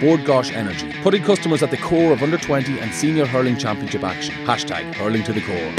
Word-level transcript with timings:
Bord 0.00 0.20
Gáis 0.20 0.52
Energy, 0.52 0.92
putting 1.02 1.22
customers 1.22 1.62
at 1.62 1.70
the 1.70 1.78
core 1.78 2.12
of 2.12 2.22
under 2.22 2.36
20 2.36 2.78
and 2.80 2.92
senior 2.92 3.24
hurling 3.24 3.56
championship 3.56 4.04
action. 4.04 4.34
Hashtag 4.44 4.94
hurling 4.94 5.22
to 5.24 5.32
the 5.32 5.40
core. 5.40 5.72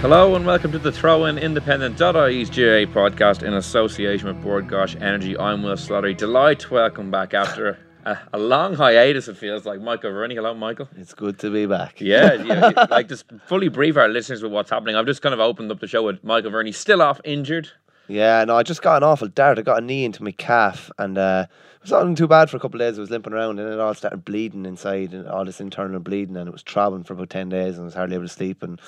Hello 0.00 0.34
and 0.34 0.44
welcome 0.44 0.72
to 0.72 0.80
the 0.80 0.90
Throw 0.90 1.26
In 1.26 1.38
Independent.ie's 1.38 2.50
GAA 2.50 2.90
podcast 2.92 3.44
in 3.44 3.54
association 3.54 4.26
with 4.26 4.42
Bord 4.42 4.66
Gáis 4.66 5.00
Energy. 5.00 5.38
I'm 5.38 5.62
Will 5.62 5.76
Slattery. 5.76 6.16
Delight 6.16 6.58
to 6.58 6.74
welcome 6.74 7.12
back 7.12 7.34
after 7.34 7.78
a, 8.04 8.18
a 8.32 8.38
long 8.38 8.74
hiatus, 8.74 9.28
it 9.28 9.36
feels 9.36 9.64
like. 9.64 9.80
Michael 9.80 10.12
Verney. 10.12 10.34
Hello, 10.34 10.54
Michael. 10.54 10.88
It's 10.96 11.14
good 11.14 11.38
to 11.40 11.50
be 11.50 11.66
back. 11.66 12.00
Yeah, 12.00 12.34
yeah, 12.34 12.86
like 12.90 13.08
just 13.08 13.24
fully 13.46 13.68
brief 13.68 13.96
our 13.96 14.08
listeners 14.08 14.42
with 14.42 14.52
what's 14.52 14.70
happening. 14.70 14.96
I've 14.96 15.06
just 15.06 15.22
kind 15.22 15.32
of 15.32 15.40
opened 15.40 15.70
up 15.70 15.80
the 15.80 15.86
show 15.86 16.02
with 16.02 16.22
Michael 16.22 16.50
Verney 16.50 16.72
still 16.72 17.02
off 17.02 17.20
injured. 17.24 17.68
Yeah, 18.08 18.44
no, 18.44 18.56
I 18.56 18.62
just 18.62 18.82
got 18.82 19.02
an 19.02 19.08
awful 19.08 19.28
dart. 19.28 19.58
I 19.58 19.62
got 19.62 19.82
a 19.82 19.84
knee 19.84 20.04
into 20.04 20.22
my 20.22 20.32
calf, 20.32 20.90
and 20.98 21.16
uh, 21.16 21.46
it 21.76 21.82
was 21.82 21.90
not 21.92 22.16
too 22.16 22.26
bad 22.26 22.50
for 22.50 22.56
a 22.56 22.60
couple 22.60 22.80
of 22.80 22.86
days. 22.86 22.98
I 22.98 23.00
was 23.00 23.10
limping 23.10 23.32
around, 23.32 23.58
and 23.58 23.72
it 23.72 23.80
all 23.80 23.94
started 23.94 24.24
bleeding 24.24 24.66
inside, 24.66 25.14
and 25.14 25.28
all 25.28 25.44
this 25.44 25.60
internal 25.60 26.00
bleeding, 26.00 26.36
and 26.36 26.48
it 26.48 26.52
was 26.52 26.62
traveling 26.62 27.04
for 27.04 27.14
about 27.14 27.30
ten 27.30 27.48
days, 27.48 27.74
and 27.74 27.82
I 27.82 27.84
was 27.84 27.94
hardly 27.94 28.16
able 28.16 28.26
to 28.26 28.32
sleep. 28.32 28.62
And 28.62 28.80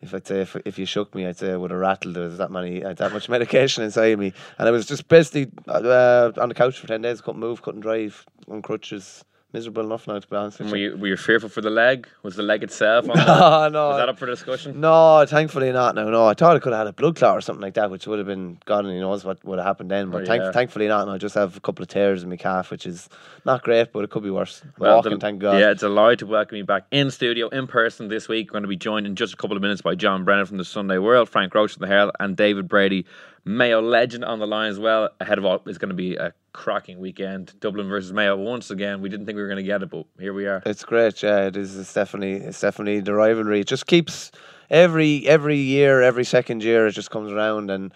if 0.00 0.14
I'd 0.14 0.26
say 0.26 0.40
if, 0.40 0.56
if 0.64 0.78
you 0.78 0.86
shook 0.86 1.14
me, 1.14 1.26
I'd 1.26 1.36
say 1.36 1.52
I 1.52 1.56
would 1.56 1.70
have 1.70 1.80
rattled. 1.80 2.14
There 2.14 2.24
was 2.24 2.38
that 2.38 2.50
many, 2.50 2.80
had 2.80 2.96
that 2.98 3.12
much 3.12 3.28
medication 3.28 3.84
inside 3.84 4.18
me, 4.18 4.32
and 4.58 4.68
I 4.68 4.70
was 4.70 4.86
just 4.86 5.08
basically 5.08 5.50
uh, 5.68 6.32
on 6.38 6.48
the 6.48 6.54
couch 6.54 6.78
for 6.78 6.86
ten 6.86 7.02
days. 7.02 7.20
Couldn't 7.20 7.40
move, 7.40 7.62
couldn't 7.62 7.80
drive, 7.80 8.24
on 8.48 8.62
crutches. 8.62 9.24
Miserable 9.56 9.86
enough 9.86 10.06
now, 10.06 10.18
to 10.18 10.28
be 10.28 10.36
honest 10.36 10.60
were 10.60 10.76
you. 10.76 10.96
were 10.98 11.06
you 11.06 11.16
fearful 11.16 11.48
for 11.48 11.62
the 11.62 11.70
leg? 11.70 12.06
Was 12.22 12.36
the 12.36 12.42
leg 12.42 12.62
itself 12.62 13.08
on 13.08 13.16
No, 13.16 13.68
no. 13.70 13.88
Was 13.88 13.96
that 13.96 14.08
up 14.10 14.18
for 14.18 14.26
discussion? 14.26 14.82
No, 14.82 15.24
thankfully 15.26 15.72
not. 15.72 15.94
No, 15.94 16.10
no. 16.10 16.26
I 16.26 16.34
thought 16.34 16.56
I 16.56 16.58
could 16.58 16.74
have 16.74 16.80
had 16.80 16.86
a 16.88 16.92
blood 16.92 17.16
clot 17.16 17.38
or 17.38 17.40
something 17.40 17.62
like 17.62 17.72
that, 17.72 17.90
which 17.90 18.06
would 18.06 18.18
have 18.18 18.26
been 18.28 18.58
God 18.66 18.84
only 18.84 19.00
knows 19.00 19.24
what 19.24 19.42
would 19.46 19.58
have 19.58 19.64
happened 19.66 19.90
then. 19.90 20.10
But 20.10 20.24
Oh, 20.24 20.26
thank, 20.26 20.42
yeah. 20.42 20.52
thankfully 20.52 20.88
not. 20.88 21.02
And 21.04 21.10
I 21.10 21.16
just 21.16 21.34
have 21.36 21.56
a 21.56 21.60
couple 21.60 21.82
of 21.82 21.88
tears 21.88 22.22
in 22.22 22.28
my 22.28 22.36
calf, 22.36 22.70
which 22.70 22.84
is 22.84 23.08
not 23.46 23.62
great, 23.62 23.94
but 23.94 24.04
it 24.04 24.10
could 24.10 24.22
be 24.24 24.28
worse. 24.30 24.60
Well, 24.78 24.96
Walking, 24.96 25.12
del- 25.12 25.20
thank 25.20 25.38
God. 25.40 25.58
Yeah, 25.58 25.70
it's 25.70 25.82
a 25.82 25.86
delighted 25.86 26.18
to 26.18 26.26
welcome 26.26 26.58
you 26.58 26.64
back 26.66 26.84
in 26.90 27.10
studio, 27.10 27.48
in 27.48 27.66
person 27.66 28.08
this 28.08 28.28
week. 28.28 28.50
We're 28.50 28.60
going 28.60 28.64
to 28.64 28.68
be 28.68 28.76
joined 28.76 29.06
in 29.06 29.16
just 29.16 29.32
a 29.32 29.36
couple 29.38 29.56
of 29.56 29.62
minutes 29.62 29.80
by 29.80 29.94
John 29.94 30.24
Brennan 30.26 30.44
from 30.44 30.58
the 30.58 30.66
Sunday 30.66 30.98
World, 30.98 31.30
Frank 31.30 31.54
Roche 31.54 31.72
from 31.76 31.80
the 31.80 31.86
Herald, 31.86 32.10
and 32.20 32.36
David 32.36 32.68
Brady, 32.68 33.06
Mayo 33.48 33.80
legend, 33.80 34.24
on 34.24 34.40
the 34.40 34.46
line 34.46 34.70
as 34.70 34.78
well. 34.78 35.08
Ahead 35.20 35.38
of 35.38 35.44
all, 35.44 35.62
it's 35.66 35.78
going 35.78 35.90
to 35.90 35.94
be 35.94 36.16
a 36.16 36.34
cracking 36.52 36.98
weekend. 36.98 37.54
Dublin 37.60 37.88
versus 37.88 38.12
Mayo 38.12 38.36
once 38.36 38.72
again. 38.72 39.00
We 39.00 39.08
didn't 39.08 39.24
think 39.24 39.36
we 39.36 39.42
were 39.42 39.48
going 39.48 39.58
to 39.58 39.62
get 39.62 39.84
it, 39.84 39.90
but 39.90 40.06
here 40.18 40.34
we 40.34 40.46
are. 40.46 40.64
It's 40.66 40.84
great. 40.84 41.22
Yeah, 41.22 41.46
it 41.46 41.56
is. 41.56 41.78
It's 41.78 41.94
definitely, 41.94 42.44
it's 42.44 42.60
definitely 42.60 43.00
the 43.00 43.14
rivalry. 43.14 43.60
It 43.60 43.68
just 43.68 43.86
keeps 43.86 44.32
every 44.68 45.28
every 45.28 45.58
year, 45.58 46.02
every 46.02 46.24
second 46.24 46.64
year, 46.64 46.88
it 46.88 46.92
just 46.92 47.10
comes 47.10 47.32
around 47.32 47.70
and. 47.70 47.94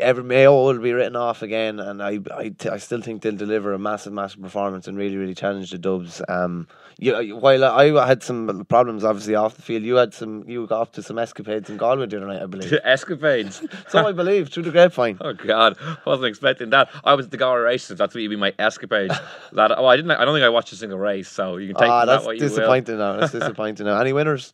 Every 0.00 0.24
Mayo 0.24 0.64
will 0.64 0.80
be 0.80 0.92
written 0.92 1.14
off 1.14 1.42
again, 1.42 1.78
and 1.78 2.02
I, 2.02 2.18
I, 2.32 2.52
I 2.72 2.78
still 2.78 3.00
think 3.00 3.22
they'll 3.22 3.36
deliver 3.36 3.72
a 3.72 3.78
massive, 3.78 4.12
massive 4.12 4.42
performance 4.42 4.88
and 4.88 4.98
really, 4.98 5.16
really 5.16 5.36
challenge 5.36 5.70
the 5.70 5.78
Dubs. 5.78 6.20
Um, 6.28 6.66
you, 7.00 7.36
while 7.36 7.64
I 7.64 8.06
had 8.06 8.22
some 8.22 8.66
problems, 8.66 9.04
obviously 9.04 9.34
off 9.34 9.56
the 9.56 9.62
field, 9.62 9.82
you 9.84 9.96
had 9.96 10.12
some, 10.12 10.44
you 10.46 10.66
got 10.66 10.82
up 10.82 10.92
to 10.92 11.02
some 11.02 11.18
escapades 11.18 11.70
in 11.70 11.78
Galway 11.78 12.06
the 12.06 12.18
other 12.18 12.26
night, 12.26 12.42
I 12.42 12.46
believe. 12.46 12.72
Escapades. 12.84 13.62
so 13.88 14.06
I 14.06 14.12
believe 14.12 14.50
through 14.50 14.64
the 14.64 14.70
grapevine. 14.70 15.16
Oh 15.22 15.32
God, 15.32 15.78
I 15.80 15.96
wasn't 16.04 16.26
expecting 16.26 16.68
that. 16.70 16.90
I 17.02 17.14
was 17.14 17.26
at 17.26 17.30
the 17.30 17.38
Galway 17.38 17.60
races. 17.60 17.96
That's 17.96 18.14
what 18.14 18.20
you'd 18.20 18.28
be 18.28 18.36
my 18.36 18.52
escapade. 18.58 19.10
that 19.52 19.72
oh, 19.78 19.86
I 19.86 19.96
didn't. 19.96 20.10
I 20.10 20.26
don't 20.26 20.34
think 20.34 20.44
I 20.44 20.50
watched 20.50 20.72
a 20.72 20.76
single 20.76 20.98
race. 20.98 21.28
So 21.28 21.56
you 21.56 21.68
can 21.68 21.76
take 21.76 21.88
Ah, 21.88 22.04
that 22.04 22.12
that's 22.12 22.26
what 22.26 22.36
you 22.36 22.42
will. 22.42 22.50
disappointing 22.50 22.98
now. 22.98 23.16
That's 23.16 23.32
disappointing 23.32 23.86
now. 23.86 23.98
Any 23.98 24.12
winners? 24.12 24.52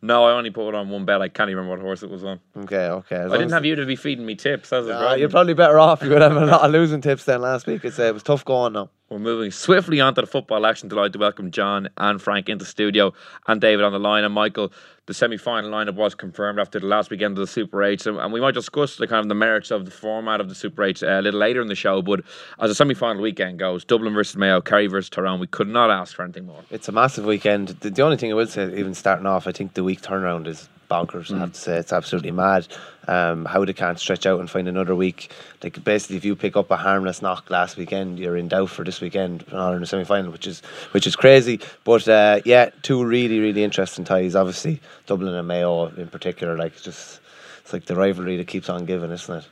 No, 0.00 0.24
I 0.24 0.32
only 0.32 0.50
put 0.50 0.68
it 0.68 0.74
on 0.76 0.88
one 0.90 1.04
bet. 1.04 1.20
I 1.20 1.28
can't 1.28 1.50
even 1.50 1.64
remember 1.64 1.78
what 1.78 1.84
horse 1.84 2.04
it 2.04 2.10
was 2.10 2.22
on. 2.22 2.38
Okay, 2.56 2.86
okay. 2.88 3.16
As 3.16 3.32
I 3.32 3.38
didn't 3.38 3.52
have 3.52 3.64
you 3.64 3.74
to 3.74 3.86
be 3.86 3.96
feeding 3.96 4.24
me 4.24 4.36
tips. 4.36 4.70
That 4.70 4.84
was 4.84 5.18
you're 5.18 5.28
probably 5.28 5.54
better 5.54 5.80
off. 5.80 6.02
You 6.02 6.10
would 6.10 6.22
have 6.22 6.36
a 6.36 6.46
lot 6.46 6.64
of 6.64 6.70
losing 6.70 7.00
tips 7.00 7.24
than 7.24 7.40
last 7.40 7.66
week. 7.66 7.84
It's, 7.84 7.98
uh, 7.98 8.04
it 8.04 8.14
was 8.14 8.22
tough 8.22 8.44
going 8.44 8.74
now. 8.74 8.90
We're 9.10 9.18
moving 9.18 9.50
swiftly 9.50 10.02
onto 10.02 10.20
the 10.20 10.26
football 10.26 10.66
action. 10.66 10.90
Delighted 10.90 11.14
to 11.14 11.18
welcome 11.18 11.50
John 11.50 11.88
and 11.96 12.20
Frank 12.20 12.50
into 12.50 12.64
the 12.64 12.70
studio 12.70 13.14
and 13.46 13.58
David 13.58 13.82
on 13.82 13.92
the 13.92 13.98
line. 13.98 14.22
And 14.22 14.34
Michael, 14.34 14.70
the 15.06 15.14
semi-final 15.14 15.70
lineup 15.70 15.94
was 15.94 16.14
confirmed 16.14 16.58
after 16.58 16.78
the 16.78 16.86
last 16.86 17.08
weekend 17.10 17.38
of 17.38 17.40
the 17.40 17.46
Super 17.46 17.82
8. 17.82 18.02
So, 18.02 18.18
and 18.18 18.34
we 18.34 18.40
might 18.42 18.52
discuss 18.52 18.96
the 18.96 19.06
kind 19.06 19.20
of 19.20 19.28
the 19.28 19.34
merits 19.34 19.70
of 19.70 19.86
the 19.86 19.90
format 19.90 20.42
of 20.42 20.50
the 20.50 20.54
Super 20.54 20.84
8 20.84 21.02
uh, 21.02 21.06
a 21.06 21.22
little 21.22 21.40
later 21.40 21.62
in 21.62 21.68
the 21.68 21.74
show. 21.74 22.02
But 22.02 22.20
as 22.60 22.70
a 22.70 22.74
semi-final 22.74 23.22
weekend 23.22 23.58
goes, 23.58 23.82
Dublin 23.82 24.12
versus 24.12 24.36
Mayo, 24.36 24.60
Kerry 24.60 24.88
versus 24.88 25.08
Tyrone, 25.08 25.40
we 25.40 25.46
could 25.46 25.68
not 25.68 25.90
ask 25.90 26.14
for 26.14 26.22
anything 26.22 26.44
more. 26.44 26.62
It's 26.70 26.88
a 26.88 26.92
massive 26.92 27.24
weekend. 27.24 27.68
The, 27.68 27.88
the 27.88 28.02
only 28.02 28.18
thing 28.18 28.30
I 28.30 28.34
would 28.34 28.50
say, 28.50 28.64
even 28.76 28.92
starting 28.92 29.24
off, 29.24 29.46
I 29.46 29.52
think 29.52 29.72
the 29.72 29.84
week 29.84 30.02
turnaround 30.02 30.46
is 30.46 30.68
bonkers. 30.88 31.34
I 31.34 31.38
have 31.38 31.52
to 31.52 31.60
say, 31.60 31.76
it's 31.76 31.92
absolutely 31.92 32.30
mad. 32.30 32.66
Um, 33.06 33.44
how 33.46 33.64
they 33.64 33.72
can't 33.72 33.98
stretch 33.98 34.26
out 34.26 34.40
and 34.40 34.50
find 34.50 34.68
another 34.68 34.94
week. 34.94 35.30
Like 35.62 35.82
basically, 35.82 36.16
if 36.16 36.24
you 36.24 36.36
pick 36.36 36.56
up 36.56 36.70
a 36.70 36.76
harmless 36.76 37.22
knock 37.22 37.48
last 37.50 37.76
weekend, 37.76 38.18
you're 38.18 38.36
in 38.36 38.48
doubt 38.48 38.70
for 38.70 38.84
this 38.84 39.00
weekend, 39.00 39.50
not 39.50 39.74
in 39.74 39.80
the 39.80 39.86
semi 39.86 40.04
final, 40.04 40.30
which 40.30 40.46
is 40.46 40.60
which 40.92 41.06
is 41.06 41.16
crazy. 41.16 41.60
But 41.84 42.06
uh, 42.08 42.40
yeah, 42.44 42.70
two 42.82 43.02
really 43.04 43.40
really 43.40 43.64
interesting 43.64 44.04
ties. 44.04 44.36
Obviously, 44.36 44.80
Dublin 45.06 45.34
and 45.34 45.48
Mayo 45.48 45.86
in 45.86 46.08
particular. 46.08 46.56
Like 46.56 46.72
it's 46.72 46.82
just 46.82 47.20
it's 47.60 47.72
like 47.72 47.86
the 47.86 47.96
rivalry 47.96 48.36
that 48.36 48.46
keeps 48.46 48.68
on 48.68 48.84
giving, 48.84 49.10
isn't 49.10 49.36
it? 49.36 49.48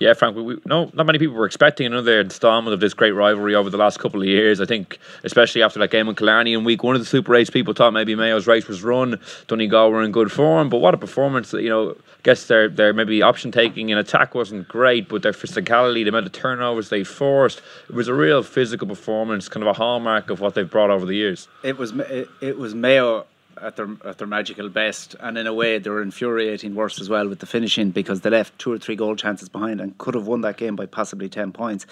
Yeah, 0.00 0.14
Frank, 0.14 0.34
we, 0.34 0.42
we, 0.42 0.58
no, 0.64 0.90
not 0.94 1.04
many 1.04 1.18
people 1.18 1.34
were 1.34 1.44
expecting 1.44 1.86
another 1.86 2.20
installment 2.20 2.72
of 2.72 2.80
this 2.80 2.94
great 2.94 3.10
rivalry 3.10 3.54
over 3.54 3.68
the 3.68 3.76
last 3.76 3.98
couple 3.98 4.22
of 4.22 4.26
years. 4.26 4.58
I 4.58 4.64
think, 4.64 4.98
especially 5.24 5.62
after 5.62 5.78
that 5.78 5.90
game 5.90 6.08
in 6.08 6.14
Killarney 6.14 6.54
in 6.54 6.64
week 6.64 6.82
one 6.82 6.96
of 6.96 7.02
the 7.02 7.06
Super 7.06 7.34
8s, 7.34 7.52
people 7.52 7.74
thought 7.74 7.92
maybe 7.92 8.14
Mayo's 8.14 8.46
race 8.46 8.66
was 8.66 8.82
run. 8.82 9.20
Donegal 9.46 9.90
were 9.90 10.02
in 10.02 10.10
good 10.10 10.32
form, 10.32 10.70
but 10.70 10.78
what 10.78 10.94
a 10.94 10.96
performance. 10.96 11.52
You 11.52 11.68
know, 11.68 11.90
I 11.90 12.22
guess 12.22 12.46
their, 12.46 12.70
their 12.70 12.94
maybe 12.94 13.20
option 13.20 13.52
taking 13.52 13.90
in 13.90 13.98
attack 13.98 14.34
wasn't 14.34 14.68
great, 14.68 15.06
but 15.06 15.22
their 15.22 15.32
physicality, 15.32 16.02
the 16.02 16.08
amount 16.08 16.24
of 16.24 16.32
turnovers 16.32 16.88
they 16.88 17.04
forced, 17.04 17.60
it 17.90 17.94
was 17.94 18.08
a 18.08 18.14
real 18.14 18.42
physical 18.42 18.88
performance, 18.88 19.50
kind 19.50 19.62
of 19.62 19.68
a 19.68 19.74
hallmark 19.74 20.30
of 20.30 20.40
what 20.40 20.54
they've 20.54 20.70
brought 20.70 20.88
over 20.88 21.04
the 21.04 21.14
years. 21.14 21.46
It 21.62 21.76
was 21.76 21.92
it, 21.92 22.30
it 22.40 22.56
was 22.56 22.74
Mayo 22.74 23.26
at 23.62 23.76
their 23.76 23.88
at 24.04 24.18
their 24.18 24.26
magical 24.26 24.68
best, 24.68 25.16
and 25.20 25.36
in 25.38 25.46
a 25.46 25.54
way 25.54 25.78
they 25.78 25.90
were 25.90 26.02
infuriating 26.02 26.74
worse 26.74 27.00
as 27.00 27.08
well 27.08 27.28
with 27.28 27.38
the 27.38 27.46
finishing 27.46 27.90
because 27.90 28.22
they 28.22 28.30
left 28.30 28.58
two 28.58 28.72
or 28.72 28.78
three 28.78 28.96
goal 28.96 29.16
chances 29.16 29.48
behind 29.48 29.80
and 29.80 29.96
could 29.98 30.14
have 30.14 30.26
won 30.26 30.40
that 30.42 30.56
game 30.56 30.76
by 30.76 30.86
possibly 30.86 31.28
ten 31.28 31.52
points. 31.52 31.86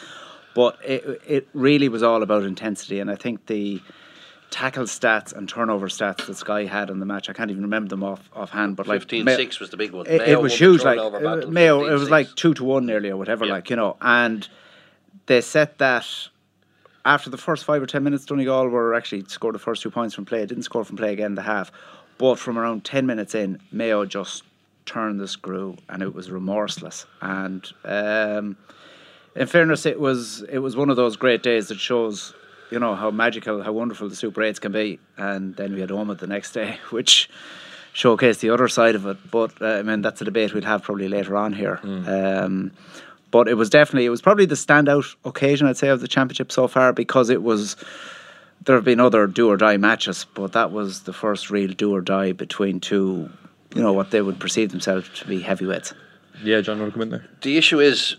But 0.55 0.79
it 0.85 1.23
it 1.27 1.49
really 1.53 1.89
was 1.89 2.03
all 2.03 2.23
about 2.23 2.45
intensity, 2.45 3.01
and 3.01 3.11
I 3.11 3.17
think 3.17 3.47
the 3.47 3.81
tackle 4.51 4.85
stats 4.85 5.33
and 5.33 5.49
turnover 5.49 5.89
stats 5.89 6.27
that 6.27 6.35
Sky 6.35 6.65
had 6.65 6.91
in 6.91 7.01
the 7.01 7.07
match. 7.07 7.29
I 7.29 7.33
can't 7.33 7.51
even 7.51 7.63
remember 7.63 7.89
them 7.89 8.03
off 8.03 8.31
offhand, 8.35 8.77
but 8.77 8.87
like 8.87 9.01
15 9.01 9.25
Ma- 9.25 9.37
6 9.37 9.61
was 9.61 9.71
the 9.71 9.77
big 9.77 9.93
one. 9.93 10.07
It, 10.07 10.23
it 10.23 10.41
was 10.41 10.59
huge. 10.59 10.83
Like 10.83 10.97
Mayo, 11.49 11.87
it 11.87 11.93
was 11.93 12.09
15-6. 12.09 12.11
like 12.11 12.35
two 12.35 12.55
to 12.55 12.65
one 12.65 12.87
nearly 12.87 13.11
or 13.11 13.17
whatever. 13.17 13.45
Yeah. 13.45 13.53
Like 13.53 13.71
you 13.71 13.77
know, 13.77 13.97
and 14.01 14.49
they 15.27 15.41
set 15.41 15.79
that 15.79 16.07
after 17.05 17.31
the 17.31 17.39
first 17.39 17.65
five 17.65 17.83
or 17.83 17.87
ten 17.87 18.03
minutes, 18.03 18.25
Donegal 18.25 18.69
were 18.69 18.95
actually 18.95 19.25
scored 19.29 19.55
the 19.55 19.59
first 19.59 19.83
two 19.83 19.91
points 19.91 20.15
from 20.15 20.25
play. 20.25 20.45
Didn't 20.47 20.65
score 20.65 20.85
from 20.85 20.97
play 20.97 21.13
again 21.13 21.35
the 21.35 21.43
half, 21.43 21.73
but 22.19 22.39
from 22.39 22.59
around 22.59 22.85
ten 22.85 23.07
minutes 23.07 23.35
in, 23.35 23.61
Mayo 23.73 24.05
just 24.05 24.43
turned 24.87 25.21
the 25.21 25.29
screw, 25.29 25.77
and 25.89 26.03
it 26.03 26.15
was 26.15 26.31
remorseless. 26.31 27.07
And 27.21 27.71
um, 27.85 28.57
in 29.37 29.47
fairness, 29.47 29.87
it 29.87 30.01
was 30.01 30.43
it 30.43 30.59
was 30.59 30.77
one 30.77 30.91
of 30.91 30.97
those 30.97 31.17
great 31.17 31.43
days 31.43 31.69
that 31.69 31.79
shows 31.79 32.35
you 32.71 32.79
know 32.79 32.95
how 32.95 33.11
magical, 33.11 33.63
how 33.63 33.73
wonderful 33.73 34.09
the 34.09 34.17
Super 34.17 34.43
Eights 34.43 34.59
can 34.59 34.73
be. 34.73 34.99
And 35.17 35.57
then 35.57 35.75
we 35.75 35.81
had 35.81 35.91
Omagh 35.91 36.19
the 36.19 36.27
next 36.27 36.53
day, 36.53 36.79
which 36.91 37.31
showcased 37.95 38.41
the 38.41 38.51
other 38.51 38.69
side 38.69 38.95
of 38.95 39.07
it. 39.07 39.17
But 39.31 39.61
uh, 39.61 39.67
I 39.67 39.83
mean, 39.83 40.03
that's 40.03 40.21
a 40.21 40.25
debate 40.25 40.55
we'll 40.55 40.65
have 40.65 40.83
probably 40.83 41.09
later 41.09 41.37
on 41.37 41.53
here. 41.53 41.81
Mm. 41.83 42.45
Um, 42.45 42.73
but 43.31 43.49
it 43.49 43.55
was 43.55 43.71
definitely 43.71 44.07
it 44.07 44.11
was 44.11 44.23
probably 44.23 44.47
the 44.47 44.55
standout 44.55 45.15
occasion 45.25 45.67
I'd 45.67 45.77
say 45.77 45.89
of 45.89 46.01
the 46.01 46.09
championship 46.09 46.53
so 46.53 46.69
far 46.69 46.93
because 46.93 47.31
it 47.31 47.43
was. 47.43 47.77
There 48.65 48.75
have 48.75 48.85
been 48.85 48.99
other 48.99 49.29
do 49.29 49.49
or 49.49 49.57
die 49.57 49.77
matches, 49.77 50.27
but 50.35 50.53
that 50.53 50.73
was 50.73 51.03
the 51.03 51.13
first 51.13 51.49
real 51.49 51.71
do 51.71 51.95
or 51.95 52.01
die 52.01 52.33
between 52.33 52.81
two, 52.81 53.31
you 53.73 53.81
know, 53.81 53.93
what 53.93 54.11
they 54.11 54.21
would 54.21 54.41
perceive 54.41 54.73
themselves 54.73 55.09
to 55.21 55.27
be 55.29 55.41
heavyweights. 55.41 55.95
Yeah, 56.43 56.61
John, 56.61 56.79
want 56.79 56.93
to 56.93 56.99
come 56.99 57.03
in 57.03 57.11
there? 57.11 57.25
The 57.43 57.57
issue 57.57 57.81
is 57.81 58.17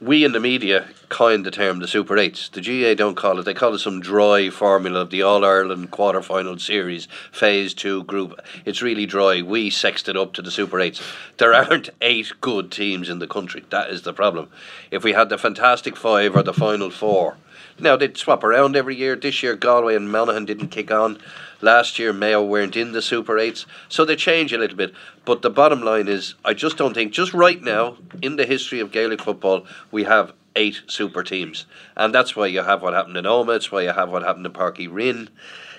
we 0.00 0.24
in 0.24 0.32
the 0.32 0.40
media 0.40 0.88
coined 1.08 1.46
the 1.46 1.50
term 1.50 1.78
the 1.78 1.88
Super 1.88 2.18
Eights. 2.18 2.50
The 2.50 2.60
GAA 2.60 2.94
don't 2.94 3.16
call 3.16 3.38
it. 3.38 3.44
They 3.44 3.54
call 3.54 3.74
it 3.74 3.78
some 3.78 4.00
dry 4.00 4.50
formula 4.50 5.00
of 5.00 5.10
the 5.10 5.22
All 5.22 5.44
Ireland 5.44 5.90
quarter 5.90 6.20
final 6.20 6.58
series, 6.58 7.08
phase 7.32 7.72
two 7.72 8.04
group. 8.04 8.38
It's 8.64 8.82
really 8.82 9.06
dry. 9.06 9.40
We 9.40 9.70
sexed 9.70 10.08
it 10.08 10.16
up 10.16 10.34
to 10.34 10.42
the 10.42 10.50
Super 10.50 10.80
Eights. 10.80 11.00
There 11.38 11.54
aren't 11.54 11.90
eight 12.02 12.32
good 12.40 12.70
teams 12.70 13.08
in 13.08 13.20
the 13.20 13.26
country. 13.26 13.64
That 13.70 13.90
is 13.90 14.02
the 14.02 14.12
problem. 14.12 14.50
If 14.90 15.02
we 15.02 15.12
had 15.12 15.28
the 15.28 15.38
Fantastic 15.38 15.96
Five 15.96 16.36
or 16.36 16.42
the 16.42 16.52
Final 16.52 16.90
Four, 16.90 17.36
now 17.78 17.96
they'd 17.96 18.16
swap 18.16 18.44
around 18.44 18.76
every 18.76 18.96
year. 18.96 19.16
This 19.16 19.42
year, 19.42 19.56
Galway 19.56 19.96
and 19.96 20.10
Monaghan 20.10 20.44
didn't 20.44 20.68
kick 20.68 20.90
on. 20.90 21.18
Last 21.60 21.98
year, 21.98 22.12
Mayo 22.12 22.44
weren't 22.44 22.76
in 22.76 22.92
the 22.92 23.00
Super 23.00 23.34
8s, 23.34 23.64
so 23.88 24.04
they 24.04 24.16
change 24.16 24.52
a 24.52 24.58
little 24.58 24.76
bit. 24.76 24.92
But 25.24 25.42
the 25.42 25.50
bottom 25.50 25.82
line 25.82 26.06
is, 26.06 26.34
I 26.44 26.52
just 26.52 26.76
don't 26.76 26.92
think, 26.92 27.12
just 27.12 27.32
right 27.32 27.62
now, 27.62 27.96
in 28.20 28.36
the 28.36 28.44
history 28.44 28.80
of 28.80 28.92
Gaelic 28.92 29.22
football, 29.22 29.66
we 29.90 30.04
have 30.04 30.32
eight 30.54 30.82
super 30.86 31.22
teams. 31.22 31.66
And 31.96 32.14
that's 32.14 32.36
why 32.36 32.46
you 32.46 32.62
have 32.62 32.82
what 32.82 32.94
happened 32.94 33.16
in 33.16 33.24
Omagh, 33.24 33.56
it's 33.56 33.72
why 33.72 33.82
you 33.82 33.92
have 33.92 34.10
what 34.10 34.22
happened 34.22 34.46
in 34.46 34.52
Páirc 34.52 34.76
Uí 34.76 34.88
Rinn. 34.92 35.28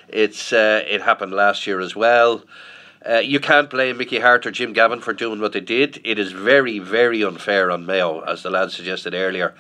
It's, 0.08 0.52
uh, 0.52 0.84
it 0.88 1.02
happened 1.02 1.34
last 1.34 1.68
year 1.68 1.80
as 1.80 1.96
well. 1.96 2.44
Uh, 3.08 3.20
you 3.20 3.40
can't 3.40 3.70
blame 3.70 3.98
Mickey 3.98 4.20
Harte 4.20 4.48
or 4.48 4.52
Jim 4.52 4.74
Gavin 4.74 5.00
for 5.00 5.14
doing 5.14 5.40
what 5.40 5.54
they 5.54 5.62
did. 5.62 6.02
It 6.04 6.18
is 6.18 6.32
very, 6.32 6.80
very 6.80 7.24
unfair 7.24 7.72
on 7.72 7.86
Mayo, 7.86 8.22
as 8.22 8.44
the 8.44 8.50
lad 8.50 8.72
suggested 8.72 9.14
earlier. 9.14 9.54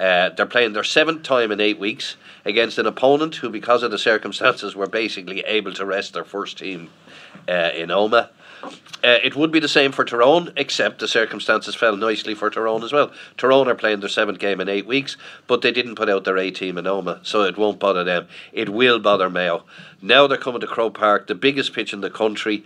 Uh, 0.00 0.30
they're 0.30 0.46
playing 0.46 0.72
their 0.72 0.82
seventh 0.82 1.22
time 1.22 1.52
in 1.52 1.60
eight 1.60 1.78
weeks 1.78 2.16
against 2.46 2.78
an 2.78 2.86
opponent 2.86 3.36
who, 3.36 3.50
because 3.50 3.82
of 3.82 3.90
the 3.90 3.98
circumstances, 3.98 4.74
were 4.74 4.86
basically 4.86 5.40
able 5.40 5.74
to 5.74 5.84
rest 5.84 6.14
their 6.14 6.24
first 6.24 6.56
team 6.56 6.88
uh, 7.46 7.70
in 7.74 7.90
Omagh. 7.90 8.30
Uh, 8.62 9.18
it 9.22 9.34
would 9.34 9.50
be 9.50 9.60
the 9.60 9.68
same 9.68 9.92
for 9.92 10.04
Tyrone, 10.04 10.52
except 10.56 10.98
the 10.98 11.08
circumstances 11.08 11.74
fell 11.74 11.96
nicely 11.96 12.34
for 12.34 12.50
Tyrone 12.50 12.84
as 12.84 12.92
well. 12.92 13.10
Tyrone 13.38 13.68
are 13.68 13.74
playing 13.74 14.00
their 14.00 14.10
seventh 14.10 14.38
game 14.38 14.60
in 14.60 14.68
eight 14.68 14.86
weeks, 14.86 15.16
but 15.46 15.62
they 15.62 15.72
didn't 15.72 15.94
put 15.94 16.10
out 16.10 16.24
their 16.24 16.36
A 16.36 16.50
team 16.50 16.76
in 16.76 16.84
Omagh, 16.84 17.24
so 17.24 17.42
it 17.42 17.56
won't 17.56 17.78
bother 17.78 18.04
them. 18.04 18.28
It 18.52 18.68
will 18.68 18.98
bother 18.98 19.30
Mayo. 19.30 19.64
Now 20.02 20.26
they're 20.26 20.36
coming 20.36 20.60
to 20.60 20.66
Croke 20.66 20.98
Park, 20.98 21.28
the 21.28 21.34
biggest 21.34 21.72
pitch 21.72 21.94
in 21.94 22.02
the 22.02 22.10
country, 22.10 22.62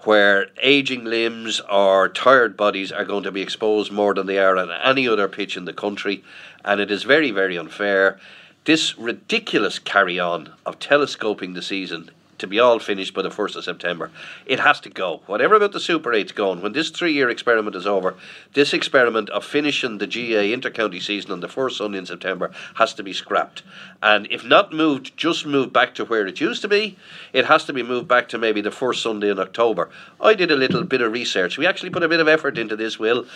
where 0.00 0.48
aging 0.62 1.04
limbs 1.04 1.60
or 1.70 2.08
tired 2.08 2.56
bodies 2.56 2.92
are 2.92 3.04
going 3.04 3.24
to 3.24 3.32
be 3.32 3.42
exposed 3.42 3.90
more 3.90 4.12
than 4.12 4.26
they 4.26 4.38
are 4.38 4.58
on 4.58 4.70
any 4.70 5.08
other 5.08 5.28
pitch 5.28 5.56
in 5.56 5.64
the 5.64 5.72
country 5.72 6.22
and 6.64 6.80
it 6.80 6.90
is 6.90 7.02
very, 7.02 7.30
very 7.30 7.56
unfair. 7.56 8.18
This 8.64 8.98
ridiculous 8.98 9.78
carry 9.78 10.18
on 10.18 10.52
of 10.66 10.78
telescoping 10.78 11.54
the 11.54 11.62
season 11.62 12.10
to 12.38 12.46
be 12.46 12.58
all 12.58 12.78
finished 12.78 13.14
by 13.14 13.22
the 13.22 13.28
1st 13.28 13.56
of 13.56 13.64
September. 13.64 14.10
It 14.46 14.60
has 14.60 14.80
to 14.80 14.90
go. 14.90 15.22
Whatever 15.26 15.54
about 15.54 15.72
the 15.72 15.80
Super 15.80 16.10
8's 16.10 16.32
going, 16.32 16.62
when 16.62 16.72
this 16.72 16.90
three 16.90 17.12
year 17.12 17.28
experiment 17.28 17.76
is 17.76 17.86
over, 17.86 18.14
this 18.54 18.72
experiment 18.72 19.30
of 19.30 19.44
finishing 19.44 19.98
the 19.98 20.06
GAA 20.06 20.54
intercounty 20.54 21.02
season 21.02 21.32
on 21.32 21.40
the 21.40 21.48
first 21.48 21.76
Sunday 21.76 21.98
in 21.98 22.06
September 22.06 22.50
has 22.76 22.94
to 22.94 23.02
be 23.02 23.12
scrapped. 23.12 23.62
And 24.02 24.26
if 24.30 24.44
not 24.44 24.72
moved, 24.72 25.16
just 25.16 25.46
moved 25.46 25.72
back 25.72 25.94
to 25.96 26.04
where 26.04 26.26
it 26.26 26.40
used 26.40 26.62
to 26.62 26.68
be, 26.68 26.96
it 27.32 27.46
has 27.46 27.64
to 27.64 27.72
be 27.72 27.82
moved 27.82 28.08
back 28.08 28.28
to 28.30 28.38
maybe 28.38 28.60
the 28.60 28.70
first 28.70 29.02
Sunday 29.02 29.30
in 29.30 29.38
October. 29.38 29.90
I 30.20 30.34
did 30.34 30.50
a 30.50 30.56
little 30.56 30.84
bit 30.84 31.00
of 31.00 31.12
research. 31.12 31.58
We 31.58 31.66
actually 31.66 31.90
put 31.90 32.02
a 32.02 32.08
bit 32.08 32.20
of 32.20 32.28
effort 32.28 32.58
into 32.58 32.76
this, 32.76 32.98
Will. 32.98 33.26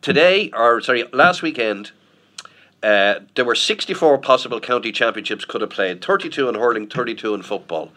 Today, 0.00 0.50
or 0.52 0.80
sorry, 0.80 1.04
last 1.12 1.42
weekend, 1.42 1.92
uh, 2.82 3.20
there 3.34 3.44
were 3.44 3.54
64 3.54 4.18
possible 4.18 4.60
county 4.60 4.92
championships 4.92 5.44
could 5.44 5.60
have 5.60 5.70
played 5.70 6.04
32 6.04 6.48
in 6.48 6.54
hurling, 6.56 6.88
32 6.88 7.34
in 7.34 7.42
football. 7.42 7.90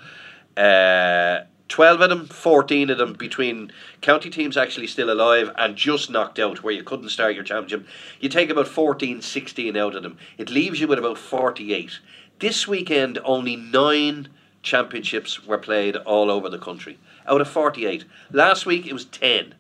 Uh, 0.56 1.42
12 1.68 2.02
of 2.02 2.10
them, 2.10 2.28
14 2.28 2.92
of 2.92 3.00
them 3.00 3.14
between 3.14 3.72
county 4.02 4.30
teams 4.30 4.56
actually 4.56 4.86
still 4.86 5.12
alive 5.12 5.52
and 5.58 5.76
just 5.76 6.12
knocked 6.12 6.38
out 6.38 6.62
where 6.62 6.74
you 6.74 6.84
couldn't 6.84 7.10
start 7.10 7.34
your 7.34 7.44
championship. 7.44 7.88
You 8.20 8.30
take 8.30 8.52
about 8.52 8.68
14, 8.68 9.22
16 9.22 9.76
out 9.76 9.96
of 9.96 10.04
them. 10.04 10.18
It 10.38 10.52
leaves 10.52 10.80
you 10.80 10.88
with 10.88 11.00
about 11.00 11.18
48. 11.18 12.00
This 12.40 12.68
weekend, 12.68 13.18
only 13.24 13.56
nine 13.56 14.28
championships 14.62 15.46
were 15.46 15.58
played 15.58 15.96
all 15.96 16.30
over 16.30 16.50
the 16.50 16.60
country 16.60 17.00
out 17.28 17.42
of 17.42 17.48
48. 17.48 18.06
Last 18.32 18.66
week, 18.66 18.86
it 18.86 18.94
was 18.94 19.06
10. 19.06 19.56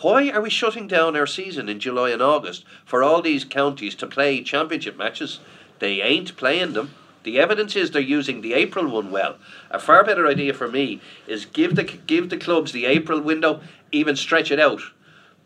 Why 0.00 0.30
are 0.30 0.40
we 0.40 0.50
shutting 0.50 0.88
down 0.88 1.16
our 1.16 1.26
season 1.26 1.68
in 1.68 1.78
July 1.78 2.10
and 2.10 2.22
August 2.22 2.64
for 2.84 3.02
all 3.02 3.22
these 3.22 3.44
counties 3.44 3.94
to 3.96 4.06
play 4.06 4.42
championship 4.42 4.96
matches? 4.96 5.40
They 5.78 6.00
ain't 6.02 6.36
playing 6.36 6.72
them. 6.72 6.94
The 7.22 7.38
evidence 7.38 7.76
is 7.76 7.90
they're 7.90 8.02
using 8.02 8.40
the 8.40 8.54
April 8.54 8.88
one 8.88 9.10
well. 9.10 9.36
A 9.70 9.78
far 9.78 10.02
better 10.02 10.26
idea 10.26 10.54
for 10.54 10.68
me 10.68 11.00
is 11.28 11.44
give 11.44 11.76
the 11.76 11.84
give 11.84 12.30
the 12.30 12.36
clubs 12.36 12.72
the 12.72 12.86
April 12.86 13.20
window, 13.20 13.60
even 13.92 14.16
stretch 14.16 14.50
it 14.50 14.58
out. 14.58 14.80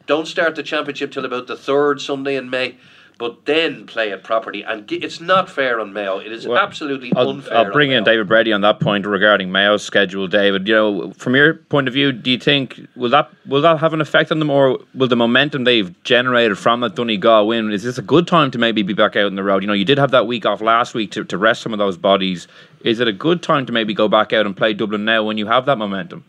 Don't 0.07 0.27
start 0.29 0.55
the 0.55 0.63
championship 0.63 1.13
till 1.13 1.25
about 1.25 1.49
the 1.49 1.57
third 1.57 2.01
Sunday 2.01 2.37
in 2.37 2.49
May 2.49 2.77
but 3.19 3.47
then 3.47 3.87
play 3.87 4.11
it 4.11 4.23
properly. 4.23 4.63
And 4.63 4.91
it's 4.93 5.21
not 5.21 5.49
fair 5.49 5.81
on 5.81 5.93
Mayo. 5.95 6.19
It 6.19 6.33
is 6.33 6.47
well, 6.47 6.59
absolutely 6.59 7.13
I'll, 7.17 7.31
unfair. 7.31 7.57
I'll 7.57 7.73
bring 7.73 7.91
in 7.91 8.05
David 8.05 8.29
Brady 8.29 8.53
on 8.53 8.61
that 8.61 8.79
point 8.79 9.07
regarding 9.07 9.51
Mayo's 9.51 9.83
schedule. 9.83 10.29
David, 10.29 10.69
you 10.69 10.75
know, 10.75 11.13
from 11.13 11.35
your 11.35 11.55
point 11.55 11.89
of 11.89 11.95
view, 11.95 12.13
do 12.13 12.31
you 12.31 12.39
think 12.39 12.81
will 12.95 13.11
that 13.11 13.31
will 13.47 13.63
that 13.63 13.79
have 13.79 13.95
an 13.95 14.03
effect 14.03 14.31
on 14.31 14.39
them, 14.39 14.51
or 14.51 14.79
will 14.95 15.09
the 15.09 15.17
momentum 15.17 15.65
they've 15.65 16.03
generated 16.03 16.59
from 16.59 16.81
that 16.81 16.95
Donegal 16.95 17.47
win? 17.47 17.73
Is 17.73 17.83
this 17.83 17.97
a 17.97 18.03
good 18.03 18.27
time 18.27 18.51
to 18.51 18.59
maybe 18.59 18.83
be 18.83 18.93
back 18.93 19.17
out 19.17 19.27
on 19.27 19.35
the 19.35 19.45
road? 19.45 19.63
You 19.63 19.69
know, 19.69 19.73
you 19.73 19.87
did 19.87 19.99
have 19.99 20.11
that 20.11 20.27
week 20.27 20.45
off 20.45 20.61
last 20.61 20.93
week 20.93 21.11
to, 21.13 21.25
to 21.25 21.39
rest 21.39 21.63
some 21.63 21.73
of 21.73 21.79
those 21.79 21.97
bodies. 21.97 22.47
Is 22.85 23.01
it 23.01 23.09
a 23.09 23.13
good 23.13 23.43
time 23.43 23.65
to 23.67 23.73
maybe 23.73 23.95
go 23.95 24.09
back 24.09 24.35
out 24.35 24.45
and 24.45 24.55
play 24.55 24.75
Dublin 24.75 25.07
now 25.07 25.25
when 25.25 25.39
you 25.39 25.47
have 25.47 25.65
that 25.67 25.79
momentum? 25.79 26.25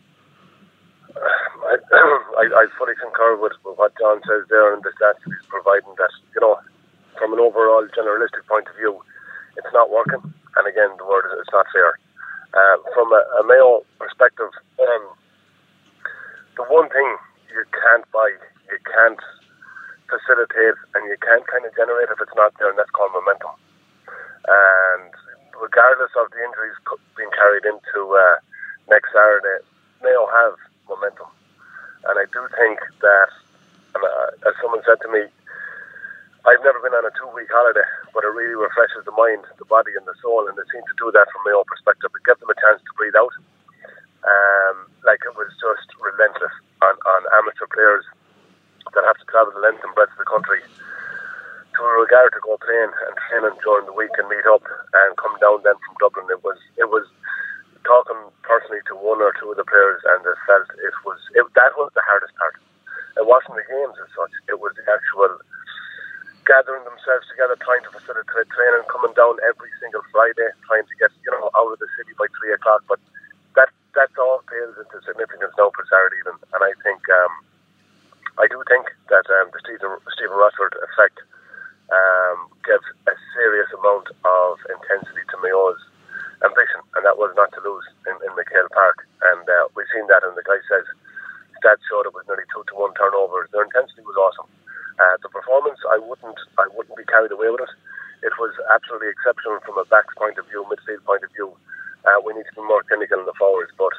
I, 1.14 1.76
I, 1.92 2.44
I 2.44 2.66
fully 2.78 2.94
concur 3.02 3.36
with, 3.36 3.52
with 3.64 3.76
what 3.76 3.92
John 3.98 4.20
says 4.26 4.46
there 4.48 4.72
and 4.72 4.82
the 4.82 4.90
stats 4.90 5.20
he's 5.24 5.34
providing 5.48 5.94
that, 5.98 6.10
you 6.34 6.40
know, 6.40 6.58
from 7.18 7.34
an 7.34 7.40
overall 7.40 7.86
generalistic 7.90 8.46
point 8.48 8.66
of 8.68 8.76
view, 8.76 9.02
it's 9.56 9.72
not 9.74 9.90
working. 9.90 10.22
And 10.56 10.64
again, 10.66 10.90
the 10.96 11.06
word 11.06 11.26
is 11.26 11.42
it's 11.42 11.52
not 11.52 11.66
fair. 11.74 11.98
Uh, 12.54 12.76
from 12.94 13.12
a, 13.12 13.22
a 13.38 13.44
perspective, 13.98 14.48
um, 14.80 15.04
the 16.56 16.64
one 16.70 16.88
thing 16.88 17.08
you 17.52 17.62
can't 17.70 18.06
buy, 18.10 18.30
you 18.70 18.78
can't 18.88 19.20
facilitate, 20.08 20.78
and 20.96 21.04
you 21.06 21.18
can't 21.20 21.44
kind 21.46 21.66
of 21.66 21.74
generate 21.76 22.08
if 22.08 22.18
it's 22.22 22.34
not 22.34 22.54
there, 22.58 22.70
and 22.70 22.78
that's 22.78 22.90
called 22.90 23.12
momentum. 23.12 23.52
And 24.48 25.12
regardless 25.60 26.10
of 26.16 26.32
the 26.32 26.40
injuries 26.40 26.78
being 27.14 27.30
carried 27.36 27.68
into 27.68 28.16
uh, 28.16 28.40
next 28.88 29.12
Saturday, 29.12 29.60
Mayo 30.02 30.24
have 30.26 30.56
momentum. 30.88 31.28
And 32.08 32.16
I 32.16 32.24
do 32.32 32.40
think 32.56 32.80
that, 33.04 33.30
and, 33.94 34.02
uh, 34.02 34.48
as 34.48 34.54
someone 34.62 34.80
said 34.86 35.02
to 35.04 35.10
me, 35.12 35.28
I've 36.48 36.64
never 36.64 36.80
been 36.80 36.96
on 36.96 37.04
a 37.04 37.12
two 37.12 37.28
week 37.36 37.52
holiday, 37.52 37.84
but 38.16 38.24
it 38.24 38.32
really 38.32 38.56
refreshes 38.56 39.04
the 39.04 39.12
mind, 39.12 39.44
the 39.60 39.68
body, 39.68 39.92
and 39.92 40.08
the 40.08 40.16
soul, 40.24 40.48
and 40.48 40.56
it 40.56 40.64
seemed 40.72 40.88
to 40.88 40.96
do 40.96 41.12
that 41.12 41.28
from 41.28 41.44
my 41.44 41.52
own 41.52 41.68
perspective. 41.68 42.08
It 42.08 42.24
gives 42.24 42.40
them 42.40 42.48
a 42.48 42.56
chance 42.56 42.80
to 42.80 42.92
breathe 42.96 43.20
out. 43.20 43.36
Um, 44.24 44.88
like 45.04 45.20
it 45.28 45.36
was 45.36 45.52
just 45.60 45.92
relentless 46.00 46.56
on, 46.80 46.96
on 46.96 47.20
amateur 47.36 47.68
players 47.68 48.08
that 48.96 49.04
have 49.04 49.20
to 49.20 49.28
travel 49.28 49.52
the 49.52 49.60
length 49.60 49.84
and 49.84 49.92
breadth 49.92 50.16
of 50.16 50.24
the 50.24 50.28
country 50.28 50.64
to 50.64 51.80
a 51.84 51.92
regard 52.00 52.32
to 52.32 52.40
go 52.40 52.56
playing 52.64 52.96
and 52.96 53.14
training 53.28 53.56
during 53.60 53.84
the 53.84 53.92
week 53.92 54.10
and 54.16 54.26
meet 54.32 54.48
up 54.48 54.64
and 54.64 55.20
come 55.20 55.36
down 55.44 55.60
then 55.68 55.76
from 55.84 56.00
Dublin. 56.00 56.32
It 56.32 56.40
was 56.40 56.56
it 56.80 56.88
was 56.88 57.04
talking 57.84 58.18
personally 58.40 58.80
to 58.88 58.96
one 58.96 59.20
or 59.20 59.36
two 59.36 59.52
of 59.52 59.60
the 59.60 59.68
players 59.68 60.00
and 60.16 60.24
I 60.24 60.32
felt 60.48 60.72
it 60.80 60.96
was 61.04 61.20
it, 61.36 61.44
that 61.60 61.76
was 61.76 61.92
the 61.92 62.04
hardest 62.08 62.32
part. 62.40 62.56
It 63.20 63.28
wasn't 63.28 63.60
the 63.60 63.68
games 63.68 64.00
as 64.00 64.10
such. 64.16 64.32
It 64.48 64.58
was 64.58 64.72
the 64.80 64.84
actual 64.88 65.38
gathering 66.48 66.82
themselves 66.88 67.28
together, 67.28 67.54
trying 67.60 67.84
to 67.84 67.92
facilitate 67.92 68.48
training, 68.48 68.88
coming 68.88 69.12
down 69.12 69.36
every 69.44 69.68
single 69.84 70.00
Friday, 70.08 70.48
trying 70.64 70.88
to 70.88 70.94
get 70.96 71.12
you 71.22 71.30
know 71.36 71.52
out 71.52 71.70
of 71.70 71.78
the 71.78 71.90
city 72.00 72.16
by 72.16 72.26
three 72.40 72.56
o'clock. 72.56 72.82
But 72.88 72.98
that 73.54 73.68
that 73.94 74.08
all 74.16 74.40
pales 74.48 74.80
into 74.80 74.96
significance 75.04 75.52
now 75.60 75.68
for 75.76 75.84
Saturday 75.86 76.24
evening, 76.24 76.40
and 76.56 76.62
I 76.64 76.72
think 76.80 77.04
um, 77.12 77.32
I 78.40 78.48
do 78.48 78.56
think 78.66 78.88
that 79.12 79.28
um, 79.28 79.52
the 79.52 79.60
Stephen 79.60 79.92
Stephen 80.16 80.40
Rochford 80.40 80.72
effect 80.88 81.20
um, 81.92 82.48
gave 82.64 82.80
a 83.08 83.14
serious 83.36 83.68
amount 83.76 84.08
of 84.24 84.56
intensity 84.72 85.24
to 85.28 85.36
Mayo's 85.44 85.80
ambition, 86.44 86.80
and 86.96 87.02
that 87.04 87.20
was 87.20 87.32
not 87.36 87.52
to 87.56 87.60
lose 87.60 87.84
in, 88.08 88.16
in 88.24 88.32
MacHale 88.36 88.70
Park. 88.72 89.04
And 89.36 89.44
uh, 89.44 89.68
we've 89.76 89.90
seen 89.92 90.06
that, 90.08 90.24
and 90.24 90.36
the 90.36 90.44
guy 90.46 90.60
says 90.68 90.86
stats 91.60 91.82
showed 91.90 92.06
it 92.06 92.14
was 92.14 92.24
nearly 92.30 92.46
two 92.54 92.62
to 92.70 92.74
one 92.78 92.94
turnovers. 92.94 93.50
Their 93.50 93.66
intensity 93.66 94.02
was 94.06 94.16
awesome. 94.16 94.48
Uh, 94.98 95.16
the 95.22 95.30
performance, 95.30 95.78
I 95.94 95.98
wouldn't, 96.02 96.38
I 96.58 96.66
wouldn't 96.74 96.98
be 96.98 97.06
carried 97.06 97.30
away 97.30 97.50
with 97.54 97.62
it. 97.62 97.72
It 98.26 98.34
was 98.38 98.50
absolutely 98.74 99.14
exceptional 99.14 99.62
from 99.62 99.78
a 99.78 99.86
back's 99.86 100.14
point 100.18 100.38
of 100.42 100.46
view, 100.50 100.66
midfield 100.66 101.06
point 101.06 101.22
of 101.22 101.30
view. 101.30 101.54
Uh, 102.02 102.18
we 102.26 102.34
need 102.34 102.50
to 102.50 102.56
be 102.58 102.66
more 102.66 102.82
clinical 102.82 103.22
in 103.22 103.26
the 103.26 103.36
forwards, 103.38 103.70
but 103.78 103.94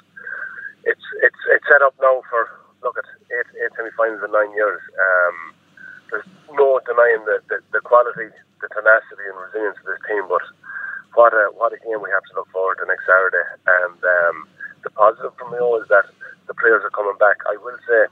it's 0.83 1.03
it's 1.23 1.41
it's 1.51 1.67
set 1.67 1.83
up 1.83 1.95
now 2.03 2.23
for 2.27 2.47
look 2.83 2.99
at 2.99 3.07
eight 3.31 3.47
eight 3.63 3.71
semi-finals 3.75 4.23
in 4.23 4.31
nine 4.31 4.51
years. 4.55 4.79
Um, 4.95 5.55
there's 6.11 6.27
no 6.51 6.79
denying 6.83 7.23
the, 7.29 7.39
the, 7.47 7.61
the 7.71 7.81
quality, 7.83 8.33
the 8.59 8.69
tenacity, 8.73 9.23
and 9.29 9.37
resilience 9.39 9.77
of 9.79 9.87
this 9.87 10.03
team. 10.07 10.27
But 10.27 10.43
what 11.15 11.31
a 11.31 11.51
what 11.55 11.75
a 11.75 11.79
game 11.79 12.03
we 12.03 12.11
have 12.11 12.25
to 12.31 12.35
look 12.43 12.51
forward 12.51 12.79
to 12.79 12.87
next 12.87 13.07
Saturday. 13.07 13.45
And 13.67 13.99
um, 14.03 14.35
the 14.83 14.91
positive 14.91 15.31
for 15.39 15.47
Mayo 15.47 15.79
is 15.79 15.87
that 15.87 16.07
the 16.47 16.55
players 16.55 16.83
are 16.83 16.95
coming 16.95 17.19
back. 17.19 17.39
I 17.47 17.55
will 17.61 17.77
say 17.87 18.11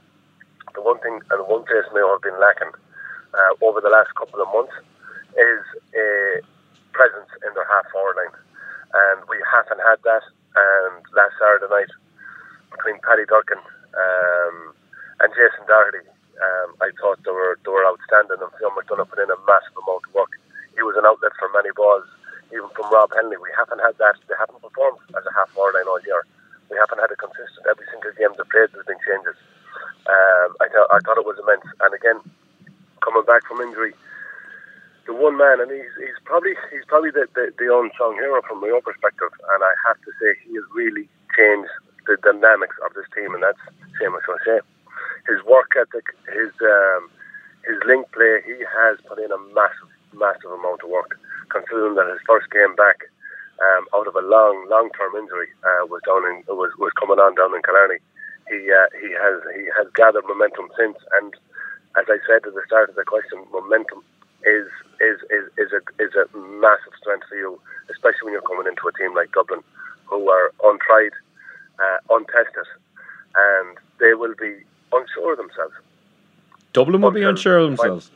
the 0.78 0.86
one 0.86 1.02
thing 1.02 1.18
and 1.34 1.42
one 1.50 1.66
place 1.66 1.90
Mayo 1.90 2.14
have 2.14 2.22
been 2.22 2.38
lacking 2.38 2.70
uh, 3.34 3.52
over 3.66 3.82
the 3.82 3.90
last 3.90 4.14
couple 4.14 4.38
of 4.38 4.46
months 4.54 4.78
is 5.34 5.62
a 5.98 6.38
presence 6.94 7.26
in 7.42 7.50
their 7.58 7.66
half 7.66 7.90
forward 7.90 8.14
line, 8.14 8.36
and 8.94 9.26
we 9.26 9.42
haven't 9.42 9.82
had 9.82 9.98
that. 10.06 10.22
And 10.54 11.02
last 11.18 11.34
Saturday 11.42 11.66
night 11.66 11.90
between 12.70 13.02
Paddy 13.02 13.26
Durcan 13.26 13.58
um, 13.58 14.56
and 15.18 15.34
Jason 15.34 15.66
Doherty, 15.66 16.06
um, 16.38 16.78
I 16.78 16.94
thought 17.02 17.18
they 17.26 17.34
were 17.34 17.58
they 17.66 17.74
were 17.74 17.82
outstanding, 17.90 18.38
and 18.38 18.54
Phil 18.54 18.70
McDonough 18.70 19.10
put 19.10 19.18
in 19.18 19.34
a 19.34 19.38
massive 19.50 19.74
amount 19.82 20.06
of 20.06 20.14
work. 20.14 20.30
He 20.78 20.82
was 20.86 20.94
an 20.94 21.10
outlet 21.10 21.34
for 21.42 21.50
many 21.50 21.74
balls, 21.74 22.06
even 22.54 22.70
from 22.78 22.86
Rob 22.94 23.10
Hennelly. 23.10 23.42
We 23.42 23.50
haven't 23.58 23.82
had 23.82 23.98
that. 23.98 24.14
They 24.30 24.38
haven't 24.38 24.62
performed 24.62 25.02
as 25.18 25.26
a 25.26 25.34
half 25.34 25.50
forward 25.50 25.74
line 25.74 25.90
all 25.90 25.98
year. 26.06 26.22
We 26.70 26.78
haven't 26.78 27.02
had 27.02 27.10
a 27.10 27.18
consistent 27.18 27.66
every 27.66 27.86
single 27.90 28.14
game 28.14 28.30
they 28.38 28.46
played. 28.46 28.70
There's 28.70 28.86
been 28.86 29.02
changes. 29.02 29.34
Um, 30.06 30.48
I 30.60 30.68
thought 30.68 30.88
I 30.92 30.98
thought 31.04 31.18
it 31.18 31.26
was 31.26 31.38
immense, 31.42 31.66
and 31.80 31.92
again, 31.92 32.18
coming 33.04 33.24
back 33.24 33.44
from 33.44 33.60
injury, 33.60 33.92
the 35.06 35.12
one 35.12 35.36
man, 35.36 35.60
and 35.60 35.70
he's 35.70 35.92
he's 35.98 36.20
probably 36.24 36.54
he's 36.70 36.84
probably 36.86 37.10
the, 37.10 37.26
the, 37.34 37.52
the 37.58 37.68
unsung 37.72 38.14
hero 38.16 38.40
from 38.46 38.60
my 38.60 38.68
own 38.68 38.82
perspective, 38.82 39.32
and 39.52 39.60
I 39.64 39.72
have 39.88 40.00
to 40.04 40.10
say 40.20 40.36
he 40.44 40.54
has 40.56 40.64
really 40.72 41.08
changed 41.36 41.72
the 42.06 42.16
dynamics 42.24 42.76
of 42.84 42.94
this 42.94 43.08
team, 43.16 43.34
and 43.34 43.42
that's 43.42 43.60
Seamus 44.00 44.24
O'Shea. 44.28 44.60
His 45.28 45.44
work 45.44 45.76
ethic, 45.76 46.08
his 46.32 46.52
um, 46.64 47.10
his 47.68 47.76
link 47.84 48.08
play, 48.12 48.40
he 48.44 48.64
has 48.64 48.96
put 49.04 49.20
in 49.20 49.32
a 49.32 49.40
massive, 49.52 49.92
massive 50.16 50.52
amount 50.52 50.80
of 50.84 50.88
work. 50.88 51.20
Considering 51.48 51.96
that 51.96 52.08
his 52.08 52.20
first 52.28 52.48
game 52.52 52.76
back 52.76 53.08
um, 53.60 53.88
out 53.96 54.06
of 54.06 54.16
a 54.16 54.24
long, 54.24 54.68
long 54.68 54.90
term 54.96 55.16
injury 55.16 55.48
uh, 55.64 55.84
was 55.88 56.00
down 56.04 56.24
in 56.28 56.44
was 56.48 56.72
was 56.78 56.92
coming 57.00 57.18
on 57.18 57.34
down 57.34 57.54
in 57.54 57.62
Killarney. 57.62 58.00
He 58.48 58.72
uh, 58.72 58.88
he 59.00 59.12
has 59.12 59.36
he 59.54 59.68
has 59.76 59.86
gathered 59.94 60.24
momentum 60.26 60.68
since, 60.76 60.96
and 61.20 61.34
as 61.96 62.06
I 62.08 62.18
said 62.26 62.46
at 62.46 62.54
the 62.54 62.62
start 62.66 62.88
of 62.88 62.96
the 62.96 63.04
question, 63.04 63.44
momentum 63.52 64.02
is 64.44 64.68
is 65.00 65.20
is 65.28 65.44
is 65.58 65.70
a 65.72 65.80
is 66.02 66.12
a 66.16 66.24
massive 66.36 66.94
strength 67.00 67.26
for 67.28 67.36
you, 67.36 67.60
especially 67.90 68.24
when 68.24 68.32
you're 68.32 68.48
coming 68.48 68.66
into 68.66 68.88
a 68.88 68.92
team 68.96 69.14
like 69.14 69.32
Dublin, 69.32 69.60
who 70.06 70.30
are 70.30 70.52
untried, 70.64 71.12
uh, 71.78 71.98
untested, 72.10 72.68
and 73.36 73.76
they 74.00 74.14
will 74.14 74.34
be 74.38 74.64
unsure 74.92 75.32
of 75.32 75.38
themselves. 75.38 75.74
Dublin 76.72 77.00
will 77.00 77.10
be 77.10 77.22
unsure 77.22 77.58
of 77.58 77.76
themselves. 77.76 78.10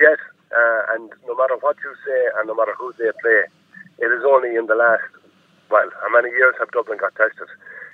Yes, 0.00 0.18
uh, 0.50 0.94
and 0.94 1.10
no 1.26 1.34
matter 1.34 1.56
what 1.60 1.76
you 1.82 1.92
say, 2.06 2.20
and 2.38 2.46
no 2.46 2.54
matter 2.54 2.74
who 2.78 2.92
they 2.98 3.10
play, 3.20 3.42
it 3.98 4.10
is 4.10 4.22
only 4.24 4.56
in 4.56 4.66
the 4.66 4.74
last. 4.74 5.02
Well, 5.70 5.90
how 6.00 6.10
many 6.10 6.30
years 6.34 6.54
have 6.58 6.70
Dublin 6.70 6.98
got 6.98 7.14
tested? 7.14 7.48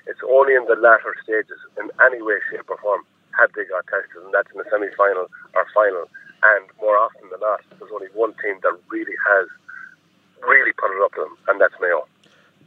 It's 0.06 0.20
only 0.28 0.54
in 0.54 0.64
the 0.66 0.76
latter 0.76 1.14
stages, 1.22 1.58
in 1.80 1.90
any 2.04 2.20
way, 2.20 2.36
shape, 2.50 2.68
or 2.68 2.76
form, 2.78 3.02
have 3.38 3.52
they 3.56 3.64
got 3.64 3.86
tested, 3.86 4.22
and 4.22 4.32
that's 4.32 4.50
in 4.52 4.58
the 4.58 4.68
semi-final 4.70 5.26
or 5.54 5.66
final. 5.74 6.04
And 6.44 6.68
more 6.80 6.96
often 6.96 7.28
than 7.30 7.40
not, 7.40 7.60
there's 7.78 7.90
only 7.92 8.08
one 8.12 8.34
team 8.42 8.60
that 8.62 8.76
really 8.90 9.16
has 9.26 9.48
really 10.46 10.72
put 10.72 10.92
it 10.92 11.02
up 11.02 11.12
to 11.14 11.20
them, 11.22 11.36
and 11.48 11.60
that's 11.60 11.74
Mayo. 11.80 12.06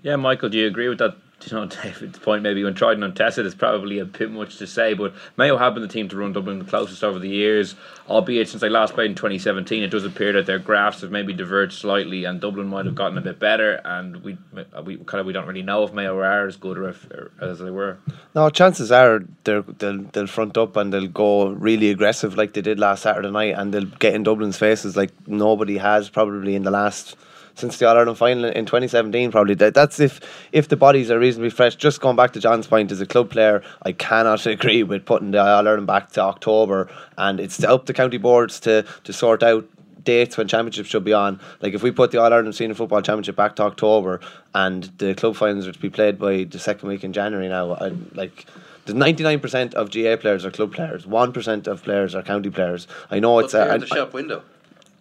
Yeah, 0.02 0.16
Michael, 0.16 0.50
do 0.50 0.58
you 0.58 0.68
agree 0.68 0.90
with 0.90 0.98
that? 0.98 1.16
Do 1.40 1.56
you 1.56 1.62
know, 1.62 1.66
David's 1.84 2.20
point 2.20 2.44
maybe 2.44 2.64
when 2.64 2.74
tried 2.74 2.94
and 2.94 3.04
untested 3.04 3.46
is 3.46 3.56
probably 3.56 4.00
a 4.00 4.06
bit 4.06 4.32
much 4.32 4.58
to 4.58 4.68
say, 4.68 4.94
but 4.94 5.14
Mayo 5.38 5.58
have 5.58 5.74
been 5.74 5.84
the 5.84 5.90
team 5.90 6.10
to 6.10 6.18
run 6.18 6.34
Dublin 6.34 6.60
the 6.60 6.66
closest 6.66 7.04
over 7.04 7.20
the 7.20 7.30
years, 7.30 7.76
albeit 8.10 8.50
since 8.50 8.62
they 8.62 8.70
last 8.70 8.94
played 8.94 9.12
in 9.12 9.16
2017, 9.16 9.84
it 9.84 9.90
does 9.90 10.06
appear 10.06 10.34
that 10.34 10.46
their 10.46 10.60
graphs 10.60 11.02
have 11.02 11.12
maybe 11.12 11.34
diverged 11.34 11.74
slightly, 11.74 12.26
and 12.26 12.42
Dublin 12.42 12.68
might 12.68 12.86
have 12.86 12.96
gotten 12.96 13.18
a 13.18 13.22
bit 13.22 13.40
better, 13.40 13.80
and 13.86 14.24
we 14.24 14.38
uh, 14.74 14.82
we 14.82 14.98
kind 14.98 15.20
of 15.20 15.26
we 15.26 15.34
don't 15.34 15.48
really 15.48 15.62
know 15.62 15.84
if 15.84 15.94
Mayo 15.94 16.18
are 16.18 16.48
as 16.48 16.58
good 16.58 16.78
or, 16.78 16.90
if, 16.90 17.06
or 17.12 17.32
as 17.40 17.60
they 17.60 17.70
were. 17.70 17.98
No, 18.34 18.50
chances 18.50 18.92
are 18.92 19.22
they'll 19.44 19.64
they'll 19.64 20.28
front 20.28 20.58
up 20.58 20.76
and 20.76 20.94
they'll 20.94 21.08
go 21.08 21.50
really 21.50 21.90
aggressive 21.90 22.38
like 22.38 22.54
they 22.54 22.62
did 22.62 22.80
last 22.80 23.04
Saturday 23.04 23.32
night, 23.32 23.56
and 23.58 23.74
they'll 23.74 23.86
get 23.86 24.16
in 24.16 24.24
Dublin's 24.24 24.58
faces 24.58 24.98
like 24.98 25.12
nobody 25.28 25.78
has 25.78 26.10
probably 26.10 26.56
in 26.56 26.64
the 26.64 26.72
last 26.72 27.16
since 27.58 27.78
the 27.78 27.88
All 27.88 27.98
Ireland 27.98 28.18
final 28.18 28.46
in 28.46 28.66
2017. 28.66 29.32
Probably 29.32 29.56
that, 29.56 29.74
that's 29.74 30.00
if 30.00 30.20
if 30.52 30.68
the 30.70 30.78
bodies 30.78 31.12
are 31.12 31.20
reasonably 31.20 31.50
fresh. 31.50 31.76
Just 31.76 32.00
going 32.00 32.16
back 32.16 32.34
to 32.34 32.40
John's 32.40 32.68
point, 32.68 32.92
as 32.92 33.02
a 33.02 33.06
club 33.06 33.30
player, 33.30 33.64
I 33.82 33.92
cannot 33.92 34.46
agree 34.56 34.84
with 34.84 35.06
putting 35.06 35.32
the 35.32 35.40
All 35.40 35.68
Ireland 35.68 35.88
back 35.88 36.12
to 36.12 36.22
October, 36.22 36.90
and 37.18 37.40
it's 37.40 37.64
up 37.64 37.86
to 37.86 37.94
the 37.94 37.94
county 37.94 38.18
boards 38.18 38.60
to 38.62 38.86
to 39.04 39.14
sort 39.14 39.44
out 39.44 39.66
dates 40.04 40.38
when 40.38 40.48
championships 40.48 40.90
should 40.90 41.04
be 41.04 41.14
on. 41.14 41.40
Like 41.62 41.74
if 41.74 41.84
we 41.84 41.92
put 41.92 42.12
the 42.12 42.22
All 42.22 42.32
Ireland 42.32 42.56
Senior 42.56 42.76
Football 42.76 43.02
Championship 43.02 43.36
back 43.36 43.56
to 43.58 43.64
October 43.64 44.22
and 44.54 44.84
the 45.00 45.14
club 45.16 45.36
finals 45.36 45.68
are 45.68 45.74
to 45.74 45.80
be 45.80 45.90
played 45.90 46.18
by 46.18 46.46
the 46.46 46.60
second 46.60 46.88
week 46.88 47.04
in 47.04 47.14
January 47.14 47.50
now, 47.50 47.74
I, 47.74 47.92
like. 48.14 48.46
The 48.86 48.94
ninety 48.94 49.22
nine 49.22 49.42
percent 49.42 49.74
of 49.74 49.92
GAA 49.92 50.16
players 50.16 50.46
are 50.46 50.50
club 50.50 50.74
players. 50.74 51.06
One 51.06 51.34
percent 51.34 51.68
of 51.68 51.84
players 51.84 52.16
are 52.16 52.24
county 52.24 52.50
players. 52.50 52.88
I 53.12 53.20
know 53.20 53.38
it's 53.40 53.52
they're 53.52 53.76
a, 53.76 53.80
the 53.80 53.86
shop 53.86 54.14
window. 54.14 54.44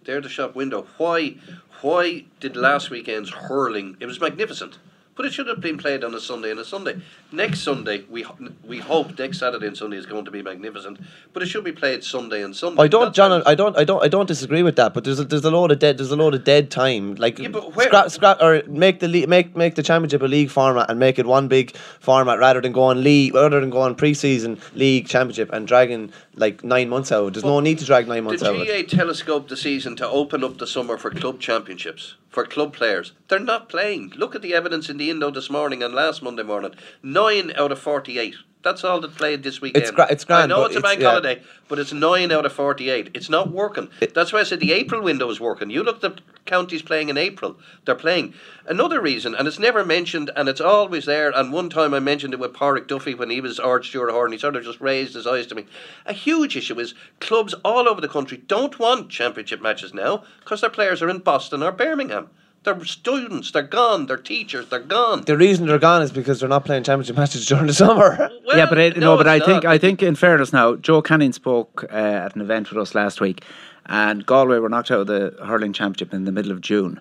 They're 0.07 0.19
the 0.19 0.27
shop 0.27 0.55
window. 0.55 0.87
Why? 0.97 1.35
Why 1.81 2.25
did 2.39 2.55
last 2.55 2.89
weekend's 2.89 3.29
hurling? 3.29 3.97
It 3.99 4.07
was 4.07 4.19
magnificent, 4.19 4.79
but 5.17 5.25
it 5.25 5.33
should 5.33 5.47
have 5.47 5.59
been 5.59 5.77
played 5.77 6.03
on 6.03 6.13
a 6.13 6.19
Sunday 6.19 6.51
and 6.51 6.59
a 6.59 6.63
Sunday. 6.63 7.01
Next 7.31 7.61
Sunday, 7.61 8.05
we 8.09 8.25
we 8.63 8.77
hope 8.77 9.17
next 9.17 9.39
Saturday 9.39 9.65
and 9.67 9.75
Sunday 9.75 9.97
is 9.97 10.05
going 10.05 10.23
to 10.25 10.31
be 10.31 10.43
magnificent, 10.43 10.99
but 11.33 11.41
it 11.41 11.47
should 11.47 11.63
be 11.63 11.71
played 11.71 12.03
Sunday 12.03 12.43
and 12.43 12.55
Sunday. 12.55 12.83
I 12.83 12.87
don't, 12.87 13.13
John. 13.13 13.41
I 13.45 13.55
don't. 13.55 13.75
I 13.75 13.83
don't. 13.83 14.03
I 14.03 14.07
don't 14.07 14.27
disagree 14.27 14.61
with 14.61 14.75
that. 14.75 14.93
But 14.93 15.03
there's 15.03 15.19
a, 15.19 15.25
there's 15.25 15.43
a 15.43 15.51
load 15.51 15.71
of 15.71 15.79
dead. 15.79 15.97
There's 15.97 16.11
a 16.11 16.15
load 16.15 16.35
of 16.35 16.43
dead 16.43 16.69
time. 16.69 17.15
Like 17.15 17.39
scrap, 17.39 18.11
scrap, 18.11 18.41
or 18.41 18.61
make 18.67 18.99
the 18.99 19.07
league, 19.07 19.27
make 19.27 19.55
make 19.55 19.75
the 19.75 19.83
championship 19.83 20.21
a 20.21 20.25
league 20.25 20.51
format 20.51 20.89
and 20.89 20.99
make 20.99 21.17
it 21.17 21.25
one 21.25 21.47
big 21.47 21.75
format 21.99 22.37
rather 22.37 22.61
than 22.61 22.71
go 22.71 22.83
on 22.83 23.03
league, 23.03 23.33
rather 23.33 23.59
than 23.59 23.71
go 23.71 23.81
on 23.81 23.95
pre-season 23.95 24.59
league 24.75 25.07
championship 25.07 25.51
and 25.51 25.67
dragging 25.67 26.13
like 26.35 26.63
nine 26.63 26.89
months 26.89 27.11
out. 27.11 27.33
There's 27.33 27.43
no 27.43 27.59
need 27.59 27.79
to 27.79 27.85
drag 27.85 28.07
nine 28.07 28.23
months 28.23 28.43
out. 28.43 28.55
the. 28.55 28.65
GAA 28.65 28.87
telescoped 28.87 29.49
the 29.49 29.57
season 29.57 29.95
to 29.95 30.07
open 30.07 30.43
up 30.43 30.59
the 30.59 30.67
summer 30.67 30.97
for 30.97 31.09
club 31.09 31.39
championships 31.39 32.15
for 32.37 32.45
club 32.45 32.71
players. 32.71 33.13
They're 33.29 33.39
not 33.39 33.67
playing. 33.67 34.13
Look 34.15 34.35
at 34.35 34.43
the 34.43 34.53
evidence 34.53 34.91
in 34.91 34.97
the 34.97 35.09
Indo 35.09 35.31
this 35.31 35.49
morning 35.49 35.81
and 35.81 35.91
last 35.91 36.21
Monday 36.21 36.43
morning. 36.43 36.75
Nine 37.01 37.51
out 37.55 37.71
of 37.71 37.79
forty-eight. 37.79 38.35
That's 38.67 38.83
all 38.83 38.99
that 38.99 39.15
played 39.15 39.43
this 39.43 39.61
weekend. 39.61 39.83
It's 39.83 39.91
gra- 39.91 40.07
it's 40.09 40.25
grand, 40.25 40.51
I 40.51 40.55
know 40.57 40.65
it's 40.65 40.75
a 40.75 40.81
bank 40.81 40.99
yeah. 40.99 41.07
holiday, 41.07 41.41
but 41.69 41.79
it's 41.79 41.93
nine 41.93 42.33
out 42.33 42.45
of 42.45 42.51
forty-eight. 42.51 43.11
It's 43.13 43.29
not 43.29 43.49
working. 43.49 43.87
That's 44.13 44.33
why 44.33 44.41
I 44.41 44.43
said 44.43 44.59
the 44.59 44.73
April 44.73 45.01
window 45.01 45.29
is 45.29 45.39
working. 45.39 45.69
You 45.69 45.83
look 45.83 46.03
at 46.03 46.15
the 46.15 46.21
counties 46.45 46.81
playing 46.81 47.07
in 47.07 47.17
April. 47.17 47.57
They're 47.85 47.95
playing. 47.95 48.33
Another 48.67 48.99
reason, 48.99 49.33
and 49.33 49.47
it's 49.47 49.57
never 49.57 49.85
mentioned, 49.85 50.31
and 50.35 50.49
it's 50.49 50.59
always 50.59 51.05
there. 51.05 51.31
And 51.33 51.53
one 51.53 51.69
time 51.69 51.93
I 51.93 52.01
mentioned 52.01 52.33
it 52.33 52.41
with 52.41 52.51
Páraic 52.51 52.87
Duffy 52.87 53.13
when 53.13 53.29
he 53.29 53.39
was 53.39 53.57
Ard 53.57 53.83
Stiúrthóir. 53.83 54.33
He 54.33 54.37
sort 54.37 54.57
of 54.57 54.65
just 54.65 54.81
raised 54.81 55.13
his 55.13 55.25
eyes 55.25 55.47
to 55.47 55.55
me. 55.55 55.65
A 56.05 56.11
huge 56.11 56.57
issue 56.57 56.77
is 56.77 56.93
clubs 57.21 57.53
all 57.63 57.87
over 57.87 58.01
the 58.01 58.09
country 58.09 58.35
don't 58.35 58.77
want 58.79 59.09
championship 59.09 59.61
matches 59.61 59.93
now 59.93 60.25
because 60.41 60.59
their 60.59 60.69
players 60.69 61.01
are 61.01 61.09
in 61.09 61.19
Boston 61.19 61.63
or 61.63 61.71
Birmingham. 61.71 62.29
They're 62.67 62.83
students. 62.83 63.51
They're 63.51 63.63
gone. 63.63 64.07
They're 64.07 64.17
teachers. 64.17 64.67
They're 64.67 64.81
gone. 64.81 65.21
The 65.21 65.37
reason 65.37 65.67
they're 65.67 65.79
gone 65.79 66.01
is 66.01 66.11
because 66.11 66.41
they're 66.41 66.49
not 66.49 66.65
playing 66.65 66.83
championship 66.83 67.15
matches 67.15 67.45
during 67.51 67.67
the 67.67 67.73
summer. 67.73 68.29
yeah, 68.47 68.65
but 68.67 68.77
I, 68.77 68.89
no, 68.89 68.99
no, 68.99 69.17
but 69.17 69.25
I 69.25 69.37
it's 69.37 69.45
think 69.45 69.63
not. 69.63 69.71
I 69.71 69.77
think 69.77 70.03
in 70.03 70.15
fairness 70.15 70.51
now, 70.51 70.75
Joe 70.75 71.01
Canning 71.01 71.31
spoke 71.31 71.85
uh, 71.89 71.95
at 71.95 72.35
an 72.35 72.41
event 72.41 72.69
with 72.69 72.77
us 72.77 72.93
last 72.93 73.21
week, 73.21 73.45
and 73.85 74.25
Galway 74.25 74.59
were 74.59 74.67
knocked 74.67 74.91
out 74.91 74.99
of 74.99 75.07
the 75.07 75.33
hurling 75.45 75.71
championship 75.71 76.13
in 76.13 76.25
the 76.25 76.33
middle 76.33 76.51
of 76.51 76.59
June, 76.59 76.99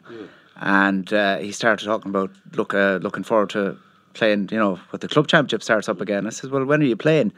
and 0.61 1.13
uh, 1.13 1.39
he 1.39 1.51
started 1.51 1.85
talking 1.85 2.11
about 2.11 2.31
look 2.53 2.73
uh, 2.73 3.01
looking 3.03 3.25
forward 3.25 3.51
to 3.51 3.77
playing. 4.15 4.49
You 4.53 4.59
know, 4.59 4.75
when 4.91 5.01
the 5.01 5.09
club 5.09 5.27
championship 5.27 5.65
starts 5.65 5.89
up 5.89 6.01
again. 6.01 6.29
I 6.29 6.31
said, 6.31 6.53
well, 6.53 6.65
when 6.65 6.81
are 6.81 6.87
you 6.87 6.97
playing? 6.97 7.33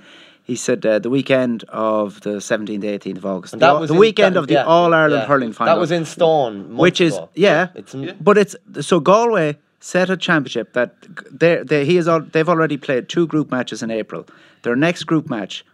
He 0.48 0.56
said 0.56 0.84
uh, 0.86 0.98
the 0.98 1.10
weekend 1.10 1.62
of 1.68 2.22
the 2.22 2.36
17th, 2.40 2.82
18th 2.82 3.18
of 3.18 3.26
August. 3.26 3.52
And 3.52 3.60
the, 3.62 3.66
that 3.66 3.80
was 3.80 3.88
the 3.88 3.94
in- 3.94 4.00
weekend 4.00 4.34
that- 4.34 4.40
of 4.40 4.46
the 4.48 4.54
yeah, 4.54 4.64
All 4.64 4.94
Ireland 4.94 5.22
yeah. 5.22 5.26
hurling 5.28 5.52
final. 5.52 5.74
That 5.74 5.78
was 5.80 5.90
in 5.92 6.04
Stone, 6.06 6.76
which 6.76 7.00
is 7.02 7.14
ago. 7.16 7.28
yeah, 7.34 7.68
It's 7.74 7.94
but 8.28 8.38
it's 8.38 8.56
so 8.80 8.98
Galway 8.98 9.58
set 9.80 10.08
a 10.10 10.16
championship 10.16 10.72
that 10.72 10.90
they 11.30 11.62
they 11.62 11.84
he 11.84 11.98
is 11.98 12.08
al- 12.08 12.22
they've 12.32 12.48
already 12.48 12.78
played 12.78 13.08
two 13.10 13.26
group 13.26 13.50
matches 13.50 13.82
in 13.82 13.90
April. 13.90 14.24
Their 14.62 14.74
next 14.74 15.04
group 15.04 15.28
match 15.28 15.64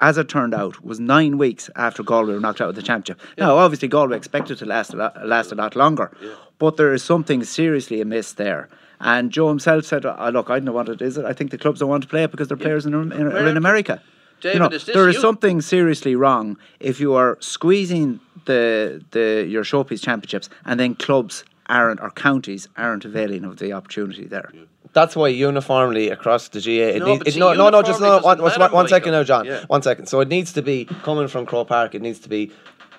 as 0.00 0.18
it 0.18 0.28
turned 0.28 0.52
out, 0.52 0.84
was 0.84 0.98
nine 1.00 1.38
weeks 1.38 1.70
after 1.76 2.02
Galway 2.02 2.34
were 2.34 2.40
knocked 2.40 2.60
out 2.60 2.68
of 2.68 2.74
the 2.74 2.82
championship. 2.82 3.18
Now, 3.38 3.56
obviously, 3.56 3.88
Galway 3.88 4.16
expected 4.16 4.58
to 4.58 4.66
last 4.66 4.92
a 4.92 4.96
lot, 4.96 5.26
last 5.26 5.52
a 5.52 5.54
lot 5.54 5.76
longer, 5.76 6.10
but 6.58 6.76
there 6.76 6.92
is 6.92 7.02
something 7.02 7.42
seriously 7.44 8.00
amiss 8.02 8.32
there. 8.34 8.68
And 9.04 9.30
Joe 9.30 9.48
himself 9.48 9.84
said, 9.84 10.06
oh, 10.06 10.30
"Look, 10.32 10.48
I 10.50 10.54
don't 10.54 10.64
know 10.64 10.72
what 10.72 10.88
it 10.88 11.02
is. 11.02 11.18
I 11.18 11.34
think 11.34 11.50
the 11.50 11.58
clubs 11.58 11.80
don't 11.80 11.90
want 11.90 12.02
to 12.02 12.08
play 12.08 12.24
it 12.24 12.30
because 12.30 12.48
their 12.48 12.56
players 12.56 12.86
in, 12.86 12.94
in, 12.94 13.26
are 13.28 13.46
in 13.46 13.56
America." 13.56 14.02
David, 14.40 14.54
you 14.54 14.60
know, 14.60 14.66
is 14.68 14.84
this 14.86 14.94
there 14.94 15.08
is 15.08 15.16
you? 15.16 15.20
something 15.20 15.60
seriously 15.60 16.16
wrong 16.16 16.56
if 16.80 17.00
you 17.00 17.14
are 17.14 17.36
squeezing 17.40 18.18
the 18.46 19.02
the 19.12 19.46
your 19.48 19.62
showpiece 19.62 20.02
championships 20.02 20.48
and 20.64 20.80
then 20.80 20.94
clubs 20.94 21.44
aren't 21.66 22.00
or 22.00 22.10
counties 22.10 22.68
aren't 22.76 23.04
availing 23.04 23.44
of 23.44 23.58
the 23.58 23.72
opportunity 23.72 24.26
there. 24.26 24.50
That's 24.92 25.16
why 25.16 25.28
uniformly 25.28 26.08
across 26.10 26.48
the 26.48 26.60
GAA, 26.60 26.96
it 26.96 26.98
No, 27.00 27.06
needs, 27.06 27.22
it, 27.26 27.34
see, 27.34 27.40
no, 27.40 27.52
no, 27.52 27.68
no, 27.68 27.82
just 27.82 28.00
no, 28.00 28.06
uniformly 28.06 28.24
one, 28.24 28.38
doesn't 28.38 28.60
one, 28.60 28.72
one 28.72 28.84
matter, 28.84 28.88
second 28.88 29.12
now, 29.12 29.24
John. 29.24 29.44
Yeah. 29.44 29.64
One 29.66 29.82
second. 29.82 30.06
So 30.06 30.20
it 30.20 30.28
needs 30.28 30.52
to 30.52 30.62
be 30.62 30.84
coming 30.84 31.26
from 31.26 31.46
Croke 31.46 31.68
Park. 31.68 31.94
It 31.94 32.02
needs 32.02 32.20
to 32.20 32.28
be. 32.28 32.52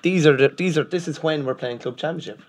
These 0.05 0.27
are 0.27 0.37
the, 0.37 0.49
these 0.49 0.77
are 0.77 0.83
this 0.83 1.07
is 1.07 1.23
when 1.23 1.45
we're 1.45 1.55
playing 1.55 1.79
club 1.79 1.97
championship. 1.97 2.39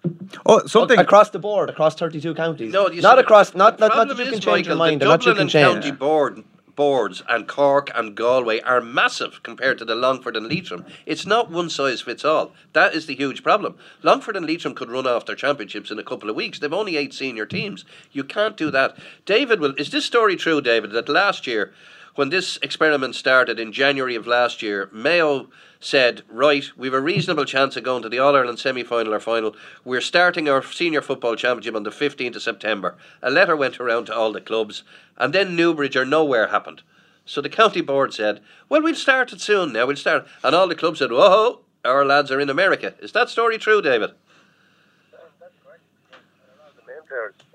Oh, 0.45 0.67
something 0.67 0.99
across 0.99 1.31
the 1.31 1.39
board, 1.39 1.71
across 1.71 1.95
thirty-two 1.95 2.35
counties. 2.35 2.71
No, 2.71 2.91
you 2.91 3.01
not 3.01 3.17
see, 3.17 3.23
across, 3.23 3.55
not 3.55 3.81
not, 3.81 3.97
not 3.97 4.09
that 4.09 4.19
you 4.19 4.25
is, 4.25 4.31
can 4.33 4.41
change 4.41 4.67
your 4.67 4.77
mind, 4.77 5.01
the 5.01 5.07
or 5.07 5.09
not 5.09 5.25
you 5.25 5.33
Dublin 5.33 5.49
can 5.49 5.59
and 5.63 5.81
change. 5.81 5.85
County 5.85 5.91
board 5.91 6.45
boards 6.75 7.23
and 7.31 7.49
Cork 7.49 7.91
and 7.95 8.15
Galway 8.15 8.61
are 8.61 8.83
massive 8.83 9.43
compared 9.43 9.79
to 9.79 9.87
the 9.87 9.95
Longford 9.95 10.37
and 10.37 10.47
Leitrim. 10.47 10.85
It's 11.07 11.25
not 11.25 11.51
one 11.51 11.71
size 11.71 12.03
fits 12.03 12.27
all. 12.27 12.53
That 12.75 12.95
is 12.95 13.07
the 13.07 13.17
huge 13.17 13.43
problem. 13.43 13.77
Longford 14.03 14.37
and 14.37 14.47
Leitrim 14.47 14.75
could 14.75 14.91
run 14.91 15.07
off 15.07 15.25
their 15.25 15.35
championships 15.35 15.91
in 15.91 15.99
a 15.99 16.05
couple 16.05 16.29
of 16.29 16.37
weeks. 16.37 16.59
They've 16.59 16.71
only 16.71 16.99
eight 16.99 17.15
senior 17.15 17.47
teams. 17.47 17.87
You 18.13 18.25
can't 18.25 18.59
do 18.59 18.71
that. 18.73 18.99
David 19.25 19.61
will. 19.61 19.75
Is 19.79 19.91
this 19.91 20.05
story 20.05 20.37
true, 20.37 20.61
David? 20.61 20.91
That 20.91 21.09
last 21.09 21.47
year, 21.47 21.73
when 22.17 22.29
this 22.29 22.59
experiment 22.61 23.15
started 23.15 23.59
in 23.59 23.73
January 23.73 24.15
of 24.15 24.27
last 24.27 24.61
year, 24.61 24.91
Mayo 24.93 25.49
said, 25.81 26.23
right, 26.29 26.65
we've 26.77 26.95
a 26.95 27.01
reasonable 27.01 27.45
chance 27.45 27.77
of 27.77 27.85
going 27.85 28.03
to 28.03 28.09
the 28.09 28.19
All 28.19 28.37
Ireland 28.37 28.59
semi 28.59 28.83
final 28.83 29.15
or 29.15 29.21
final. 29.21 29.55
We're 29.85 30.01
starting 30.01 30.49
our 30.49 30.63
senior 30.63 31.03
football 31.03 31.37
championship 31.37 31.77
on 31.77 31.83
the 31.83 31.91
15th 31.91 32.37
of 32.37 32.43
September. 32.43 32.97
A 33.23 33.31
letter 33.31 33.57
went 33.57 33.79
around 33.79 34.07
to 34.07 34.15
all 34.15 34.33
the 34.33 34.41
clubs, 34.41 34.83
and 35.17 35.33
then 35.33 35.57
Newbridge 35.57 35.97
or 35.97 36.05
nowhere 36.05 36.49
happened. 36.49 36.83
So 37.25 37.41
the 37.41 37.49
county 37.49 37.81
board 37.81 38.15
said, 38.15 38.41
well, 38.69 38.83
we'll 38.83 38.95
start 38.95 39.33
it 39.33 39.41
soon 39.41 39.73
now, 39.73 39.87
we'll 39.87 39.97
start. 39.97 40.27
And 40.43 40.55
all 40.55 40.69
the 40.69 40.75
clubs 40.75 41.01
said, 41.01 41.11
whoa, 41.11 41.61
our 41.85 42.05
lads 42.05 42.31
are 42.31 42.41
in 42.41 42.51
America. 42.51 42.95
Is 43.01 43.13
that 43.13 43.29
story 43.29 43.59
true, 43.59 43.83
David? 43.83 44.11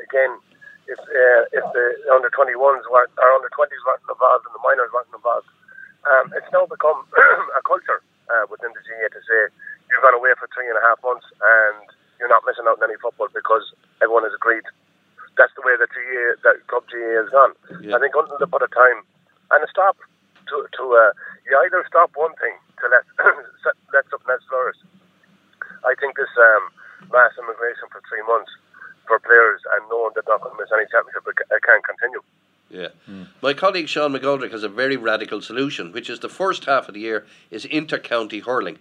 Again, 0.01 0.39
if 0.87 0.99
uh, 0.99 1.43
if 1.53 1.63
the 1.71 1.85
under 2.11 2.29
21s 2.29 2.83
weren't 2.91 3.11
or 3.17 3.31
under 3.31 3.47
20s 3.47 3.81
weren't 3.87 4.03
involved 4.09 4.43
and 4.45 4.55
the 4.55 4.59
minors 4.63 4.89
weren't 4.91 5.07
involved, 5.15 5.47
um, 6.03 6.33
it's 6.35 6.51
now 6.51 6.65
become 6.65 7.05
a 7.57 7.61
culture 7.63 8.01
uh, 8.31 8.47
within 8.47 8.71
the 8.71 8.81
GAA 8.81 9.11
to 9.11 9.21
say 9.27 9.41
you've 9.91 10.03
gone 10.03 10.15
away 10.15 10.31
for 10.39 10.47
three 10.55 10.71
and 10.71 10.79
a 10.79 10.83
half 10.83 11.03
months 11.03 11.27
and 11.27 11.83
you're 12.17 12.31
not 12.31 12.45
missing 12.47 12.65
out 12.69 12.79
on 12.79 12.87
any 12.87 12.97
football 13.01 13.27
because 13.33 13.65
everyone 13.99 14.23
has 14.23 14.35
agreed. 14.35 14.63
That's 15.35 15.51
the 15.59 15.65
way 15.65 15.75
that 15.75 15.89
GAA, 15.91 16.39
that 16.47 16.63
club 16.71 16.87
GAA 16.87 17.23
has 17.25 17.29
gone. 17.33 17.53
I 17.91 17.99
think 17.99 18.13
until 18.15 18.37
they 18.39 18.47
put 18.47 18.63
a 18.63 18.71
time 18.71 19.03
and 19.51 19.63
a 19.63 19.69
stop 19.69 19.97
to 20.47 20.67
to 20.79 20.83
uh, 20.95 21.11
you 21.47 21.55
either 21.65 21.83
stop 21.87 22.11
one 22.15 22.35
thing 22.39 22.55
to 22.79 22.85
let 22.91 23.03
let 23.95 24.03
something 24.11 24.31
else 24.31 24.45
flourish. 24.47 24.79
I 25.83 25.97
think 25.97 26.15
this 26.15 26.31
um, 26.37 26.69
mass 27.09 27.33
immigration 27.39 27.89
for 27.89 28.03
three 28.05 28.21
months 28.27 28.51
for 29.07 29.17
players 29.19 29.61
and 29.75 29.81
knowing 29.89 30.13
they're 30.13 30.27
not 30.29 30.45
going 30.45 30.53
to 30.53 30.59
miss 30.61 30.71
any 30.71 30.85
championship 30.87 31.25
it 31.25 31.63
can't 31.65 31.83
continue. 31.83 32.21
Yeah. 32.71 32.87
My 33.41 33.53
colleague 33.53 33.89
Sean 33.89 34.13
McGoldrick 34.13 34.51
has 34.51 34.63
a 34.63 34.69
very 34.69 34.95
radical 34.95 35.41
solution, 35.41 35.91
which 35.91 36.09
is 36.09 36.19
the 36.19 36.29
first 36.29 36.65
half 36.65 36.87
of 36.87 36.93
the 36.93 37.01
year 37.01 37.25
is 37.49 37.65
inter-county 37.65 38.39
hurling 38.39 38.79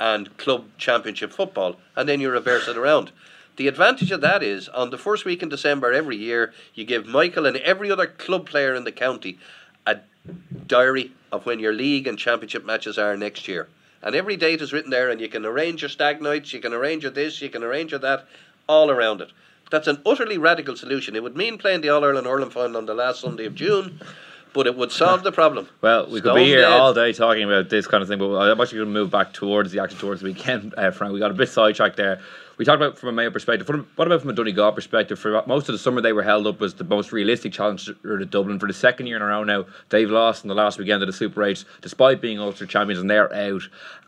and 0.00 0.36
club 0.36 0.64
championship 0.78 1.32
football, 1.32 1.76
and 1.94 2.08
then 2.08 2.20
you 2.20 2.28
reverse 2.30 2.66
it 2.66 2.76
around. 2.76 3.12
The 3.56 3.68
advantage 3.68 4.10
of 4.10 4.20
that 4.22 4.42
is 4.42 4.68
on 4.68 4.90
the 4.90 4.98
first 4.98 5.24
week 5.24 5.42
in 5.42 5.48
December 5.48 5.92
every 5.92 6.16
year, 6.16 6.52
you 6.74 6.84
give 6.84 7.06
Michael 7.06 7.46
and 7.46 7.56
every 7.58 7.90
other 7.90 8.08
club 8.08 8.46
player 8.46 8.74
in 8.74 8.82
the 8.82 8.90
county 8.90 9.38
a 9.86 10.00
diary 10.66 11.12
of 11.30 11.46
when 11.46 11.60
your 11.60 11.72
league 11.72 12.08
and 12.08 12.18
championship 12.18 12.64
matches 12.64 12.98
are 12.98 13.16
next 13.16 13.46
year. 13.46 13.68
And 14.02 14.16
every 14.16 14.36
date 14.36 14.60
is 14.60 14.72
written 14.72 14.90
there, 14.90 15.08
and 15.08 15.20
you 15.20 15.28
can 15.28 15.46
arrange 15.46 15.82
your 15.82 15.88
stag 15.88 16.20
nights, 16.20 16.52
you 16.52 16.60
can 16.60 16.74
arrange 16.74 17.04
your 17.04 17.12
this, 17.12 17.40
you 17.40 17.48
can 17.48 17.62
arrange 17.62 17.92
your 17.92 18.00
that, 18.00 18.26
all 18.68 18.90
around 18.90 19.20
it. 19.20 19.30
That's 19.70 19.86
an 19.88 20.00
utterly 20.06 20.38
radical 20.38 20.76
solution. 20.76 21.16
It 21.16 21.22
would 21.22 21.36
mean 21.36 21.58
playing 21.58 21.80
the 21.80 21.88
All 21.88 22.04
Ireland 22.04 22.26
hurling 22.26 22.50
final 22.50 22.76
on 22.76 22.86
the 22.86 22.94
last 22.94 23.20
Sunday 23.20 23.46
of 23.46 23.54
June, 23.54 24.00
but 24.52 24.66
it 24.66 24.76
would 24.76 24.92
solve 24.92 25.22
the 25.22 25.32
problem. 25.32 25.68
Well, 25.80 26.08
we 26.08 26.20
could 26.20 26.34
be 26.34 26.44
here 26.44 26.62
dead. 26.62 26.72
all 26.72 26.94
day 26.94 27.12
talking 27.12 27.44
about 27.44 27.68
this 27.70 27.86
kind 27.86 28.02
of 28.02 28.08
thing, 28.08 28.18
but 28.18 28.34
I'm 28.36 28.60
actually 28.60 28.78
going 28.78 28.88
to 28.88 28.94
move 28.94 29.10
back 29.10 29.32
towards 29.32 29.72
the 29.72 29.80
action 29.80 29.98
towards 29.98 30.20
the 30.20 30.26
weekend, 30.26 30.74
uh, 30.76 30.90
Frank. 30.90 31.12
We 31.12 31.18
got 31.18 31.30
a 31.30 31.34
bit 31.34 31.48
sidetracked 31.48 31.96
there. 31.96 32.20
We 32.56 32.64
talked 32.64 32.80
about 32.80 32.98
from 32.98 33.08
a 33.08 33.12
Mayo 33.12 33.30
perspective. 33.30 33.68
What 33.96 34.06
about 34.06 34.20
from 34.20 34.30
a 34.30 34.32
Donegal 34.32 34.72
perspective? 34.72 35.18
For 35.18 35.42
most 35.46 35.68
of 35.68 35.72
the 35.72 35.78
summer, 35.78 36.00
they 36.00 36.12
were 36.12 36.22
held 36.22 36.46
up 36.46 36.62
as 36.62 36.74
the 36.74 36.84
most 36.84 37.10
realistic 37.12 37.52
challenge 37.52 37.86
to 37.86 38.24
Dublin. 38.24 38.58
For 38.60 38.68
the 38.68 38.74
second 38.74 39.06
year 39.06 39.16
in 39.16 39.22
a 39.22 39.26
row 39.26 39.42
now, 39.42 39.66
they've 39.88 40.10
lost 40.10 40.44
in 40.44 40.48
the 40.48 40.54
last 40.54 40.78
weekend 40.78 41.02
of 41.02 41.08
the 41.08 41.12
Super 41.12 41.42
8, 41.42 41.64
despite 41.80 42.20
being 42.20 42.38
Ulster 42.38 42.66
champions, 42.66 43.00
and 43.00 43.10
they're 43.10 43.32
out. 43.34 43.62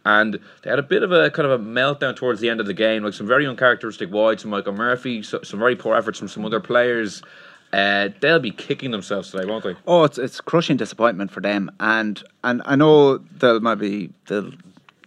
And 0.04 0.38
they 0.62 0.70
had 0.70 0.78
a 0.78 0.84
bit 0.84 1.02
of 1.02 1.10
a 1.10 1.30
kind 1.30 1.50
of 1.50 1.60
a 1.60 1.64
meltdown 1.64 2.14
towards 2.14 2.40
the 2.40 2.48
end 2.48 2.60
of 2.60 2.66
the 2.66 2.74
game, 2.74 3.02
like 3.02 3.14
some 3.14 3.26
very 3.26 3.46
uncharacteristic 3.46 4.12
wides 4.12 4.42
from 4.42 4.52
Michael 4.52 4.74
Murphy, 4.74 5.22
so, 5.22 5.40
some 5.42 5.58
very 5.58 5.74
poor 5.74 5.96
efforts 5.96 6.18
from 6.18 6.28
some 6.28 6.44
other 6.44 6.60
players. 6.60 7.22
Uh, 7.72 8.10
they'll 8.20 8.38
be 8.38 8.52
kicking 8.52 8.92
themselves 8.92 9.32
today, 9.32 9.44
won't 9.44 9.64
they? 9.64 9.74
Oh, 9.88 10.04
it's 10.04 10.18
it's 10.18 10.40
crushing 10.40 10.76
disappointment 10.76 11.32
for 11.32 11.40
them, 11.40 11.70
and 11.80 12.22
and 12.44 12.62
I 12.64 12.76
know 12.76 13.18
they'll 13.18 13.60
maybe 13.60 14.12
they'll 14.28 14.52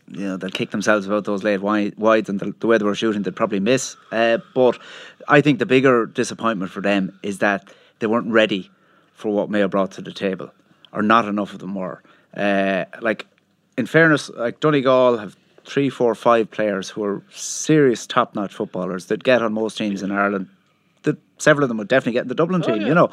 you 0.10 0.26
know 0.26 0.38
they'll 0.38 0.50
kick 0.50 0.72
themselves 0.72 1.08
about 1.08 1.26
those 1.26 1.44
late 1.44 1.58
wi- 1.58 1.94
wides 1.98 2.30
and 2.30 2.40
the, 2.40 2.54
the 2.60 2.68
way 2.68 2.78
they 2.78 2.86
were 2.86 2.96
shooting, 2.96 3.22
they'd 3.22 3.36
probably 3.36 3.60
miss. 3.60 3.96
Uh, 4.12 4.40
but 4.54 4.80
I 5.28 5.42
think 5.42 5.60
the 5.60 5.66
bigger 5.66 6.06
disappointment 6.06 6.72
for 6.72 6.82
them 6.82 7.18
is 7.24 7.40
that 7.40 7.72
they 8.00 8.08
weren't 8.08 8.32
ready 8.32 8.72
for 9.14 9.30
what 9.30 9.50
Mayo 9.50 9.68
brought 9.68 9.92
to 9.92 10.02
the 10.02 10.14
table, 10.14 10.52
or 10.94 11.02
not 11.02 11.26
enough 11.26 11.54
of 11.54 11.60
them 11.60 11.76
were. 11.76 12.02
Uh, 12.36 12.86
like 13.02 13.28
in 13.78 13.86
fairness, 13.86 14.30
like 14.30 14.60
Donegal 14.60 15.18
have 15.18 15.36
three, 15.66 15.90
four, 15.90 16.16
five 16.16 16.50
players 16.50 16.90
who 16.90 17.04
are 17.04 17.22
serious 17.32 18.08
top-notch 18.08 18.54
footballers 18.54 19.06
that 19.08 19.24
get 19.24 19.42
on 19.42 19.54
most 19.54 19.78
teams 19.78 20.02
in 20.02 20.12
Ireland. 20.12 20.48
That 21.04 21.18
several 21.38 21.64
of 21.64 21.70
them 21.70 21.78
would 21.78 21.88
definitely 21.88 22.14
get 22.14 22.24
in 22.24 22.28
the 22.28 22.36
Dublin 22.36 22.62
team, 22.62 22.82
you 22.82 22.94
know 22.94 23.12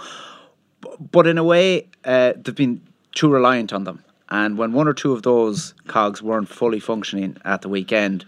but 0.99 1.27
in 1.27 1.39
a 1.39 1.45
way, 1.45 1.89
uh, 2.05 2.33
they've 2.37 2.55
been 2.55 2.81
too 3.15 3.29
reliant 3.29 3.73
on 3.73 3.85
them. 3.85 4.03
And 4.29 4.59
when 4.59 4.73
one 4.73 4.89
or 4.89 4.95
two 4.95 5.13
of 5.13 5.23
those 5.23 5.75
cogs 5.87 6.21
weren't 6.23 6.49
fully 6.49 6.81
functioning 6.81 7.37
at 7.45 7.63
the 7.63 7.69
weekend, 7.69 8.25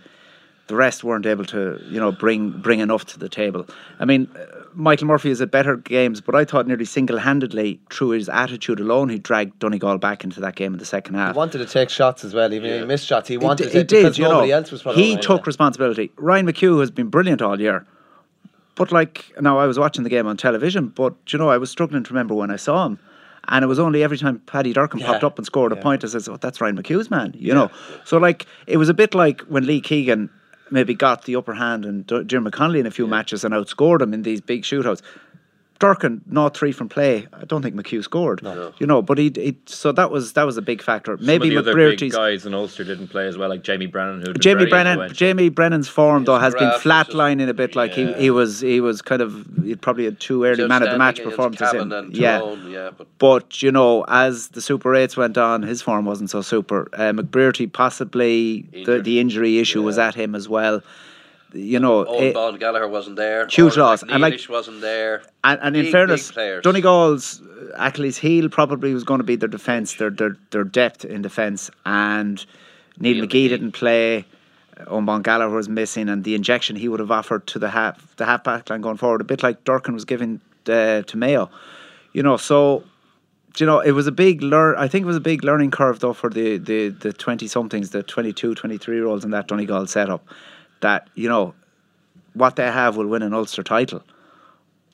the 0.69 0.77
rest 0.77 1.03
weren't 1.03 1.27
able 1.27 1.45
to, 1.47 1.83
you 1.89 1.99
know, 1.99 2.13
bring 2.13 2.51
bring 2.51 2.81
enough 2.81 3.05
to 3.07 3.19
the 3.19 3.29
table. 3.29 3.67
I 3.99 4.05
mean, 4.05 4.29
uh, 4.37 4.45
Michael 4.75 5.07
Murphy 5.09 5.31
is 5.31 5.41
at 5.41 5.51
better 5.51 5.77
games, 5.77 6.21
but 6.21 6.35
I 6.35 6.45
thought 6.45 6.69
nearly 6.69 6.85
single-handedly, 6.85 7.81
through 7.91 8.11
his 8.11 8.29
attitude 8.29 8.79
alone, 8.79 9.09
he 9.09 9.19
dragged 9.19 9.59
Donegal 9.59 9.99
back 9.99 10.23
into 10.23 10.41
that 10.41 10.55
game 10.55 10.75
in 10.75 10.79
the 10.79 10.85
second 10.85 11.15
half. 11.15 11.35
He 11.35 11.39
wanted 11.39 11.59
to 11.59 11.67
take 11.67 11.91
shots 11.91 12.23
as 12.23 12.35
well, 12.35 12.53
even 12.53 12.71
if 12.71 12.81
he 12.83 12.87
missed 12.87 13.07
shots. 13.07 13.29
He 13.29 13.35
He 13.35 13.39
wanted 13.39 13.73
d- 13.73 13.79
it 13.79 13.89
because 13.89 14.19
you 14.19 14.25
know. 14.25 14.43
else 14.43 14.71
was 14.71 14.83
He 14.95 15.17
took 15.17 15.47
responsibility. 15.47 16.13
Ryan 16.17 16.47
McHugh 16.47 16.81
has 16.81 16.91
been 16.91 17.09
brilliant 17.09 17.43
all 17.43 17.61
year. 17.61 17.87
But 18.77 18.93
like 18.93 19.33
now 19.41 19.59
I 19.59 19.67
was 19.67 19.77
watching 19.77 20.05
the 20.05 20.11
game 20.11 20.29
on 20.29 20.37
television, 20.37 20.89
but 20.89 21.15
you 21.33 21.39
know, 21.39 21.49
I 21.49 21.59
was 21.59 21.69
struggling 21.69 22.05
to 22.05 22.11
remember 22.13 22.35
when 22.35 22.53
I 22.53 22.57
saw 22.57 22.87
him. 22.87 23.01
And 23.51 23.63
it 23.65 23.67
was 23.67 23.79
only 23.79 24.03
every 24.03 24.19
time 24.19 24.41
Paddy 24.41 24.75
Durcan 24.75 25.01
popped 25.05 25.25
up 25.25 25.39
and 25.39 25.47
scored 25.47 25.73
a 25.73 25.77
point, 25.77 26.05
I 26.05 26.09
said, 26.09 26.29
Oh, 26.29 26.37
that's 26.37 26.61
Ryan 26.61 26.77
McHugh's 26.77 27.11
man, 27.11 27.35
you 27.37 27.55
know. 27.55 27.71
So 28.05 28.19
like 28.19 28.47
it 28.67 28.77
was 28.77 28.89
a 28.89 28.95
bit 28.95 29.15
like 29.15 29.41
when 29.43 29.65
Lee 29.67 29.81
Keegan 29.81 30.29
maybe 30.71 30.93
got 30.95 31.25
the 31.25 31.35
upper 31.35 31.55
hand 31.55 31.87
and 31.87 32.07
D- 32.07 32.25
Jim 32.25 32.45
McConnelly 32.45 32.79
in 32.81 32.87
a 32.87 32.91
few 32.91 33.07
matches 33.07 33.45
and 33.45 33.55
outscored 33.55 34.03
him 34.03 34.13
in 34.13 34.23
these 34.23 34.43
big 34.43 34.63
shootouts. 34.63 35.01
Durcan, 35.81 36.21
not 36.27 36.57
three 36.57 36.73
from 36.73 36.89
play. 36.89 37.27
I 37.33 37.45
don't 37.45 37.63
think 37.63 37.77
McHugh 37.77 38.03
scored. 38.03 38.43
No. 38.43 38.73
You 38.79 38.87
know, 38.87 39.01
but 39.01 39.17
he, 39.17 39.31
he 39.35 39.57
so 39.67 39.93
that 39.93 40.11
was 40.11 40.33
that 40.33 40.45
was 40.45 40.57
a 40.57 40.63
big 40.63 40.83
factor. 40.83 41.17
Maybe 41.19 41.51
Some 41.51 41.59
of 41.59 41.65
the 41.65 41.71
other 41.71 41.75
big 41.77 41.99
McBrearty's 41.99 42.15
guys 42.15 42.47
in 42.47 42.55
Ulster 42.55 42.83
didn't 42.83 43.09
play 43.09 43.29
as 43.29 43.39
well, 43.39 43.49
like 43.49 43.63
Jamie 43.63 43.87
Brennan, 43.87 44.23
who 44.23 44.35
Jamie 44.35 44.67
Brennan, 44.67 45.13
Jamie 45.15 45.51
Brennan's 45.51 45.89
form 45.89 46.25
though 46.25 46.39
has 46.39 46.55
been 46.55 46.71
flatlining 46.71 47.49
a 47.49 47.55
bit. 47.55 47.77
Like 47.77 47.93
he, 47.93 48.13
he 48.15 48.31
was 48.31 48.61
he 48.61 48.81
was 48.81 49.03
kind 49.03 49.23
of 49.23 49.47
he 49.63 49.77
probably 49.77 50.05
had 50.05 50.19
two 50.19 50.45
early 50.45 50.67
man 50.67 50.83
of 50.83 50.91
the 50.91 50.99
match 50.99 51.23
performances 51.23 51.73
in. 51.75 52.11
Yeah, 52.11 52.55
yeah, 52.67 52.91
but 52.97 53.07
but 53.19 53.63
you 53.63 53.71
know, 53.71 54.05
as 54.09 54.49
the 54.49 54.61
Super 54.61 54.97
Eights 54.97 55.17
went 55.17 55.39
on, 55.39 55.63
his 55.63 55.81
form 55.81 56.05
wasn't 56.05 56.31
so 56.31 56.43
super. 56.43 56.89
Uh, 56.93 57.13
McBrearty 57.13 57.73
possibly 57.73 58.63
the, 58.85 59.01
the 59.01 59.21
injury 59.21 59.59
issue 59.59 59.83
was 59.83 59.97
at 59.99 60.17
him 60.17 60.35
as 60.35 60.49
well. 60.49 60.83
You 61.53 61.79
know, 61.79 62.03
it- 62.03 62.35
Bán 62.35 62.59
Gallagher 62.59 62.89
wasn't 62.89 63.17
there. 63.17 63.47
Huge 63.47 63.77
loss, 63.77 64.03
and 64.03 64.21
like- 64.21 64.41
wasn't 64.49 64.81
there. 64.81 65.23
and, 65.45 65.59
and 65.63 65.77
in 65.77 65.91
fairness, 65.91 66.31
big. 66.31 66.63
Donegal's 66.63 67.41
uh, 67.41 67.73
Achilles 67.79 68.19
heel 68.19 68.49
probably 68.49 68.93
was 68.93 69.05
going 69.05 69.19
to 69.19 69.25
be 69.25 69.37
their 69.37 69.49
defence, 69.49 69.95
their 69.95 70.11
their 70.11 70.37
their 70.51 70.65
depth 70.65 71.05
in 71.05 71.23
defence, 71.23 71.71
and 71.87 72.45
Neil 72.99 73.25
McGee 73.25 73.49
didn't 73.49 73.73
play. 73.73 74.25
Owen 74.87 75.23
Gallagher 75.23 75.55
was 75.55 75.69
missing, 75.69 76.09
and 76.09 76.23
the 76.23 76.35
injection 76.35 76.77
he 76.77 76.89
would 76.89 77.01
have 77.01 77.11
offered 77.11 77.47
to 77.49 77.59
the 77.59 77.71
half 77.71 78.17
the 78.17 78.27
half 78.27 78.45
back 78.45 78.69
line 78.71 78.81
going 78.81 78.97
forward, 78.97 79.21
a 79.21 79.25
bit 79.25 79.43
like 79.43 79.65
Durcan 79.65 79.95
was 79.95 80.05
giving 80.05 80.41
uh, 80.69 81.03
to 81.03 81.17
Mayo, 81.17 81.51
you 82.13 82.23
know. 82.23 82.37
So 82.37 82.85
you 83.57 83.67
know, 83.67 83.81
it 83.81 83.93
was 83.93 84.07
a 84.07 84.13
big 84.13 84.43
learn. 84.43 84.77
I 84.77 84.87
think 84.87 85.03
it 85.03 85.07
was 85.07 85.17
a 85.17 85.21
big 85.21 85.43
learning 85.43 85.71
curve 85.71 86.01
though 86.01 86.13
for 86.13 86.31
the 86.31 86.59
the 86.59 86.89
the 86.91 87.13
twenty 87.13 87.49
somethings, 87.49 87.91
the 87.91 88.03
22, 88.03 88.55
23 88.55 88.97
year 88.97 89.07
olds 89.07 89.25
in 89.25 89.31
that 89.31 89.49
Donegal 89.49 89.87
setup. 89.87 90.25
That 90.81 91.09
you 91.15 91.29
know, 91.29 91.55
what 92.35 92.57
they 92.57 92.71
have 92.71 92.97
will 92.97 93.07
win 93.07 93.23
an 93.23 93.35
Ulster 93.35 93.63
title. 93.63 94.03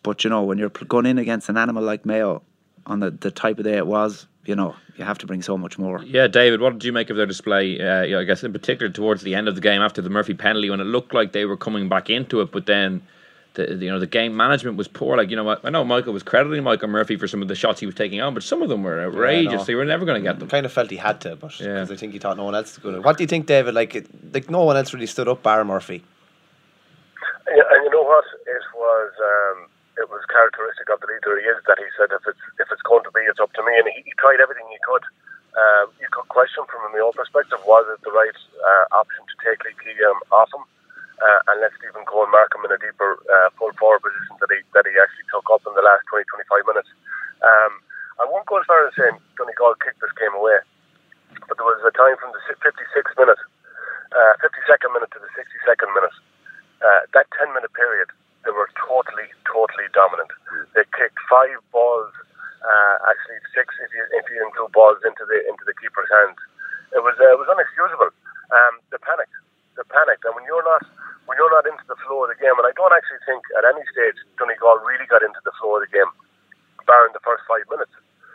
But 0.02 0.24
you 0.24 0.30
know, 0.30 0.42
when 0.42 0.58
you're 0.58 0.68
going 0.68 1.06
in 1.06 1.18
against 1.18 1.48
an 1.48 1.56
animal 1.56 1.82
like 1.82 2.04
Mayo, 2.04 2.42
on 2.86 3.00
the 3.00 3.10
the 3.10 3.30
type 3.30 3.58
of 3.58 3.64
day 3.64 3.76
it 3.76 3.86
was, 3.86 4.26
you 4.44 4.54
know, 4.54 4.74
you 4.96 5.04
have 5.04 5.18
to 5.18 5.26
bring 5.26 5.42
so 5.42 5.56
much 5.56 5.78
more. 5.78 6.02
Yeah, 6.02 6.26
David, 6.26 6.60
what 6.60 6.74
did 6.74 6.84
you 6.84 6.92
make 6.92 7.10
of 7.10 7.16
their 7.16 7.26
display? 7.26 7.80
Uh, 7.80 8.18
I 8.18 8.24
guess 8.24 8.44
in 8.44 8.52
particular 8.52 8.92
towards 8.92 9.22
the 9.22 9.34
end 9.34 9.48
of 9.48 9.54
the 9.54 9.60
game 9.60 9.82
after 9.82 10.02
the 10.02 10.10
Murphy 10.10 10.34
penalty, 10.34 10.70
when 10.70 10.80
it 10.80 10.84
looked 10.84 11.14
like 11.14 11.32
they 11.32 11.44
were 11.44 11.56
coming 11.56 11.88
back 11.88 12.10
into 12.10 12.40
it, 12.40 12.52
but 12.52 12.66
then 12.66 13.02
the 13.54 13.74
you 13.74 13.90
know 13.90 13.98
the 13.98 14.06
game 14.06 14.36
management 14.36 14.76
was 14.76 14.88
poor. 14.88 15.16
Like 15.16 15.30
you 15.30 15.36
know, 15.36 15.56
I 15.64 15.70
know 15.70 15.84
Michael 15.84 16.12
was 16.12 16.22
crediting 16.22 16.62
Michael 16.62 16.88
Murphy 16.88 17.16
for 17.16 17.26
some 17.26 17.40
of 17.42 17.48
the 17.48 17.54
shots 17.54 17.80
he 17.80 17.86
was 17.86 17.94
taking 17.94 18.20
on, 18.20 18.34
but 18.34 18.42
some 18.42 18.62
of 18.62 18.68
them 18.68 18.82
were 18.82 19.00
outrageous. 19.00 19.52
Yeah, 19.52 19.58
no. 19.58 19.64
They 19.64 19.74
were 19.74 19.84
never 19.84 20.04
going 20.04 20.22
to 20.22 20.28
get 20.28 20.38
them. 20.38 20.48
Kind 20.48 20.66
of 20.66 20.72
felt 20.72 20.90
he 20.90 20.96
had 20.96 21.20
to, 21.22 21.36
but 21.36 21.58
Yeah. 21.60 21.74
because 21.74 21.90
I 21.92 21.96
think 21.96 22.12
he 22.12 22.18
thought 22.18 22.36
no 22.36 22.44
one 22.44 22.54
else 22.54 22.74
was 22.76 22.82
going 22.82 22.94
to. 22.96 23.00
What 23.00 23.16
do 23.16 23.22
you 23.24 23.28
think, 23.28 23.46
David? 23.46 23.74
Like, 23.74 23.94
it, 23.94 24.06
like 24.34 24.50
no 24.50 24.64
one 24.64 24.76
else 24.76 24.92
really 24.92 25.06
stood 25.06 25.28
up, 25.28 25.42
bar 25.42 25.64
Murphy. 25.64 26.02
Yeah, 27.48 27.62
and 27.70 27.84
you 27.84 27.90
know 27.90 28.02
what? 28.02 28.24
It 28.46 28.64
was 28.74 29.10
um, 29.20 29.68
it 29.98 30.08
was 30.10 30.20
characteristic 30.32 30.88
of 30.90 31.00
the 31.00 31.06
leader 31.06 31.38
he 31.40 31.46
is 31.46 31.60
that 31.68 31.78
he 31.78 31.86
said 31.96 32.10
if 32.10 32.26
it's 32.26 32.40
if 32.58 32.68
it's 32.72 32.82
going 32.82 33.04
to 33.04 33.12
be, 33.12 33.20
it's 33.30 33.38
up 33.40 33.52
to 33.54 33.62
me, 33.62 33.72
and 33.78 33.86
he, 33.94 34.02
he 34.02 34.12
tried 34.18 34.40
everything 34.40 34.64
he 34.70 34.78
could. 34.82 35.04
Um, 35.54 35.86
you 36.02 36.08
could 36.10 36.26
question 36.26 36.64
from 36.66 36.82
a 36.82 36.90
Mayo 36.90 37.12
perspective 37.14 37.62
was 37.62 37.86
it 37.94 38.02
the 38.02 38.10
right 38.10 38.34
uh, 38.58 38.98
option 38.98 39.22
to 39.22 39.34
take 39.46 39.62
Lee 39.62 39.76
Keegan 39.78 40.18
off 40.34 40.50
him 40.50 40.66
uh, 41.20 41.40
and 41.52 41.62
let 41.62 41.74
Stephen 41.78 42.02
Coen 42.08 42.30
mark 42.30 42.50
him 42.54 42.66
in 42.66 42.74
a 42.74 42.80
deeper 42.80 43.18
uh, 43.30 43.48
full 43.58 43.70
forward 43.78 44.02
position 44.02 44.34
that 44.42 44.50
he 44.50 44.62
that 44.74 44.86
he 44.88 44.94
actually 44.98 45.28
took 45.30 45.46
up 45.52 45.62
in 45.66 45.74
the 45.78 45.84
last 45.84 46.02
20 46.10 46.26
25 46.26 46.70
minutes. 46.70 46.90
Um, 47.42 47.72
I 48.18 48.24
won't 48.30 48.46
go 48.46 48.62
as 48.62 48.66
far 48.66 48.82
as 48.86 48.94
saying 48.94 49.18
Donegal 49.34 49.74
kicked 49.82 49.98
this 49.98 50.14
game 50.18 50.34
away, 50.34 50.58
but 51.50 51.58
there 51.58 51.66
was 51.66 51.82
a 51.82 51.94
time 51.94 52.14
from 52.22 52.30
the 52.30 52.42
56th 52.62 53.14
minute, 53.18 53.42
uh, 54.14 54.32
52nd 54.38 54.90
minute 54.94 55.10
to 55.14 55.20
the 55.20 55.30
62nd 55.34 55.90
minute 55.94 56.14
uh, 56.84 57.00
that 57.16 57.26
10 57.40 57.56
minute 57.56 57.72
period, 57.72 58.12
they 58.44 58.52
were 58.52 58.68
totally, 58.76 59.28
totally 59.48 59.88
dominant. 59.96 60.28
They 60.76 60.84
kicked 60.92 61.16
five 61.24 61.56
balls, 61.72 62.12
uh, 62.60 62.96
actually 63.08 63.40
six 63.56 63.72
if 63.80 63.90
you 63.92 64.04
if 64.20 64.24
you 64.28 64.40
include 64.44 64.72
balls 64.72 65.00
into 65.04 65.24
the 65.24 65.38
into 65.48 65.64
the 65.64 65.76
keeper's 65.80 66.08
hands. 66.12 66.36
It 66.92 67.00
was 67.00 67.16
uh, 67.16 67.32
it 67.32 67.38
was 67.40 67.48
unexcusable. 67.48 68.12
Um, 68.52 68.74
the 68.92 69.00
panic, 69.00 69.32
the 69.76 69.86
panic, 69.90 70.22
and 70.24 70.34
when 70.34 70.46
you're 70.46 70.64
not 70.64 70.82
when 71.26 71.40
you're 71.40 71.52
not 71.52 71.64
into 71.64 71.84
the 71.88 71.98
flow 72.04 72.24
of 72.24 72.30
the 72.30 72.38
game, 72.38 72.54
and 72.54 72.68
I 72.68 72.74
don't 72.76 72.92
actually 72.92 73.22
think 73.24 73.40
at 73.56 73.64
any 73.64 73.80
stage 73.88 74.18
Donegal 74.36 74.84
really 74.84 75.08
got 75.08 75.24
into 75.24 75.40
the 75.42 75.54
flow 75.56 75.80
of 75.80 75.82
the 75.82 75.90
game, 75.90 76.10
barring 76.84 77.16
the 77.16 77.24
first 77.24 77.42
five 77.48 77.64
minutes. 77.72 77.92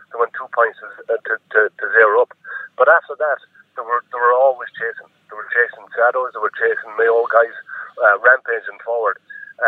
They 0.10 0.18
went 0.18 0.34
two 0.34 0.50
points 0.58 0.82
to, 0.82 0.90
to, 1.06 1.34
to, 1.38 1.60
to 1.70 1.86
zero 1.94 2.26
up, 2.26 2.34
but 2.74 2.90
after 2.90 3.14
that, 3.22 3.40
they 3.78 3.86
were 3.86 4.02
they 4.10 4.20
were 4.20 4.34
always 4.34 4.74
chasing. 4.76 5.08
They 5.30 5.38
were 5.38 5.48
chasing 5.54 5.86
shadows. 5.94 6.34
They 6.34 6.42
were 6.42 6.54
chasing 6.58 6.92
Mayo 6.98 7.24
guys, 7.30 7.54
uh, 8.02 8.18
rampaging 8.20 8.82
forward. 8.82 9.22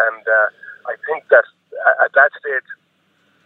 And 0.10 0.24
uh, 0.26 0.48
I 0.90 0.98
think 1.06 1.30
that 1.30 1.46
at 2.02 2.12
that 2.18 2.32
stage, 2.42 2.68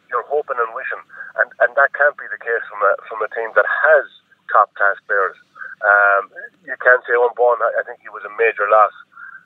you're 0.09 0.25
hoping 0.29 0.57
and 0.57 0.71
wishing, 0.73 1.03
and, 1.41 1.49
and 1.59 1.69
that 1.75 1.91
can't 1.93 2.15
be 2.15 2.29
the 2.29 2.39
case 2.39 2.63
from 2.69 2.81
a 2.81 2.93
from 3.09 3.19
a 3.25 3.29
team 3.33 3.51
that 3.59 3.67
has 3.67 4.05
top 4.49 4.71
class 4.73 4.97
players. 5.09 5.35
Um, 5.83 6.31
you 6.63 6.75
can't 6.79 7.03
say 7.03 7.17
Owen 7.17 7.35
Bourne. 7.35 7.59
I 7.61 7.83
think 7.83 7.99
he 7.99 8.09
was 8.09 8.23
a 8.23 8.33
major 8.39 8.65
loss. 8.69 8.95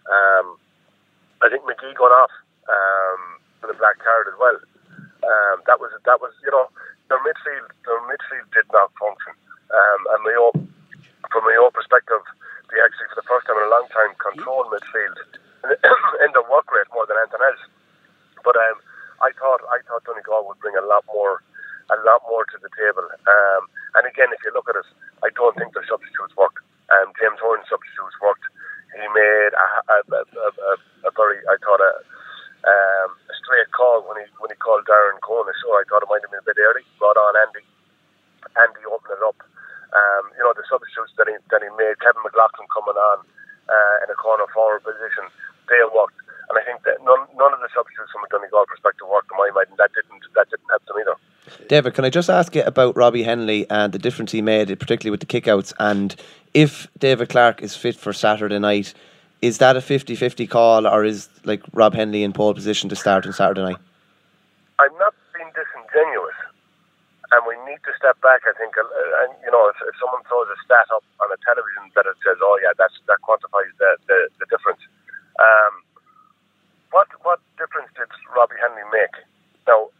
Um, 0.10 0.58
I 1.42 1.48
think 1.50 1.64
McGee 1.66 1.96
gone 1.96 2.14
off 2.14 2.34
um, 2.70 3.22
with 3.62 3.74
a 3.74 3.78
black 3.80 3.98
card 4.04 4.30
as 4.30 4.38
well. 4.38 4.58
Um, 5.20 5.58
that 5.68 5.80
was 5.84 5.92
that 6.08 6.22
was 6.24 6.32
you 6.44 6.52
know 6.52 6.72
their 7.12 7.20
midfield 7.20 7.68
their 7.84 8.00
midfield 8.08 8.48
did 8.56 8.68
not 8.72 8.94
function. 8.96 9.36
Um, 9.70 10.02
and 10.16 10.20
Mayo, 10.26 10.48
from 11.30 11.44
Mayo 11.46 11.70
perspective, 11.70 12.24
they 12.72 12.80
actually 12.80 13.10
for 13.12 13.20
the 13.20 13.28
first 13.28 13.46
time 13.46 13.60
in 13.60 13.68
a 13.68 13.74
long 13.74 13.88
time 13.92 14.16
controlled 14.18 14.72
midfield 14.72 15.18
in 16.24 16.30
their 16.32 16.48
work 16.48 16.70
rate 16.72 16.88
more 16.96 17.06
than 17.06 17.20
anything 17.20 17.44
else. 17.44 17.64
But 18.46 18.56
um, 18.56 18.80
I 19.20 19.36
thought 19.36 19.60
I 19.68 19.84
thought 19.86 20.08
Donegal 20.08 20.48
would 20.48 20.60
bring 20.64 20.80
a 20.80 20.86
lot 20.88 21.04
more 21.12 21.44
a 21.90 21.98
lot 22.06 22.22
more 22.30 22.46
to 22.54 22.58
the 22.62 22.70
table. 22.78 23.06
Um, 23.06 23.64
and 23.98 24.06
again, 24.06 24.30
if 24.30 24.42
you 24.46 24.54
look 24.54 24.70
at 24.70 24.78
it, 24.78 24.90
I 25.26 25.30
don't 25.34 25.58
think 25.58 25.74
their 25.74 25.86
substitutes 25.90 26.38
worked. 26.38 26.62
Um, 26.94 27.14
James 27.18 27.42
Horan's 27.42 27.70
substitutes 27.70 28.18
worked. 28.22 28.46
He 28.94 29.06
made 29.14 29.54
a, 29.54 29.68
a, 29.94 29.98
a, 30.10 30.72
a, 31.06 31.12
very 31.14 31.38
I 31.46 31.56
thought 31.62 31.82
a 31.82 31.94
um, 32.66 33.10
a 33.30 33.34
straight 33.38 33.70
call 33.72 34.02
when 34.10 34.18
he 34.20 34.26
when 34.42 34.50
he 34.50 34.58
called 34.58 34.84
Darren 34.90 35.22
Coen 35.22 35.46
So 35.62 35.68
I 35.78 35.86
thought 35.86 36.02
it 36.04 36.10
might 36.10 36.26
have 36.26 36.34
been 36.34 36.42
a 36.42 36.50
bit 36.50 36.58
early. 36.58 36.82
Brought 36.98 37.16
on 37.16 37.38
Andy. 37.38 37.64
Andy 38.58 38.84
opened 38.90 39.14
it 39.14 39.24
up. 39.24 39.38
Um, 39.94 40.34
you 40.34 40.42
know 40.42 40.54
the 40.58 40.66
substitutes 40.66 41.14
that 41.22 41.30
he 41.30 41.38
that 41.54 41.62
he 41.62 41.70
made. 41.78 42.02
Kevin 42.02 42.26
McLoughlin 42.26 42.66
coming 42.74 42.98
on 42.98 43.20
uh, 43.70 43.96
in 44.06 44.10
a 44.10 44.18
corner 44.18 44.50
forward 44.52 44.82
position. 44.82 45.30
They 45.70 45.78
worked, 45.94 46.18
and 46.50 46.58
I 46.58 46.66
think 46.66 46.82
that 46.90 47.02
none 47.06 47.30
none 47.38 47.54
of 47.54 47.62
the 47.62 47.70
substitutes 47.70 48.10
from 48.10 48.26
a 48.26 48.30
Donegal 48.34 48.66
perspective 48.66 49.06
worked 49.06 49.30
in 49.30 49.38
my 49.38 49.54
mind, 49.54 49.70
and 49.70 49.80
that 49.82 49.94
didn't 49.94 50.26
that 50.34 50.50
didn't 50.50 50.70
help 50.74 50.84
them 50.90 50.98
either. 50.98 51.18
David, 51.68 51.94
can 51.94 52.06
I 52.06 52.10
just 52.10 52.30
ask 52.30 52.56
you 52.56 52.64
about 52.64 52.96
Robbie 52.96 53.24
Hennelly 53.24 53.66
and 53.70 53.94
the 53.94 54.00
difference 54.00 54.32
he 54.32 54.42
made, 54.42 54.68
particularly 54.80 55.12
with 55.12 55.20
the 55.20 55.26
kickouts, 55.26 55.74
and 55.80 56.16
if 56.54 56.88
David 56.98 57.30
Clarke 57.30 57.62
is 57.62 57.76
fit 57.76 57.96
for 57.96 58.14
Saturday 58.14 58.60
night, 58.60 58.94
is 59.42 59.60
that 59.60 59.78
a 59.78 59.80
50-50 59.80 60.50
call, 60.50 60.88
or 60.88 61.06
is 61.06 61.30
like 61.44 61.64
Rob 61.74 61.94
Hennelly 61.94 62.24
in 62.24 62.34
pole 62.34 62.54
position 62.54 62.90
to 62.90 62.96
start 62.96 63.26
on 63.26 63.34
Saturday 63.34 63.64
night? 63.64 63.78
I'm 64.80 64.96
not 64.98 65.14
being 65.36 65.52
disingenuous, 65.56 66.36
and 67.32 67.42
we 67.48 67.56
need 67.68 67.80
to 67.84 67.92
step 67.96 68.20
back. 68.22 68.44
I 68.48 68.54
think, 68.60 68.76
and 68.76 69.32
you 69.44 69.52
know, 69.52 69.68
if, 69.68 69.80
if 69.88 69.96
someone 70.00 70.24
throws 70.28 70.48
a 70.48 70.58
stat 70.64 70.88
up 70.92 71.04
on 71.20 71.32
a 71.32 71.40
television 71.44 71.88
that 71.96 72.08
it 72.08 72.16
says, 72.24 72.40
"Oh 72.40 72.60
yeah, 72.64 72.72
that's 72.80 72.96
that 73.08 73.20
quantifies 73.24 73.72
the 73.80 74.00
the, 74.08 74.18
the 74.40 74.48
difference." 74.48 74.84
Um, 75.40 75.84
what 76.92 77.08
what 77.24 77.40
difference 77.60 77.92
did 77.96 78.08
Robbie 78.36 78.60
Hennelly 78.60 78.88
make? 78.92 79.16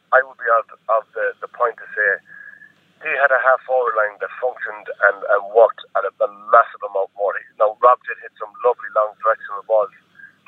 I 0.10 0.20
would 0.26 0.38
be 0.42 0.50
of, 0.58 0.66
of 0.90 1.04
the, 1.14 1.38
the 1.42 1.50
point 1.54 1.78
to 1.78 1.88
say 1.94 2.10
he 3.06 3.12
had 3.16 3.32
a 3.32 3.40
half 3.40 3.64
forward 3.64 3.96
line 3.96 4.20
that 4.20 4.32
functioned 4.44 4.88
and, 5.08 5.18
and 5.24 5.42
worked 5.56 5.80
at 5.96 6.04
a, 6.04 6.12
a 6.20 6.30
massive 6.52 6.84
amount 6.84 7.14
more. 7.16 7.32
Now, 7.56 7.80
Rob 7.80 8.00
did 8.04 8.20
hit 8.20 8.36
some 8.36 8.52
lovely 8.66 8.92
long 8.92 9.16
directional 9.24 9.64
balls 9.64 9.94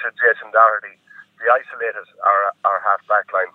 to 0.04 0.12
Jason 0.20 0.52
Doherty. 0.52 1.00
The 1.40 1.48
isolated 1.48 2.06
our, 2.22 2.42
our 2.68 2.80
half 2.86 3.02
back 3.10 3.32
line. 3.34 3.50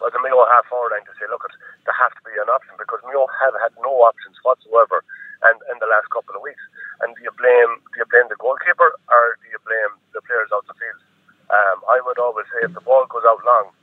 But 0.00 0.16
the 0.16 0.22
Mayo 0.24 0.40
half 0.48 0.64
forward 0.72 0.96
line 0.96 1.04
to 1.04 1.14
say, 1.20 1.28
look, 1.28 1.44
there 1.84 1.96
has 1.96 2.14
to 2.16 2.22
be 2.24 2.32
an 2.40 2.48
option 2.48 2.72
because 2.80 3.04
Mayo 3.04 3.28
have 3.44 3.52
had 3.60 3.76
no 3.84 3.92
options 4.06 4.40
whatsoever 4.40 5.04
and 5.44 5.56
in 5.68 5.76
the 5.82 5.90
last 5.90 6.08
couple 6.14 6.36
of 6.36 6.44
weeks. 6.44 6.62
And 7.04 7.12
do 7.16 7.20
you 7.24 7.32
blame 7.34 7.80
do 7.92 7.96
you 8.00 8.08
blame 8.08 8.28
the 8.28 8.40
goalkeeper 8.40 8.96
or 9.10 9.24
do 9.40 9.46
you 9.52 9.60
blame 9.64 9.92
the 10.16 10.24
players 10.24 10.48
out 10.52 10.64
the 10.68 10.76
field? 10.76 11.00
Um, 11.50 11.82
I 11.90 11.98
would 12.04 12.16
always 12.16 12.46
say 12.54 12.64
if 12.64 12.72
the 12.72 12.84
ball 12.84 13.04
goes 13.10 13.26
out 13.26 13.42
long 13.44 13.74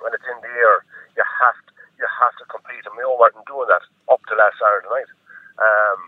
when 0.00 0.12
it's 0.16 0.26
in 0.26 0.38
the 0.42 0.52
air, 0.52 0.84
you 1.16 1.24
have 1.24 1.58
to, 1.68 1.70
you 2.00 2.06
have 2.08 2.34
to 2.40 2.44
compete. 2.48 2.84
And 2.84 2.94
Mayo 2.96 3.14
weren't 3.16 3.36
doing 3.46 3.68
that 3.68 3.84
up 4.08 4.20
to 4.28 4.34
last 4.36 4.56
Saturday 4.58 4.88
night. 4.90 5.10
Um, 5.60 5.98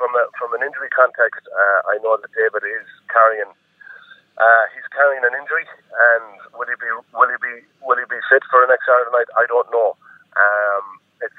from 0.00 0.10
a, 0.16 0.24
from 0.40 0.56
an 0.56 0.64
injury 0.64 0.88
context, 0.90 1.44
uh, 1.46 1.80
I 1.92 2.00
know 2.00 2.16
that 2.16 2.32
David 2.32 2.64
is 2.64 2.88
carrying 3.12 3.52
uh, 4.40 4.64
he's 4.72 4.88
carrying 4.96 5.20
an 5.28 5.36
injury, 5.36 5.68
and 5.68 6.40
will 6.56 6.64
he 6.64 6.72
be 6.80 6.88
will 7.12 7.28
he 7.28 7.36
be 7.44 7.54
will 7.84 8.00
he 8.00 8.08
be 8.08 8.16
fit 8.32 8.40
for 8.48 8.64
the 8.64 8.72
next 8.72 8.88
Saturday 8.88 9.12
night? 9.12 9.28
I 9.36 9.44
don't 9.44 9.68
know. 9.68 9.92
Um, 10.40 10.84
it's 11.20 11.36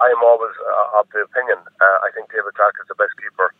I 0.00 0.08
am 0.08 0.24
always 0.24 0.56
uh, 0.56 0.98
of 0.98 1.06
the 1.12 1.20
opinion. 1.28 1.60
Uh, 1.60 1.98
I 2.00 2.08
think 2.16 2.32
David 2.32 2.56
Clarke 2.56 2.80
is 2.80 2.88
the 2.88 2.96
best 2.96 3.12
keeper 3.20 3.52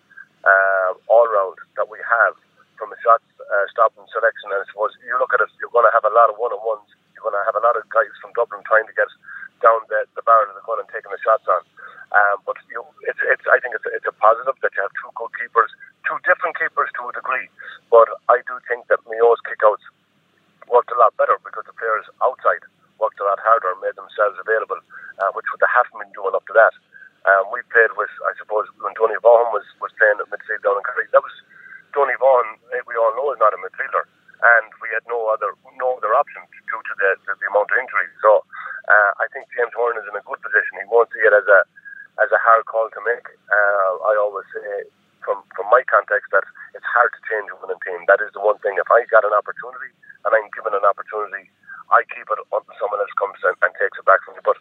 uh, 0.45 0.91
all 1.13 1.29
round 1.29 1.61
that 1.77 1.89
we 1.93 2.01
have 2.01 2.35
from 2.81 2.93
a 2.93 2.99
shot 3.05 3.21
uh, 3.41 3.65
stopping 3.69 4.09
selection. 4.09 4.49
And 4.53 4.65
I 4.65 4.67
suppose 4.73 4.97
you 5.05 5.13
look 5.21 5.37
at 5.37 5.45
it, 5.45 5.53
you're 5.61 5.73
going 5.73 5.85
to 5.85 5.93
have 5.93 6.09
a 6.09 6.13
lot 6.17 6.33
of 6.33 6.41
one 6.41 6.53
on 6.57 6.61
ones. 6.65 6.89
You're 7.13 7.29
going 7.29 7.37
to 7.37 7.45
have 7.45 7.57
a 7.61 7.65
lot 7.65 7.77
of 7.77 7.85
guys 7.93 8.13
from 8.25 8.33
Dublin 8.33 8.65
trying 8.65 8.89
to 8.89 8.97
get 8.97 9.13
down 9.61 9.85
the, 9.93 10.09
the 10.17 10.25
barrel 10.25 10.49
of 10.49 10.57
the 10.57 10.65
gun 10.65 10.81
and 10.81 10.89
taking 10.89 11.13
the 11.13 11.21
shots 11.21 11.45
on. 11.45 11.61
Um, 12.11 12.43
but 12.49 12.57
you, 12.73 12.81
it's, 13.07 13.21
it's, 13.29 13.45
I 13.47 13.61
think 13.61 13.77
it's, 13.77 13.87
it's 13.93 14.09
a 14.09 14.17
positive 14.17 14.57
that 14.65 14.73
you 14.75 14.83
have 14.83 14.91
two 14.99 15.13
good 15.15 15.31
keepers, 15.37 15.71
two 16.09 16.19
different 16.27 16.57
keepers 16.59 16.91
to 16.99 17.03
a 17.07 17.13
degree. 17.15 17.47
But 17.93 18.09
I 18.33 18.41
do 18.49 18.57
think 18.67 18.89
that 18.89 19.05
Mayo's 19.07 19.39
kickouts 19.47 19.85
worked 20.67 20.91
a 20.91 20.99
lot 20.99 21.15
better 21.21 21.37
because 21.45 21.69
the 21.69 21.77
players 21.77 22.09
outside 22.25 22.65
worked 22.99 23.21
a 23.23 23.27
lot 23.29 23.39
harder 23.45 23.71
and 23.77 23.81
made 23.85 23.95
themselves 23.95 24.41
available, 24.41 24.81
uh, 25.23 25.31
which 25.37 25.47
they 25.55 25.71
haven't 25.71 26.01
been 26.03 26.13
doing 26.17 26.35
up 26.35 26.45
to 26.51 26.55
that. 26.57 26.75
Um, 27.29 27.53
we 27.53 27.61
played 27.69 27.93
with, 28.01 28.11
I 28.25 28.33
suppose, 28.41 28.65
when 28.81 28.97
Tony 28.97 29.17
Vaughan 29.21 29.53
was, 29.53 29.65
was 29.79 29.93
playing 30.01 30.19
at 30.19 30.29
midfield 30.33 30.65
down 30.65 30.81
in 30.81 30.85
Kerry. 30.89 31.05
That 31.13 31.21
was 31.21 31.37
Tony 31.93 32.17
Vaughan. 32.17 32.57
eh, 32.75 32.83
We 32.89 32.97
all 32.97 33.13
know 33.13 33.29
is 33.31 33.39
not 33.43 33.53
a 33.53 33.61
midfielder, 33.61 34.09
and 34.41 34.67
we 34.81 34.89
had 34.91 35.05
no 35.05 35.29
other 35.29 35.53
no 35.77 36.01
other 36.01 36.17
option 36.17 36.41
due 36.65 36.81
to 36.81 36.95
the, 36.97 37.11
the, 37.29 37.33
the 37.37 37.47
amount 37.53 37.69
of 37.69 37.77
injuries. 37.77 38.15
So 38.25 38.41
uh, 38.89 39.11
I 39.21 39.29
think 39.37 39.53
James 39.53 39.75
Horan 39.77 40.01
is 40.01 40.09
in 40.09 40.17
a 40.17 40.25
good 40.25 40.41
position. 40.41 40.81
He 40.81 40.89
won't 40.89 41.13
see 41.13 41.21
it 41.21 41.35
as 41.37 41.45
a 41.45 41.61
as 42.25 42.33
a 42.33 42.41
hard 42.41 42.65
call 42.65 42.89
to 42.89 43.01
make. 43.05 43.27
Uh, 43.53 43.91
I 44.09 44.17
always 44.17 44.49
say, 44.57 44.89
from 45.21 45.45
from 45.53 45.69
my 45.69 45.85
context, 45.93 46.33
that 46.33 46.49
it's 46.73 46.89
hard 46.89 47.13
to 47.13 47.21
change 47.29 47.53
a 47.53 47.57
winning 47.61 47.81
team. 47.85 48.09
That 48.09 48.25
is 48.25 48.33
the 48.33 48.41
one 48.41 48.57
thing. 48.65 48.81
If 48.81 48.89
I 48.89 49.05
got 49.13 49.29
an 49.29 49.37
opportunity 49.37 49.93
and 50.25 50.33
I'm 50.33 50.49
given 50.57 50.73
an 50.73 50.89
opportunity, 50.89 51.53
I 51.93 52.01
keep 52.09 52.25
it 52.33 52.41
until 52.41 52.77
someone 52.81 53.01
else 53.03 53.13
comes 53.21 53.41
and, 53.45 53.57
and 53.61 53.73
takes 53.77 53.99
it 54.01 54.09
back 54.09 54.25
from 54.25 54.41
me. 54.41 54.43
But 54.47 54.57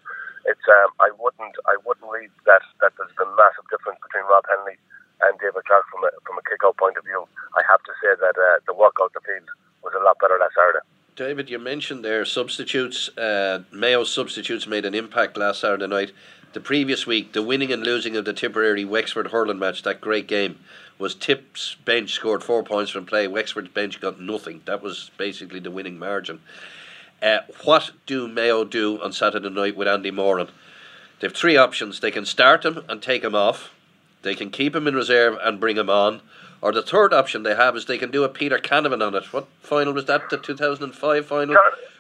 it's 0.50 0.66
um, 0.66 0.90
I 1.00 1.14
wouldn't 1.20 1.56
I 1.70 1.78
wouldn't 1.86 2.10
read 2.10 2.32
that 2.50 2.66
that 2.82 2.96
there's 2.98 3.14
a 3.22 3.28
massive 3.38 3.68
difference 3.70 4.00
between 4.02 4.26
Rob 4.26 4.46
Hennelly 4.50 4.80
and 5.26 5.36
David 5.40 5.66
Clarke 5.68 5.88
from 5.92 6.08
a 6.08 6.12
from 6.24 6.40
a 6.40 6.44
kick 6.48 6.64
out 6.64 6.78
point 6.80 6.96
of 6.98 7.04
view. 7.04 7.28
I 7.60 7.62
have 7.68 7.84
to 7.84 7.94
say 8.00 8.16
that 8.18 8.36
uh, 8.40 8.64
the 8.66 8.74
work 8.74 8.96
out 9.04 9.12
the 9.14 9.22
field 9.22 9.48
was 9.84 9.94
a 9.96 10.04
lot 10.04 10.18
better 10.20 10.40
last 10.40 10.56
Saturday. 10.56 10.86
David, 11.40 11.52
you 11.52 11.60
mentioned 11.60 12.04
there 12.04 12.26
substitutes. 12.26 13.08
Uh, 13.18 13.64
Mayo's 13.72 14.12
substitutes 14.12 14.68
made 14.68 14.84
an 14.84 14.94
impact 14.94 15.38
last 15.38 15.62
Saturday 15.62 15.88
night. 15.88 16.12
The 16.52 16.60
previous 16.60 17.08
week, 17.08 17.32
the 17.32 17.42
winning 17.42 17.72
and 17.72 17.82
losing 17.82 18.18
of 18.18 18.26
the 18.26 18.34
Tipperary 18.34 18.84
Wexford 18.84 19.28
hurling 19.28 19.58
match, 19.58 19.84
that 19.84 20.02
great 20.02 20.28
game, 20.28 20.60
was 20.98 21.16
Tip's 21.16 21.76
bench 21.86 22.12
scored 22.12 22.44
four 22.44 22.62
points 22.62 22.92
from 22.92 23.06
play. 23.06 23.26
Wexford's 23.26 23.70
bench 23.70 24.02
got 24.02 24.20
nothing. 24.20 24.64
That 24.66 24.84
was 24.84 25.12
basically 25.18 25.62
the 25.62 25.72
winning 25.72 25.98
margin. 25.98 26.42
Uh, 27.24 27.38
what 27.64 27.92
do 28.06 28.28
Mayo 28.28 28.66
do 28.66 29.02
on 29.02 29.14
Saturday 29.14 29.50
night 29.50 29.78
with 29.78 29.88
Andy 29.88 30.12
Moran? 30.12 30.50
They 31.22 31.28
have 31.28 31.38
three 31.38 31.56
options. 31.56 32.02
They 32.02 32.12
can 32.12 32.26
start 32.26 32.66
him 32.66 32.84
and 32.90 33.02
take 33.02 33.24
him 33.24 33.34
off. 33.34 33.74
They 34.24 34.36
can 34.36 34.50
keep 34.50 34.76
him 34.76 34.88
in 34.88 34.94
reserve 34.94 35.38
and 35.42 35.58
bring 35.58 35.78
him 35.78 35.90
on. 35.90 36.20
Or 36.62 36.72
the 36.72 36.82
third 36.82 37.14
option 37.14 37.44
they 37.44 37.56
have 37.56 37.76
is 37.78 37.86
they 37.86 37.98
can 37.98 38.12
do 38.12 38.24
a 38.24 38.30
Peter 38.30 38.58
Canavan 38.58 39.06
on 39.06 39.16
it. 39.16 39.32
What 39.32 39.48
final 39.62 39.94
was 39.94 40.06
that? 40.06 40.30
The 40.30 40.38
2005 40.38 41.26
final? 41.26 41.56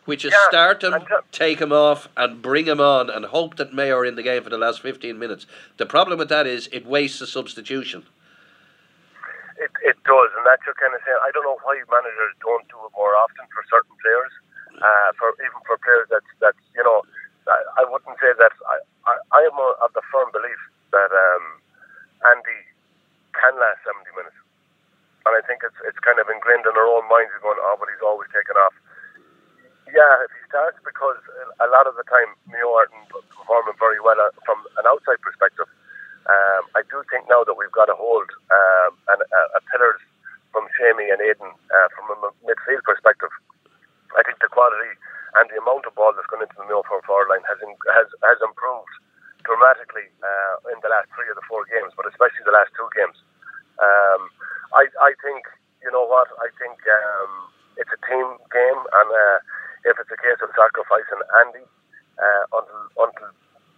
Which 0.06 0.26
is 0.26 0.34
Yeah, 0.34 0.50
start 0.50 0.84
him, 0.84 0.94
ju- 1.08 1.22
take 1.32 1.60
him 1.60 1.72
off, 1.72 2.10
and 2.18 2.42
bring 2.42 2.66
him 2.66 2.82
on, 2.82 3.10
and 3.10 3.26
hope 3.26 3.56
that 3.58 3.74
Mayo 3.74 3.98
are 3.98 4.06
in 4.06 4.16
the 4.16 4.24
game 4.24 4.44
for 4.44 4.50
the 4.50 4.58
last 4.58 4.82
15 4.82 5.18
minutes. 5.20 5.46
The 5.78 5.86
problem 5.86 6.18
with 6.18 6.30
that 6.30 6.48
is 6.48 6.68
it 6.74 6.86
wastes 6.86 7.22
a 7.22 7.28
substitution. 7.28 8.04
It, 9.60 9.72
it 9.84 10.00
does, 10.08 10.32
and 10.40 10.44
that's 10.48 10.64
your 10.66 10.74
kind 10.80 10.96
of 10.96 11.04
saying. 11.04 11.20
I 11.20 11.32
don't 11.36 11.44
know 11.44 11.60
why 11.68 11.76
managers 11.92 12.34
don't 12.40 12.64
do 12.72 12.80
it 12.88 12.96
more 12.96 13.12
often 13.20 13.44
for 13.52 13.60
certain 13.68 13.92
players, 14.00 14.32
uh, 14.80 15.12
for 15.20 15.36
even 15.44 15.60
for 15.68 15.76
players 15.84 16.08
that's 16.08 16.32
that's 16.40 16.64
you 16.76 16.84
know. 16.84 17.04
I, 17.44 17.84
I 17.84 17.92
wouldn't 17.92 18.16
say 18.24 18.32
that. 18.40 18.56
I 18.72 18.80
I, 19.04 19.14
I 19.36 19.40
am 19.44 19.60
a, 19.60 19.68
of 19.84 19.92
the 19.92 20.02
firm 20.16 20.32
belief 20.32 20.58
that 20.96 21.12
um, 21.12 21.44
Andy 22.24 22.60
can 23.36 23.52
last 23.60 23.84
seventy 23.84 24.16
minutes, 24.16 24.39
and 25.26 25.34
I 25.36 25.42
think 25.44 25.66
it's 25.66 25.76
it's 25.84 26.00
kind 26.00 26.20
of 26.20 26.32
ingrained 26.32 26.64
in 26.64 26.76
our 26.76 26.90
own 26.90 27.08
minds. 27.12 27.32
We're 27.36 27.52
going, 27.52 27.60
oh, 27.60 27.76
but 27.80 27.92
he's 27.92 28.04
always 28.04 28.32
taken 28.32 28.56
off. 28.56 28.76
Yeah, 29.90 30.14
if 30.22 30.30
he 30.38 30.42
starts, 30.46 30.78
because 30.86 31.18
a 31.58 31.68
lot 31.74 31.90
of 31.90 31.98
the 31.98 32.06
time 32.06 32.30
Mayo 32.46 32.70
aren't 32.78 32.94
performing 33.10 33.74
very 33.82 33.98
well 33.98 34.22
uh, 34.22 34.30
from 34.46 34.62
an 34.78 34.86
outside 34.86 35.18
perspective. 35.26 35.66
Um, 36.30 36.70
I 36.78 36.86
do 36.86 37.02
think 37.10 37.26
now 37.26 37.42
that 37.42 37.58
we've 37.58 37.74
got 37.74 37.90
a 37.90 37.98
hold 37.98 38.30
um, 38.54 38.92
and 39.10 39.20
uh, 39.26 39.58
a 39.58 39.62
pillars 39.74 39.98
from 40.54 40.70
Shamey 40.78 41.10
and 41.10 41.18
Aiden 41.18 41.50
uh, 41.50 41.88
from 41.98 42.06
a 42.14 42.30
midfield 42.46 42.86
perspective. 42.86 43.34
I 44.14 44.22
think 44.22 44.38
the 44.38 44.50
quality 44.54 44.94
and 45.42 45.50
the 45.50 45.58
amount 45.58 45.90
of 45.90 45.98
ball 45.98 46.14
that's 46.14 46.30
gone 46.30 46.46
into 46.46 46.54
the 46.58 46.70
Mayo 46.70 46.86
forward 46.86 47.06
forward 47.10 47.30
line 47.34 47.46
has 47.50 47.58
in, 47.66 47.74
has 47.94 48.10
has 48.26 48.38
improved 48.46 48.94
dramatically 49.42 50.06
uh, 50.22 50.74
in 50.74 50.78
the 50.86 50.90
last 50.94 51.10
three 51.18 51.30
of 51.30 51.38
the 51.38 51.46
four 51.50 51.66
games, 51.66 51.94
but 51.98 52.06
especially 52.10 52.46
the 52.46 52.54
last 52.54 52.70
two 52.78 52.90
games. 52.94 53.18
Um, 53.80 54.22
I 54.76 54.88
I 55.02 55.12
think 55.24 55.48
you 55.82 55.92
know 55.92 56.06
what 56.06 56.28
I 56.40 56.52
think 56.60 56.78
um, 56.86 57.32
it's 57.80 57.92
a 57.92 58.02
team 58.06 58.28
game, 58.52 58.82
and 58.84 59.10
uh, 59.10 59.38
if 59.88 59.96
it's 59.98 60.12
a 60.12 60.20
case 60.20 60.40
of 60.44 60.52
sacrificing 60.54 61.24
Andy 61.44 61.66
uh, 62.20 62.44
until 62.60 62.84
until 63.08 63.32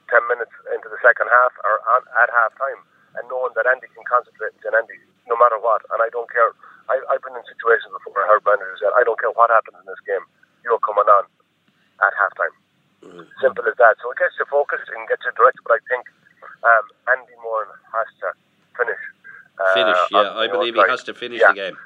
ten 0.10 0.24
minutes 0.28 0.54
into 0.74 0.90
the 0.90 1.00
second 1.06 1.30
half 1.30 1.54
or 1.64 1.80
on, 1.96 2.02
at 2.20 2.30
half 2.34 2.52
time, 2.58 2.82
and 3.18 3.24
knowing 3.30 3.54
that 3.56 3.70
Andy 3.70 3.88
can 3.94 4.04
concentrate 4.10 4.58
and 4.66 4.76
Andy 4.76 4.98
no 5.30 5.38
matter 5.38 5.60
what, 5.62 5.86
and 5.94 6.02
I 6.02 6.10
don't 6.10 6.28
care. 6.28 6.52
I, 6.90 7.00
I've 7.08 7.24
been 7.24 7.38
in 7.38 7.46
situations 7.48 7.94
before 7.96 8.20
where 8.20 8.28
managers 8.44 8.84
say, 8.84 8.92
I 8.92 9.08
don't 9.08 9.16
care 9.16 9.32
what 9.32 9.48
happens 9.48 9.80
in 9.80 9.88
this 9.88 10.02
game, 10.04 10.26
you're 10.66 10.82
coming 10.84 11.08
on 11.08 11.24
at 12.04 12.14
half 12.20 12.34
time. 12.36 12.56
Simple 13.42 13.66
as 13.66 13.78
that. 13.82 13.98
So 14.04 14.12
it 14.14 14.20
gets 14.20 14.38
you 14.38 14.46
focused 14.52 14.90
and 14.92 15.08
gets 15.10 15.26
you 15.26 15.34
directed, 15.34 15.64
but 15.66 15.80
I 15.80 15.82
think 15.90 16.06
um, 16.62 16.86
Andy 17.10 17.34
Moran 17.42 17.72
has 17.96 18.10
to 18.22 18.36
finish. 18.78 19.02
Uh, 19.62 19.74
Finish, 19.74 19.97
on 19.97 20.08
yeah. 20.12 20.24
the 20.24 20.39
I 20.39 20.47
believe 20.47 20.74
he 20.76 20.80
outside. 20.80 20.91
has 20.91 21.04
to 21.04 21.13
finish 21.13 21.41
Yeah. 21.41 21.47
the 21.50 21.54
game. 21.54 21.78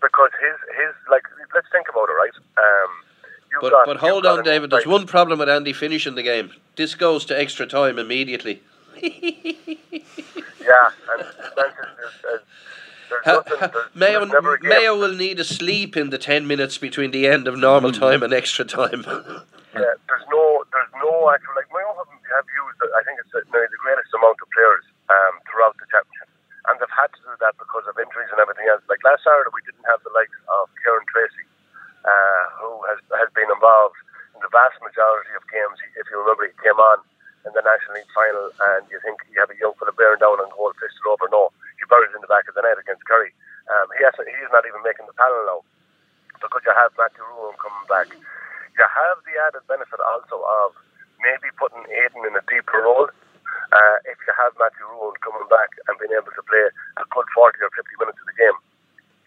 Because 0.00 0.30
his, 0.40 0.56
his 0.76 0.94
like, 1.10 1.22
let's 1.54 1.66
think 1.70 1.86
about 1.90 2.08
it, 2.08 2.12
right? 2.12 2.32
Um, 2.56 2.90
But, 3.60 3.70
got, 3.70 3.86
but 3.86 3.96
hold 3.98 4.24
on, 4.26 4.42
David. 4.44 4.70
There's 4.70 4.86
one 4.86 5.06
problem 5.06 5.38
with 5.38 5.48
Andy 5.48 5.72
finishing 5.72 6.14
the 6.14 6.22
game. 6.22 6.52
This 6.76 6.94
goes 6.94 7.24
to 7.26 7.38
extra 7.38 7.66
time 7.66 7.98
immediately. 7.98 8.62
Yeah, 10.60 10.92
and 11.16 11.24
Spencer, 11.50 11.88
there's, 11.96 12.16
there's, 12.22 12.44
there's 13.10 13.24
Ha- 13.24 13.32
nothing, 13.42 13.58
ha- 13.58 13.70
there's, 13.72 13.90
Mayo, 13.96 14.20
there's 14.22 14.32
never 14.38 14.54
a 14.54 14.60
game. 14.60 14.70
Mayo 14.70 14.92
will 14.94 15.16
need 15.16 15.40
a 15.40 15.44
sleep 15.44 15.96
in 15.96 16.10
the 16.14 16.18
10 16.20 16.46
minutes 16.46 16.76
between 16.78 17.10
the 17.10 17.26
end 17.26 17.48
of 17.48 17.56
normal 17.58 17.90
time 17.90 18.22
and 18.22 18.30
extra 18.32 18.62
time. 18.64 19.02
Yeah, 19.08 19.96
there's 20.06 20.26
no, 20.30 20.62
there's 20.70 20.92
no 21.00 21.26
actual 21.32 21.54
like 21.58 21.66
Mayo 21.74 21.90
have, 21.96 22.12
have 22.12 22.46
used. 22.54 22.78
I 22.92 23.02
think 23.08 23.18
it's 23.24 23.32
uh, 23.34 23.40
nearly 23.50 23.72
the 23.72 23.80
greatest 23.82 24.12
amount 24.14 24.36
of 24.38 24.46
players 24.52 24.84
um, 25.10 25.34
throughout 25.50 25.74
the 25.80 25.88
championship, 25.90 26.28
and 26.70 26.74
they've 26.78 26.92
had 26.94 27.10
to 27.18 27.20
do 27.24 27.32
that 27.40 27.56
because 27.58 27.88
of 27.90 27.96
injuries 27.98 28.30
and 28.30 28.38
everything 28.38 28.68
else. 28.70 28.84
Like 28.86 29.00
last 29.02 29.24
Saturday, 29.26 29.50
we 29.50 29.64
didn't 29.66 29.86
have 29.90 30.04
the 30.06 30.12
likes 30.14 30.36
of 30.60 30.68
Kieran 30.84 31.02
Treacy, 31.10 31.44
uh, 32.06 32.44
who 32.62 32.70
has 32.92 33.00
has 33.16 33.30
been 33.34 33.48
involved 33.50 33.98
in 34.36 34.44
the 34.44 34.52
vast 34.54 34.76
majority 34.84 35.32
of 35.34 35.42
games. 35.50 35.80
If 35.98 36.04
you 36.12 36.20
remember, 36.20 36.46
he 36.46 36.54
came 36.62 36.78
on 36.78 37.00
in 37.48 37.56
the 37.56 37.64
National 37.64 37.96
League 37.96 38.12
final, 38.12 38.49
and 38.60 38.84
you 38.92 39.00
think 39.00 39.20
you 39.32 39.40
have 39.40 39.50
a 39.52 39.58
young 39.58 39.72
fella 39.80 39.92
bearing 39.96 40.20
down 40.20 40.40
and 40.40 40.52
goal 40.52 40.72
fisted 40.76 41.06
over. 41.08 41.28
No, 41.32 41.48
he 41.80 41.84
buried 41.88 42.12
it 42.12 42.16
in 42.18 42.24
the 42.24 42.30
back 42.30 42.44
of 42.48 42.54
the 42.54 42.62
net 42.62 42.76
against 42.76 43.04
Kerry. 43.08 43.32
Um, 43.72 43.86
he 43.96 44.04
has, 44.04 44.14
he's 44.18 44.52
not 44.52 44.66
even 44.68 44.82
making 44.84 45.08
the 45.08 45.16
panel 45.16 45.40
now 45.46 45.60
because 46.40 46.64
you 46.64 46.72
have 46.74 46.92
Matthew 46.96 47.24
Ruane 47.24 47.56
coming 47.60 47.86
back. 47.88 48.08
You 48.12 48.84
have 48.84 49.18
the 49.24 49.34
added 49.48 49.64
benefit 49.68 50.00
also 50.00 50.40
of 50.40 50.76
maybe 51.20 51.52
putting 51.60 51.84
Aiden 51.88 52.24
in 52.24 52.34
a 52.36 52.44
deeper 52.48 52.80
role. 52.84 53.08
Uh, 53.70 53.96
if 54.10 54.18
you 54.26 54.32
have 54.34 54.56
Matthew 54.58 54.82
Ruane 54.90 55.18
coming 55.22 55.46
back 55.46 55.70
and 55.86 55.94
being 56.00 56.14
able 56.16 56.32
to 56.34 56.44
play 56.50 56.64
a 56.98 57.04
good 57.12 57.28
40 57.30 57.54
or 57.62 57.70
50 57.70 58.02
minutes 58.02 58.18
of 58.18 58.26
the 58.26 58.38
game. 58.38 58.58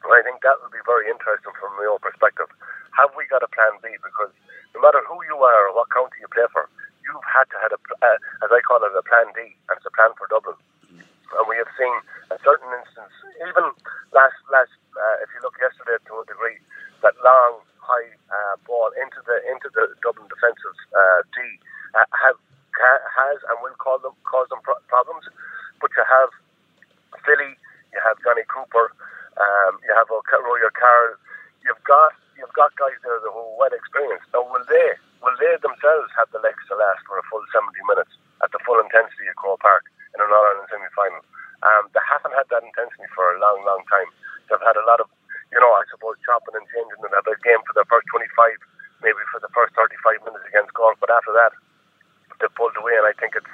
And 0.04 0.12
I 0.12 0.20
think 0.20 0.44
that 0.44 0.60
would 0.60 0.76
be 0.76 0.84
very 0.84 1.08
interesting 1.08 1.56
from 1.56 1.72
my 1.80 1.88
own 1.88 2.04
perspective. 2.04 2.52
Have 3.00 3.16
we 3.16 3.24
got 3.32 3.46
a 3.46 3.52
plan 3.56 3.80
B? 3.80 3.96
Because 4.04 4.36
no 4.76 4.84
matter 4.84 5.00
who 5.08 5.16
you 5.24 5.40
are 5.40 5.72
or 5.72 5.74
what 5.80 5.88
county 5.96 6.20
you 6.20 6.28
play 6.28 6.44
for, 6.52 6.68
you've 7.08 7.24
had 7.24 7.48
to 7.56 7.58
have, 7.64 7.72
a, 7.72 7.80
uh, 8.04 8.18
as 8.44 8.52
I 8.52 8.60
call 8.68 8.84
it, 8.84 8.92
a 8.92 9.04
plan 9.08 9.32
D, 9.32 9.56
and 9.72 9.80
it's 9.80 9.88
a 9.88 9.96
plan 9.96 10.12
for 10.20 10.28
Dublin. 10.28 10.60
And 10.92 11.46
we 11.50 11.56
have 11.58 11.72
seen 11.80 11.96
a 12.30 12.38
certain 12.44 12.68
instance, 12.78 13.16
even 13.42 13.72
last 14.14 14.38
last, 14.54 14.76
uh, 14.94 15.24
if 15.26 15.32
you 15.34 15.42
look 15.42 15.58
yesterday 15.58 15.98
to 15.98 16.14
a 16.22 16.26
degree, 16.30 16.62
that 17.02 17.18
long 17.26 17.64
high 17.82 18.12
uh, 18.30 18.56
ball 18.70 18.94
into 18.94 19.18
the 19.26 19.42
into 19.50 19.66
the 19.74 19.90
Dublin 20.06 20.30
defensive 20.30 20.78
uh, 20.94 21.26
D 21.34 21.42
uh, 21.98 22.06
have 22.22 22.38
ca- 22.78 23.06
has 23.18 23.42
and 23.50 23.58
will 23.66 23.74
cause 23.82 24.06
them 24.06 24.14
cause 24.30 24.46
them 24.54 24.62
pro- 24.62 24.78
problems. 24.86 25.26
But 25.82 25.90
you 25.98 26.06
have 26.06 26.30
Philly, 27.26 27.58
you 27.94 28.00
have 28.06 28.22
Johnny 28.22 28.46
Cooper, 28.46 28.94
um, 29.38 29.82
you 29.82 29.94
have 29.94 30.10
O'Ca- 30.14 30.44
Royer 30.44 30.74
Carroll. 30.78 31.18
You've 31.66 31.82
got 31.88 32.14
you've 32.38 32.54
got 32.54 32.76
guys 32.78 32.98
there 33.02 33.18
that 33.22 33.30
are 33.34 33.58
well 33.58 33.74
experienced. 33.74 34.28
Now, 34.34 34.46
will 34.46 34.66
they 34.68 34.90
will 35.24 35.38
they 35.40 35.56
themselves 35.62 36.12
have 36.18 36.30
the 36.34 36.42
legs 36.44 36.62
to 36.70 36.76
last 36.78 37.02
for 37.08 37.18
a 37.18 37.26
full 37.32 37.42
seventy 37.54 37.82
minutes 37.88 38.14
at 38.44 38.52
the 38.52 38.62
full 38.66 38.78
intensity 38.82 39.30
at 39.30 39.38
Croke 39.40 39.62
Park 39.64 39.88
in 40.14 40.22
an 40.22 40.30
All 40.30 40.46
Ireland 40.46 40.70
semi 40.70 40.90
final? 40.94 41.24
Um, 41.64 41.88
they 41.96 42.04
haven't 42.04 42.36
had 42.36 42.50
that 42.52 42.68
intensity 42.68 43.08
for 43.16 43.24
a 43.32 43.40
long, 43.40 43.64
long 43.64 43.88
time. 43.88 44.12
They've 44.52 44.68
had 44.68 44.76
a 44.76 44.84
lot 44.84 45.00
of, 45.00 45.08
you 45.56 45.60
know, 45.64 45.72
I 45.80 45.88
suppose 45.88 46.20
chopping 46.28 46.60
and 46.60 46.68
changing 46.76 47.00
and 47.00 47.16
have 47.16 47.24
a 47.24 47.40
game 47.40 47.64
for 47.64 47.72
the 47.72 47.88
first 47.88 48.04
twenty 48.12 48.28
five, 48.36 48.60
maybe 49.00 49.24
for 49.32 49.40
the 49.40 49.52
first 49.56 49.72
thirty 49.80 49.96
five 50.04 50.20
minutes 50.28 50.44
against 50.46 50.76
Cork, 50.76 51.00
but 51.00 51.10
after 51.10 51.32
that 51.40 51.56
they 52.44 52.52
pulled 52.60 52.76
away, 52.76 53.00
and 53.00 53.08
I 53.08 53.16
think 53.16 53.40
it's 53.40 53.54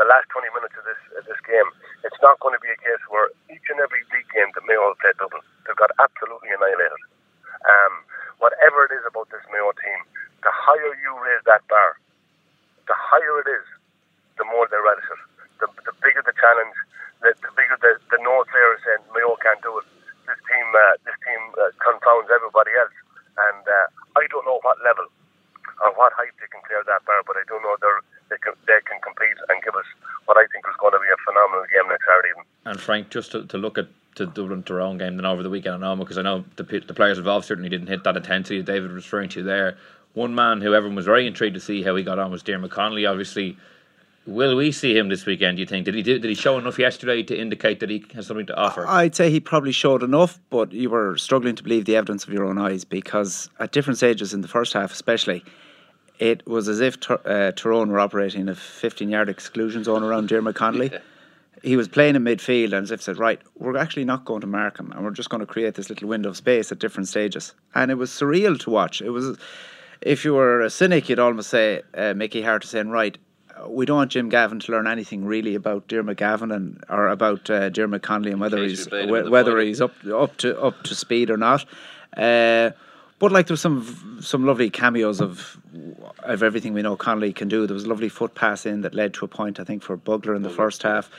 the 0.00 0.08
last 0.08 0.32
20 0.32 0.48
minutes 0.56 0.72
of 0.80 0.84
this 0.88 1.00
of 1.18 1.28
this 1.28 1.40
game. 1.44 1.68
It's 2.06 2.16
not 2.24 2.40
going 2.40 2.56
to 2.56 2.62
be 2.62 2.72
a 2.72 2.80
case 2.80 3.02
where 3.12 3.28
each 3.52 3.68
and 3.68 3.82
every 3.84 4.00
league 4.08 4.30
game 4.32 4.48
that 4.56 4.64
Mayo 4.64 4.88
have 4.88 5.00
played 5.02 5.18
Dublin, 5.20 5.44
they've 5.68 5.76
got 5.76 5.92
absolutely 6.00 6.48
annihilated. 6.56 7.02
Um, 7.68 7.94
whatever 8.70 8.86
it 8.86 8.94
is 8.94 9.04
about 9.06 9.26
this 9.34 9.42
Mayo 9.50 9.74
team, 9.74 10.00
the 10.46 10.54
higher 10.54 10.94
you 11.02 11.10
raise 11.26 11.42
that 11.50 11.66
bar, 11.66 11.98
the 12.86 12.94
higher 12.94 13.42
it 13.42 13.50
is, 13.50 13.66
the 14.38 14.46
more 14.46 14.70
they 14.70 14.78
relish 14.78 15.10
it. 15.10 15.22
The, 15.58 15.66
the 15.90 15.94
bigger 15.98 16.22
the 16.22 16.32
challenge, 16.38 16.78
the, 17.18 17.34
the 17.42 17.50
bigger 17.58 17.74
the, 17.82 17.98
the 18.14 18.18
no 18.22 18.46
player 18.46 18.70
is 18.78 18.82
saying 18.86 19.02
Mayo 19.10 19.34
can't 19.42 19.58
do 19.60 19.74
it. 19.82 19.86
This 20.30 20.38
team, 20.46 20.66
uh, 20.70 20.94
this 21.02 21.18
team 21.26 21.42
uh, 21.58 21.74
confounds 21.82 22.30
everybody 22.30 22.70
else, 22.78 22.94
and 23.50 23.64
uh, 23.66 23.86
I 24.14 24.30
don't 24.30 24.46
know 24.46 24.62
what 24.62 24.78
level 24.86 25.10
or 25.82 25.90
what 25.98 26.14
height 26.14 26.30
they 26.38 26.46
can 26.46 26.62
clear 26.62 26.86
that 26.86 27.02
bar, 27.04 27.26
but 27.26 27.34
I 27.34 27.42
do 27.50 27.58
know 27.58 27.74
they're, 27.82 28.00
they 28.30 28.38
can 28.38 28.54
they 28.70 28.78
can 28.86 29.02
compete 29.02 29.36
and 29.50 29.58
give 29.66 29.74
us 29.74 29.88
what 30.30 30.38
I 30.38 30.46
think 30.54 30.62
is 30.70 30.78
going 30.78 30.94
to 30.94 31.02
be 31.02 31.10
a 31.10 31.18
phenomenal 31.26 31.66
game 31.66 31.90
next 31.90 32.06
Saturday. 32.06 32.32
And 32.62 32.78
Frank, 32.78 33.10
just 33.10 33.34
to, 33.34 33.42
to 33.50 33.58
look 33.58 33.74
at 33.74 33.90
the 34.20 34.26
Dublin 34.26 34.62
Tyrone 34.62 34.98
game 34.98 35.16
then 35.16 35.24
over 35.24 35.42
the 35.42 35.50
weekend 35.50 35.82
and 35.82 35.98
because 35.98 36.18
I 36.18 36.22
know 36.22 36.44
the 36.56 36.62
the 36.62 36.94
players 36.94 37.18
involved 37.18 37.46
certainly 37.46 37.70
didn't 37.70 37.88
hit 37.88 38.04
that 38.04 38.16
intensity 38.16 38.60
that 38.60 38.70
David 38.70 38.92
was 38.92 39.04
referring 39.04 39.30
to 39.30 39.42
there. 39.42 39.76
One 40.12 40.34
man 40.34 40.60
who 40.60 40.74
everyone 40.74 40.96
was 40.96 41.06
very 41.06 41.26
intrigued 41.26 41.54
to 41.54 41.60
see 41.60 41.82
how 41.82 41.94
he 41.96 42.02
got 42.02 42.18
on 42.18 42.30
was 42.30 42.42
Diarmuid 42.42 42.70
Connolly. 42.72 43.06
Obviously, 43.06 43.56
will 44.26 44.56
we 44.56 44.72
see 44.72 44.96
him 44.96 45.08
this 45.08 45.24
weekend? 45.24 45.56
Do 45.56 45.60
you 45.60 45.66
think? 45.66 45.84
Did 45.84 45.94
he 45.94 46.02
do, 46.02 46.18
did 46.18 46.28
he 46.28 46.34
show 46.34 46.58
enough 46.58 46.78
yesterday 46.78 47.22
to 47.22 47.38
indicate 47.38 47.80
that 47.80 47.90
he 47.90 48.04
has 48.14 48.26
something 48.26 48.46
to 48.46 48.56
offer? 48.56 48.86
I'd 48.86 49.14
say 49.14 49.30
he 49.30 49.40
probably 49.40 49.72
showed 49.72 50.02
enough, 50.02 50.38
but 50.50 50.72
you 50.72 50.90
were 50.90 51.16
struggling 51.16 51.54
to 51.56 51.62
believe 51.62 51.84
the 51.84 51.96
evidence 51.96 52.24
of 52.24 52.32
your 52.32 52.44
own 52.44 52.58
eyes 52.58 52.84
because 52.84 53.48
at 53.58 53.72
different 53.72 53.98
stages 53.98 54.34
in 54.34 54.40
the 54.40 54.48
first 54.48 54.72
half, 54.72 54.92
especially, 54.92 55.44
it 56.18 56.46
was 56.46 56.68
as 56.68 56.80
if 56.80 56.98
Ty- 57.00 57.14
uh, 57.14 57.52
Tyrone 57.52 57.90
were 57.90 58.00
operating 58.00 58.48
a 58.48 58.54
15 58.54 59.08
yard 59.08 59.28
exclusion 59.28 59.84
zone 59.84 60.02
around 60.02 60.28
Diarmuid 60.28 60.56
Connolly. 60.56 60.90
He 61.62 61.76
was 61.76 61.88
playing 61.88 62.16
in 62.16 62.24
midfield 62.24 62.72
and 62.72 62.84
as 62.84 62.90
if 62.90 63.02
said, 63.02 63.18
right, 63.18 63.40
we're 63.58 63.76
actually 63.76 64.04
not 64.04 64.24
going 64.24 64.40
to 64.40 64.46
mark 64.46 64.78
him 64.78 64.92
and 64.92 65.04
we're 65.04 65.10
just 65.10 65.28
going 65.28 65.40
to 65.40 65.46
create 65.46 65.74
this 65.74 65.90
little 65.90 66.08
window 66.08 66.30
of 66.30 66.36
space 66.36 66.72
at 66.72 66.78
different 66.78 67.08
stages. 67.08 67.54
And 67.74 67.90
it 67.90 67.94
was 67.94 68.10
surreal 68.10 68.58
to 68.60 68.70
watch. 68.70 69.02
It 69.02 69.10
was, 69.10 69.38
if 70.00 70.24
you 70.24 70.34
were 70.34 70.62
a 70.62 70.70
cynic, 70.70 71.08
you'd 71.08 71.18
almost 71.18 71.50
say, 71.50 71.82
uh, 71.94 72.14
Mickey 72.14 72.40
Harte 72.42 72.64
is 72.64 72.70
saying, 72.70 72.88
right, 72.88 73.18
we 73.68 73.84
don't 73.86 73.96
want 73.96 74.12
Jim 74.12 74.28
Gavin 74.28 74.60
to 74.60 74.72
learn 74.72 74.86
anything 74.86 75.24
really 75.24 75.54
about 75.54 75.86
Dermot 75.88 76.16
Gavin 76.16 76.50
and 76.50 76.82
or 76.88 77.08
about 77.08 77.50
uh, 77.50 77.68
Diarmuid 77.68 78.02
Connolly 78.02 78.32
and 78.32 78.40
whether 78.40 78.62
he's 78.62 78.86
we 78.86 78.90
played 78.90 79.04
him 79.04 79.10
whe- 79.10 79.18
in 79.18 79.24
the 79.26 79.30
whether 79.30 79.50
final. 79.52 79.66
he's 79.66 79.80
up 79.80 79.92
up 80.06 80.36
to 80.38 80.58
up 80.60 80.82
to 80.84 80.94
speed 80.94 81.30
or 81.30 81.36
not. 81.36 81.64
Uh, 82.16 82.70
but 83.18 83.32
like 83.32 83.46
there 83.46 83.52
was 83.52 83.60
some 83.60 84.18
some 84.22 84.46
lovely 84.46 84.70
cameos 84.70 85.20
of 85.20 85.58
of 86.22 86.42
everything 86.42 86.72
we 86.72 86.82
know 86.82 86.96
Connolly 86.96 87.32
can 87.32 87.48
do. 87.48 87.66
There 87.66 87.74
was 87.74 87.84
a 87.84 87.88
lovely 87.88 88.08
foot 88.08 88.34
pass 88.34 88.64
in 88.64 88.80
that 88.80 88.94
led 88.94 89.14
to 89.14 89.24
a 89.24 89.28
point 89.28 89.60
I 89.60 89.64
think 89.64 89.82
for 89.82 89.96
Bugler 89.96 90.34
in 90.34 90.42
the 90.42 90.50
first 90.50 90.82
half. 90.82 91.10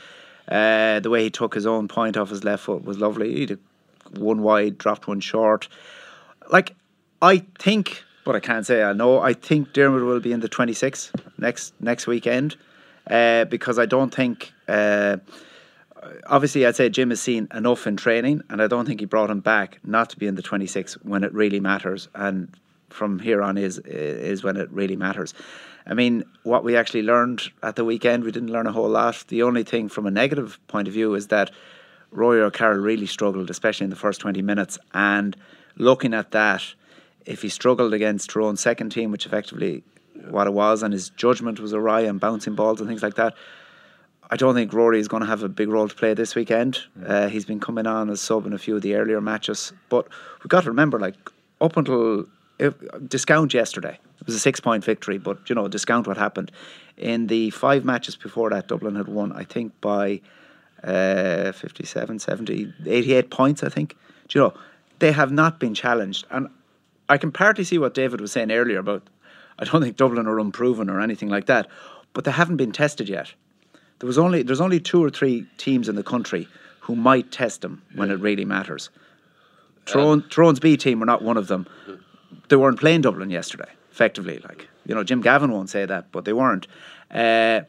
Uh, 0.48 1.00
the 1.00 1.10
way 1.10 1.22
he 1.24 1.30
took 1.30 1.54
his 1.54 1.66
own 1.66 1.88
point 1.88 2.16
off 2.16 2.30
his 2.30 2.44
left 2.44 2.64
foot 2.64 2.84
was 2.84 2.98
lovely. 2.98 3.46
He 3.46 3.56
one 4.18 4.42
wide, 4.42 4.78
dropped 4.78 5.08
one 5.08 5.20
short. 5.20 5.68
Like 6.50 6.74
I 7.20 7.44
think, 7.58 8.04
but 8.24 8.34
I 8.34 8.40
can't 8.40 8.66
say 8.66 8.82
I 8.82 8.92
know. 8.92 9.20
I 9.20 9.32
think 9.32 9.72
Diarmuid 9.72 10.02
will 10.02 10.20
be 10.20 10.32
in 10.32 10.40
the 10.40 10.48
26 10.48 11.12
next 11.38 11.74
next 11.80 12.06
weekend 12.06 12.56
uh, 13.08 13.44
because 13.46 13.78
I 13.78 13.86
don't 13.86 14.12
think. 14.12 14.52
Uh, 14.68 15.18
obviously, 16.26 16.66
I'd 16.66 16.76
say 16.76 16.88
Jim 16.88 17.10
has 17.10 17.20
seen 17.20 17.48
enough 17.54 17.86
in 17.86 17.96
training, 17.96 18.42
and 18.50 18.60
I 18.60 18.66
don't 18.66 18.86
think 18.86 19.00
he 19.00 19.06
brought 19.06 19.30
him 19.30 19.40
back 19.40 19.78
not 19.84 20.10
to 20.10 20.18
be 20.18 20.26
in 20.26 20.34
the 20.34 20.42
26 20.42 20.94
when 21.04 21.24
it 21.24 21.32
really 21.32 21.60
matters. 21.60 22.08
And 22.14 22.48
from 22.92 23.18
here 23.18 23.42
on 23.42 23.58
is 23.58 23.78
is 23.78 24.42
when 24.44 24.56
it 24.56 24.70
really 24.70 24.96
matters. 24.96 25.34
I 25.86 25.94
mean, 25.94 26.24
what 26.44 26.62
we 26.64 26.76
actually 26.76 27.02
learned 27.02 27.42
at 27.62 27.76
the 27.76 27.84
weekend, 27.84 28.24
we 28.24 28.30
didn't 28.30 28.52
learn 28.52 28.66
a 28.66 28.72
whole 28.72 28.88
lot. 28.88 29.24
The 29.28 29.42
only 29.42 29.64
thing 29.64 29.88
from 29.88 30.06
a 30.06 30.10
negative 30.10 30.60
point 30.68 30.86
of 30.86 30.94
view 30.94 31.14
is 31.14 31.26
that 31.28 31.50
Rory 32.12 32.40
O'Carroll 32.40 32.78
really 32.78 33.06
struggled, 33.06 33.50
especially 33.50 33.84
in 33.84 33.90
the 33.90 33.96
first 33.96 34.20
20 34.20 34.42
minutes. 34.42 34.78
And 34.94 35.36
looking 35.76 36.14
at 36.14 36.30
that, 36.32 36.62
if 37.26 37.42
he 37.42 37.48
struggled 37.48 37.94
against 37.94 38.30
Tyrone's 38.30 38.60
second 38.60 38.90
team, 38.90 39.10
which 39.10 39.26
effectively 39.26 39.82
what 40.28 40.46
it 40.46 40.52
was, 40.52 40.82
and 40.82 40.92
his 40.92 41.10
judgment 41.10 41.58
was 41.58 41.72
awry 41.72 42.02
and 42.02 42.20
bouncing 42.20 42.54
balls 42.54 42.80
and 42.80 42.88
things 42.88 43.02
like 43.02 43.14
that, 43.14 43.34
I 44.30 44.36
don't 44.36 44.54
think 44.54 44.72
Rory 44.72 45.00
is 45.00 45.08
going 45.08 45.22
to 45.22 45.26
have 45.26 45.42
a 45.42 45.48
big 45.48 45.68
role 45.68 45.88
to 45.88 45.94
play 45.94 46.14
this 46.14 46.34
weekend. 46.34 46.78
Uh, 47.04 47.28
he's 47.28 47.44
been 47.44 47.60
coming 47.60 47.86
on 47.86 48.08
as 48.08 48.20
sub 48.20 48.46
in 48.46 48.52
a 48.52 48.58
few 48.58 48.76
of 48.76 48.82
the 48.82 48.94
earlier 48.94 49.20
matches, 49.20 49.72
but 49.88 50.06
we've 50.38 50.48
got 50.48 50.62
to 50.62 50.70
remember, 50.70 50.98
like 50.98 51.16
up 51.60 51.76
until 51.76 52.26
if, 52.62 52.74
discount 53.08 53.52
yesterday, 53.52 53.98
it 54.20 54.26
was 54.26 54.34
a 54.34 54.38
six-point 54.38 54.84
victory, 54.84 55.18
but 55.18 55.48
you 55.48 55.54
know, 55.54 55.68
discount 55.68 56.06
what 56.06 56.16
happened 56.16 56.52
in 56.96 57.26
the 57.26 57.50
five 57.50 57.84
matches 57.84 58.16
before 58.16 58.50
that. 58.50 58.68
Dublin 58.68 58.94
had 58.94 59.08
won, 59.08 59.32
I 59.32 59.44
think, 59.44 59.72
by 59.80 60.20
uh, 60.84 61.52
57, 61.52 62.18
70, 62.18 62.72
88 62.86 63.30
points. 63.30 63.62
I 63.62 63.68
think. 63.68 63.96
Do 64.28 64.38
you 64.38 64.44
know, 64.44 64.54
they 65.00 65.12
have 65.12 65.32
not 65.32 65.58
been 65.58 65.74
challenged, 65.74 66.26
and 66.30 66.48
I 67.08 67.18
can 67.18 67.32
partly 67.32 67.64
see 67.64 67.78
what 67.78 67.94
David 67.94 68.20
was 68.20 68.32
saying 68.32 68.50
earlier 68.52 68.78
about. 68.78 69.02
I 69.58 69.64
don't 69.64 69.82
think 69.82 69.96
Dublin 69.96 70.26
are 70.26 70.38
unproven 70.38 70.88
or 70.88 71.00
anything 71.00 71.28
like 71.28 71.46
that, 71.46 71.68
but 72.14 72.24
they 72.24 72.30
haven't 72.30 72.56
been 72.56 72.72
tested 72.72 73.08
yet. 73.08 73.32
There 73.98 74.06
was 74.06 74.18
only 74.18 74.42
there's 74.42 74.60
only 74.60 74.80
two 74.80 75.02
or 75.02 75.10
three 75.10 75.46
teams 75.58 75.88
in 75.88 75.96
the 75.96 76.02
country 76.02 76.48
who 76.80 76.96
might 76.96 77.30
test 77.30 77.60
them 77.60 77.82
when 77.94 78.10
it 78.10 78.18
really 78.20 78.44
matters. 78.44 78.90
Tyrone, 79.86 80.28
Tyrone's 80.28 80.60
B 80.60 80.76
team 80.76 81.00
were 81.00 81.06
not 81.06 81.22
one 81.22 81.36
of 81.36 81.48
them. 81.48 81.66
They 82.48 82.56
weren't 82.56 82.80
playing 82.80 83.02
Dublin 83.02 83.30
yesterday, 83.30 83.70
effectively. 83.90 84.38
Like 84.38 84.68
you 84.86 84.94
know, 84.94 85.04
Jim 85.04 85.20
Gavin 85.20 85.52
won't 85.52 85.70
say 85.70 85.86
that, 85.86 86.12
but 86.12 86.24
they 86.24 86.32
weren't. 86.32 86.66
Uh, 87.10 87.62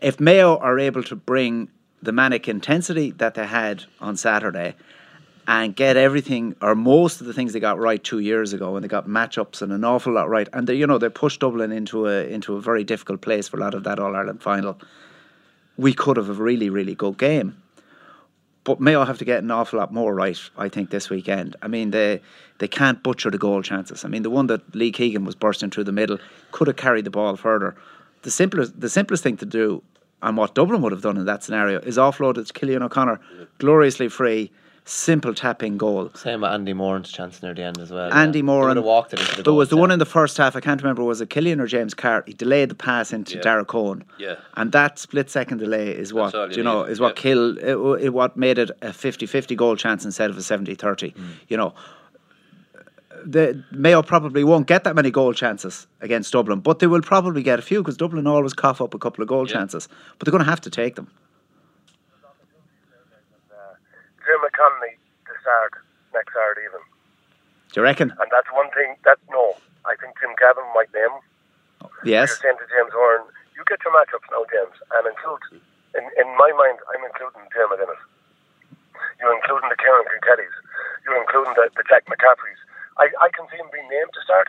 if 0.00 0.20
Mayo 0.20 0.58
are 0.58 0.78
able 0.78 1.02
to 1.04 1.16
bring 1.16 1.68
the 2.02 2.12
manic 2.12 2.48
intensity 2.48 3.10
that 3.12 3.34
they 3.34 3.46
had 3.46 3.84
on 4.00 4.16
Saturday 4.16 4.74
and 5.46 5.74
get 5.74 5.96
everything 5.96 6.54
or 6.62 6.74
most 6.74 7.20
of 7.20 7.26
the 7.26 7.32
things 7.32 7.52
they 7.52 7.60
got 7.60 7.78
right 7.78 8.02
two 8.02 8.18
years 8.18 8.52
ago 8.52 8.76
and 8.76 8.84
they 8.84 8.88
got 8.88 9.06
matchups 9.06 9.62
and 9.62 9.72
an 9.72 9.84
awful 9.84 10.12
lot 10.12 10.28
right 10.28 10.48
and 10.52 10.66
they 10.66 10.74
you 10.74 10.86
know 10.86 10.98
they 10.98 11.08
pushed 11.08 11.40
Dublin 11.40 11.72
into 11.72 12.06
a 12.06 12.26
into 12.26 12.56
a 12.56 12.60
very 12.60 12.84
difficult 12.84 13.20
place 13.20 13.48
for 13.48 13.56
a 13.56 13.60
lot 13.60 13.74
of 13.74 13.84
that 13.84 13.98
All 13.98 14.14
Ireland 14.14 14.42
final 14.42 14.78
we 15.76 15.92
could 15.92 16.16
have 16.16 16.28
a 16.28 16.34
really 16.34 16.70
really 16.70 16.94
good 16.94 17.18
game 17.18 17.60
but 18.64 18.80
Mayo 18.80 19.04
have 19.04 19.18
to 19.18 19.24
get 19.24 19.42
an 19.42 19.50
awful 19.50 19.78
lot 19.78 19.92
more 19.92 20.14
right 20.14 20.38
I 20.56 20.68
think 20.68 20.90
this 20.90 21.10
weekend? 21.10 21.56
I 21.62 21.68
mean 21.68 21.90
they 21.90 22.20
they 22.58 22.68
can't 22.68 23.02
butcher 23.02 23.30
the 23.30 23.38
goal 23.38 23.62
chances. 23.62 24.04
I 24.04 24.08
mean 24.08 24.22
the 24.22 24.30
one 24.30 24.46
that 24.48 24.74
Lee 24.74 24.92
Keegan 24.92 25.24
was 25.24 25.34
bursting 25.34 25.70
through 25.70 25.84
the 25.84 25.92
middle 25.92 26.18
could 26.52 26.66
have 26.66 26.76
carried 26.76 27.04
the 27.04 27.10
ball 27.10 27.36
further. 27.36 27.74
The 28.22 28.30
simplest 28.30 28.80
the 28.80 28.88
simplest 28.88 29.22
thing 29.22 29.36
to 29.38 29.46
do 29.46 29.82
and 30.22 30.36
what 30.36 30.54
Dublin 30.54 30.82
would 30.82 30.92
have 30.92 31.02
done 31.02 31.16
in 31.16 31.24
that 31.24 31.42
scenario 31.42 31.80
is 31.80 31.96
offload 31.96 32.36
it 32.36 32.46
to 32.46 32.52
Cillian 32.52 32.82
O'Connor. 32.82 33.20
Gloriously 33.58 34.08
free 34.08 34.50
simple 34.90 35.32
tapping 35.32 35.78
goal 35.78 36.10
Same 36.14 36.40
with 36.40 36.50
Andy 36.50 36.72
Moran's 36.72 37.10
chance 37.12 37.42
near 37.42 37.54
the 37.54 37.62
end 37.62 37.78
as 37.78 37.90
well. 37.92 38.12
Andy 38.12 38.40
yeah. 38.40 38.44
Moore 38.44 38.62
He 38.62 38.64
would 38.64 38.70
and 38.70 38.76
have 38.78 38.84
walked 38.84 39.12
it 39.12 39.20
into 39.20 39.36
the 39.36 39.42
there 39.44 39.52
was 39.52 39.68
the 39.68 39.76
one 39.76 39.90
in 39.92 39.98
the 40.00 40.04
first 40.04 40.36
half. 40.36 40.56
I 40.56 40.60
can't 40.60 40.82
remember 40.82 41.04
was 41.04 41.20
it 41.20 41.28
Cillian 41.30 41.60
or 41.60 41.66
James 41.66 41.94
Carr. 41.94 42.24
He 42.26 42.32
delayed 42.32 42.70
the 42.70 42.74
pass 42.74 43.12
into 43.12 43.36
Yeah. 43.36 43.42
Darren 43.42 43.66
Coen. 43.66 44.02
Yeah. 44.18 44.36
and 44.56 44.72
that 44.72 44.98
split 44.98 45.30
second 45.30 45.58
delay 45.58 45.90
is 45.90 46.12
what 46.12 46.34
you 46.34 46.56
you 46.58 46.62
know 46.64 46.82
is 46.82 46.98
what 47.00 47.16
yeah. 47.16 47.22
killed 47.22 47.58
it, 47.58 47.76
it, 48.04 48.10
what 48.12 48.36
made 48.36 48.58
it 48.58 48.70
a 48.82 48.88
50-50 48.88 49.56
goal 49.56 49.76
chance 49.76 50.04
instead 50.04 50.28
of 50.30 50.36
a 50.36 50.40
70-30. 50.40 51.14
Hmm. 51.14 51.24
You 51.48 51.56
know. 51.56 51.74
The 53.24 53.62
Mayo 53.70 54.02
probably 54.02 54.44
won't 54.44 54.66
get 54.66 54.84
that 54.84 54.94
many 54.96 55.10
goal 55.10 55.34
chances 55.34 55.86
against 56.00 56.32
Dublin, 56.32 56.60
but 56.60 56.78
they 56.78 56.86
will 56.86 57.02
probably 57.02 57.42
get 57.42 57.58
a 57.58 57.62
few 57.62 57.80
because 57.82 57.98
Dublin 57.98 58.26
always 58.26 58.54
cough 58.54 58.80
up 58.80 58.94
a 58.94 58.98
couple 58.98 59.20
of 59.22 59.28
goal 59.28 59.46
Yeah. 59.46 59.52
chances. 59.56 59.88
But 60.18 60.24
they're 60.24 60.32
going 60.32 60.42
to 60.44 60.48
have 60.50 60.62
to 60.62 60.70
take 60.70 60.94
them. 60.94 61.08
Jim 64.30 64.46
McConnelly 64.46 64.94
to 65.26 65.34
start 65.42 65.74
next 66.14 66.30
Saturday 66.30 66.70
even. 66.70 66.78
Do 67.74 67.82
you 67.82 67.82
reckon? 67.82 68.14
And 68.14 68.30
that's 68.30 68.46
one 68.54 68.70
thing, 68.70 68.94
that's 69.02 69.18
no. 69.26 69.58
I 69.82 69.98
think 69.98 70.14
Jim 70.22 70.30
Gavin 70.38 70.62
might 70.70 70.86
name. 70.94 71.18
Yes. 72.06 72.38
You're 72.38 72.54
saying 72.54 72.58
to 72.62 72.66
James 72.70 72.94
Horan, 72.94 73.26
you 73.58 73.66
get 73.66 73.82
your 73.82 73.90
matchups 73.90 74.30
now, 74.30 74.46
James, 74.46 74.78
and 74.94 75.02
include, 75.10 75.42
in, 75.98 76.06
in 76.14 76.28
my 76.38 76.54
mind, 76.54 76.78
I'm 76.94 77.02
including 77.02 77.42
Diarmuid 77.50 77.82
in 77.82 77.90
it. 77.90 78.02
You're 79.18 79.34
including 79.34 79.66
the 79.66 79.78
Ciarán 79.82 80.06
Kilkennys. 80.06 80.56
You're 81.02 81.18
including 81.18 81.58
the, 81.58 81.66
the 81.74 81.82
Jack 81.90 82.06
McCaffreys. 82.06 82.62
I, 83.02 83.10
I 83.18 83.34
can 83.34 83.50
see 83.50 83.58
him 83.58 83.66
being 83.74 83.90
named 83.90 84.14
to 84.14 84.22
start. 84.22 84.46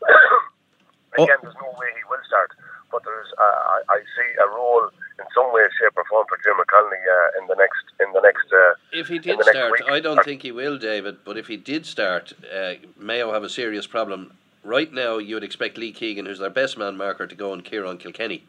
Again, 1.20 1.44
there's 1.44 1.60
no 1.60 1.68
way 1.76 1.92
he 1.92 2.04
will 2.08 2.24
start, 2.24 2.56
but 2.88 3.04
there's 3.04 3.28
uh, 3.36 3.60
I, 3.76 3.78
I 3.92 3.98
see 4.16 4.30
a 4.40 4.48
role 4.48 4.88
in 5.20 5.26
some 5.34 5.52
way, 5.52 5.62
shape, 5.78 5.92
or 5.96 6.04
form 6.08 6.26
for 6.28 6.38
Jim 6.42 6.54
McConnelly 6.54 7.02
uh, 7.06 7.40
in 7.40 7.46
the 7.46 7.54
next 7.54 7.84
in 8.00 8.12
the 8.12 8.20
next. 8.20 8.46
Uh, 8.52 8.74
If 8.92 9.08
he 9.08 9.18
did 9.18 9.40
start, 9.42 9.72
week. 9.72 9.82
I 9.88 10.00
don't 10.00 10.24
think 10.24 10.42
he 10.42 10.52
will, 10.52 10.78
David. 10.78 11.18
But 11.24 11.36
if 11.36 11.46
he 11.46 11.56
did 11.56 11.86
start, 11.86 12.32
uh, 12.54 12.74
Mayo 12.98 13.32
have 13.32 13.44
a 13.44 13.48
serious 13.48 13.86
problem. 13.86 14.32
Right 14.64 14.92
now, 14.92 15.18
you 15.18 15.36
would 15.36 15.44
expect 15.44 15.78
Lee 15.78 15.92
Keegan, 15.92 16.26
who's 16.26 16.38
their 16.38 16.50
best 16.50 16.76
man 16.76 16.96
marker, 16.96 17.26
to 17.26 17.34
go 17.34 17.52
on 17.52 17.62
Ciarán 17.62 17.98
Kilkenny. 17.98 18.44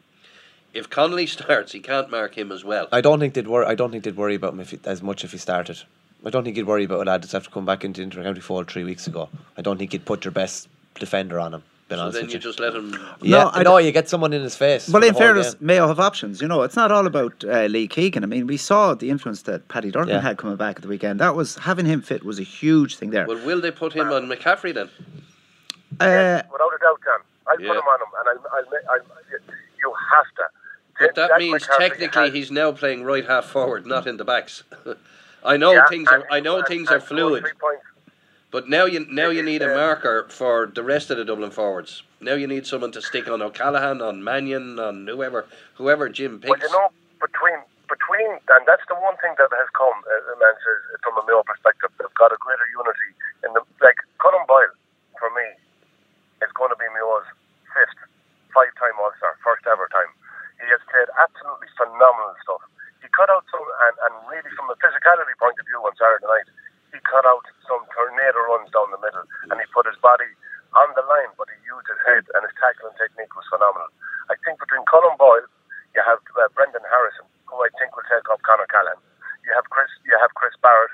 If 0.74 0.88
Connolly 0.90 1.26
starts, 1.38 1.72
he 1.72 1.80
can't 1.80 2.10
mark 2.10 2.36
him 2.36 2.50
as 2.50 2.64
well. 2.64 2.88
I 2.92 3.00
don't 3.00 3.20
think 3.20 3.34
they'd 3.34 3.48
worry. 3.48 3.66
I 3.66 3.74
don't 3.74 3.90
think 3.90 4.04
they'd 4.04 4.16
worry 4.16 4.34
about 4.34 4.54
him 4.54 4.60
if 4.60 4.70
he, 4.70 4.80
as 4.84 5.02
much 5.02 5.24
if 5.24 5.32
he 5.32 5.38
started. 5.38 5.82
I 6.24 6.30
don't 6.30 6.44
think 6.44 6.56
he'd 6.56 6.66
worry 6.66 6.84
about 6.84 7.00
a 7.00 7.10
lad 7.10 7.22
that's 7.22 7.44
to 7.44 7.50
come 7.50 7.66
back 7.66 7.84
into 7.84 8.00
inter-county 8.00 8.40
fold 8.40 8.70
three 8.70 8.84
weeks 8.84 9.08
ago. 9.08 9.28
I 9.56 9.62
don't 9.62 9.76
think 9.76 9.90
he'd 9.90 10.04
put 10.04 10.24
your 10.24 10.30
best 10.30 10.68
defender 10.94 11.40
on 11.40 11.54
him. 11.54 11.62
Been 11.92 11.98
so 11.98 12.02
honest 12.04 12.20
then 12.20 12.30
you 12.30 12.38
just 12.38 12.58
let 12.58 12.74
him. 12.74 12.92
Yeah, 13.20 13.44
No, 13.44 13.50
I 13.52 13.58
no, 13.58 13.64
don't- 13.64 13.84
you 13.84 13.92
get 13.92 14.08
someone 14.08 14.32
in 14.32 14.42
his 14.42 14.56
face. 14.56 14.88
Well, 14.88 15.02
in 15.04 15.14
fairness, 15.14 15.54
game. 15.54 15.66
Mayo 15.66 15.86
have 15.86 16.00
options. 16.00 16.40
You 16.40 16.48
know, 16.48 16.62
it's 16.62 16.74
not 16.76 16.90
all 16.90 17.06
about 17.06 17.44
uh, 17.44 17.66
Lee 17.66 17.86
Keegan. 17.86 18.24
I 18.24 18.26
mean, 18.26 18.46
we 18.46 18.56
saw 18.56 18.94
the 18.94 19.10
influence 19.10 19.42
that 19.42 19.68
Paddy 19.68 19.92
Durcan 19.92 20.08
Yeah. 20.08 20.20
had 20.20 20.38
coming 20.38 20.56
back 20.56 20.76
at 20.76 20.82
the 20.82 20.88
weekend. 20.88 21.20
That 21.20 21.34
was 21.34 21.56
having 21.58 21.86
him 21.86 22.00
fit 22.02 22.24
was 22.24 22.38
a 22.38 22.42
huge 22.44 22.96
thing 22.96 23.10
there. 23.10 23.26
Well, 23.26 23.44
will 23.44 23.60
they 23.60 23.70
put 23.70 23.92
him 23.92 24.08
on 24.10 24.26
McCaffrey 24.28 24.72
then? 24.74 24.88
Uh, 26.00 26.42
without 26.50 26.70
a 26.74 26.78
doubt, 26.80 27.00
John. 27.04 27.20
I'll 27.46 27.60
Yeah. 27.60 27.68
put 27.68 27.76
him 27.76 27.82
on 27.88 28.00
him, 28.00 28.08
and 28.18 28.28
I'll, 28.28 28.46
I'll, 28.56 28.64
ma- 28.70 28.92
I'll, 28.92 29.00
you 29.78 29.94
have 30.12 30.26
to. 30.36 30.42
But 31.00 31.14
that 31.16 31.28
Jack 31.30 31.38
means 31.38 31.62
McCaffrey 31.66 31.78
technically 31.78 32.22
has- 32.24 32.32
he's 32.34 32.50
now 32.50 32.72
playing 32.72 33.04
right 33.04 33.26
half 33.26 33.44
forward, 33.46 33.86
not 33.86 34.06
in 34.06 34.16
the 34.16 34.24
backs. 34.24 34.62
I 35.44 35.56
know 35.56 35.72
Yeah, 35.72 35.84
things 35.88 36.08
are. 36.08 36.24
I 36.30 36.38
know 36.40 36.62
things 36.62 36.88
are 36.88 37.00
fluid. 37.00 37.42
three 37.42 37.52
points. 37.60 37.82
But 38.52 38.68
now 38.68 38.84
you 38.84 39.08
now 39.08 39.30
you 39.32 39.42
need 39.42 39.62
a 39.62 39.74
marker 39.74 40.28
for 40.28 40.68
the 40.68 40.84
rest 40.84 41.08
of 41.10 41.16
the 41.16 41.24
Dublin 41.24 41.50
forwards. 41.50 42.04
Now 42.20 42.34
you 42.36 42.46
need 42.46 42.68
someone 42.68 42.92
to 42.92 43.00
stick 43.00 43.26
on 43.26 43.40
O'Callaghan, 43.40 44.04
on 44.04 44.22
Mannion, 44.22 44.78
on 44.78 45.08
whoever 45.08 45.48
whoever 45.80 46.12
Jim 46.12 46.36
Well, 46.44 46.60
you 46.60 46.68
know, 46.68 46.92
between 47.16 47.64
between, 47.88 48.40
and 48.52 48.62
that's 48.68 48.84
the 48.92 48.96
one 49.00 49.16
thing 49.24 49.36
that 49.40 49.48
has 49.52 49.70
come, 49.72 49.96
uh, 50.04 50.36
man 50.40 50.56
says, 50.64 50.80
from 51.04 51.16
a 51.20 51.24
Mayo 51.28 51.44
perspective, 51.44 51.92
they've 52.00 52.16
got 52.16 52.32
a 52.32 52.40
greater 52.40 52.64
unity. 52.72 53.10
In 53.44 53.52
the 53.52 53.60
like, 53.84 54.00
Colm 54.16 54.44
Boyle, 54.48 54.72
for 55.20 55.28
me, 55.32 55.44
is 56.40 56.52
going 56.56 56.72
to 56.72 56.78
be 56.80 56.88
Mayo's 56.92 57.28
fifth 57.72 58.00
five-time 58.52 58.96
All-Star, 59.00 59.36
first 59.40 59.64
ever 59.68 59.88
time. 59.92 60.08
He 60.60 60.68
has 60.72 60.80
played 60.88 61.08
absolutely 61.16 61.68
phenomenal 61.76 62.36
stuff. 62.44 62.64
He 63.00 63.08
cut 63.16 63.32
out 63.32 63.44
some, 63.48 63.64
and, 63.64 63.96
and 64.08 64.12
really 64.28 64.52
from 64.56 64.68
a 64.72 64.76
physicality 64.76 65.36
point 65.40 65.56
of 65.56 65.64
view 65.64 65.80
on 65.84 65.92
Saturday 65.96 66.28
night, 66.28 66.48
he 66.92 67.00
cut 67.08 67.24
out 67.24 67.44
some 67.64 67.80
tornado 67.96 68.38
runs 68.52 68.68
down 68.68 68.92
the 68.92 69.00
middle, 69.00 69.24
and 69.48 69.56
he 69.56 69.66
put 69.72 69.88
his 69.88 69.96
body 70.04 70.28
on 70.76 70.88
the 70.92 71.04
line, 71.04 71.32
but 71.40 71.48
he 71.48 71.56
used 71.64 71.88
his 71.88 72.00
head, 72.04 72.24
and 72.36 72.44
his 72.44 72.54
tackling 72.60 72.96
technique 73.00 73.32
was 73.32 73.48
phenomenal. 73.48 73.88
I 74.28 74.36
think 74.44 74.60
between 74.60 74.84
Colm 74.88 75.16
Boyle, 75.16 75.48
you 75.96 76.00
have 76.04 76.20
uh, 76.36 76.48
Brendan 76.52 76.84
Harrison, 76.88 77.28
who 77.48 77.56
I 77.60 77.72
think 77.80 77.92
will 77.96 78.06
take 78.08 78.28
up 78.28 78.40
Con 78.44 78.60
O'Callaghan. 78.60 79.00
You 79.44 79.52
have 79.56 79.68
Chris, 79.72 79.88
you 80.04 80.16
have 80.20 80.32
Chris 80.36 80.56
Barrett, 80.60 80.92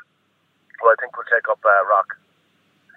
who 0.78 0.90
I 0.90 0.96
think 1.03 1.14
will 1.14 1.28
take 1.30 1.46
up 1.51 1.62
uh, 1.62 1.82
Rock. 1.90 2.14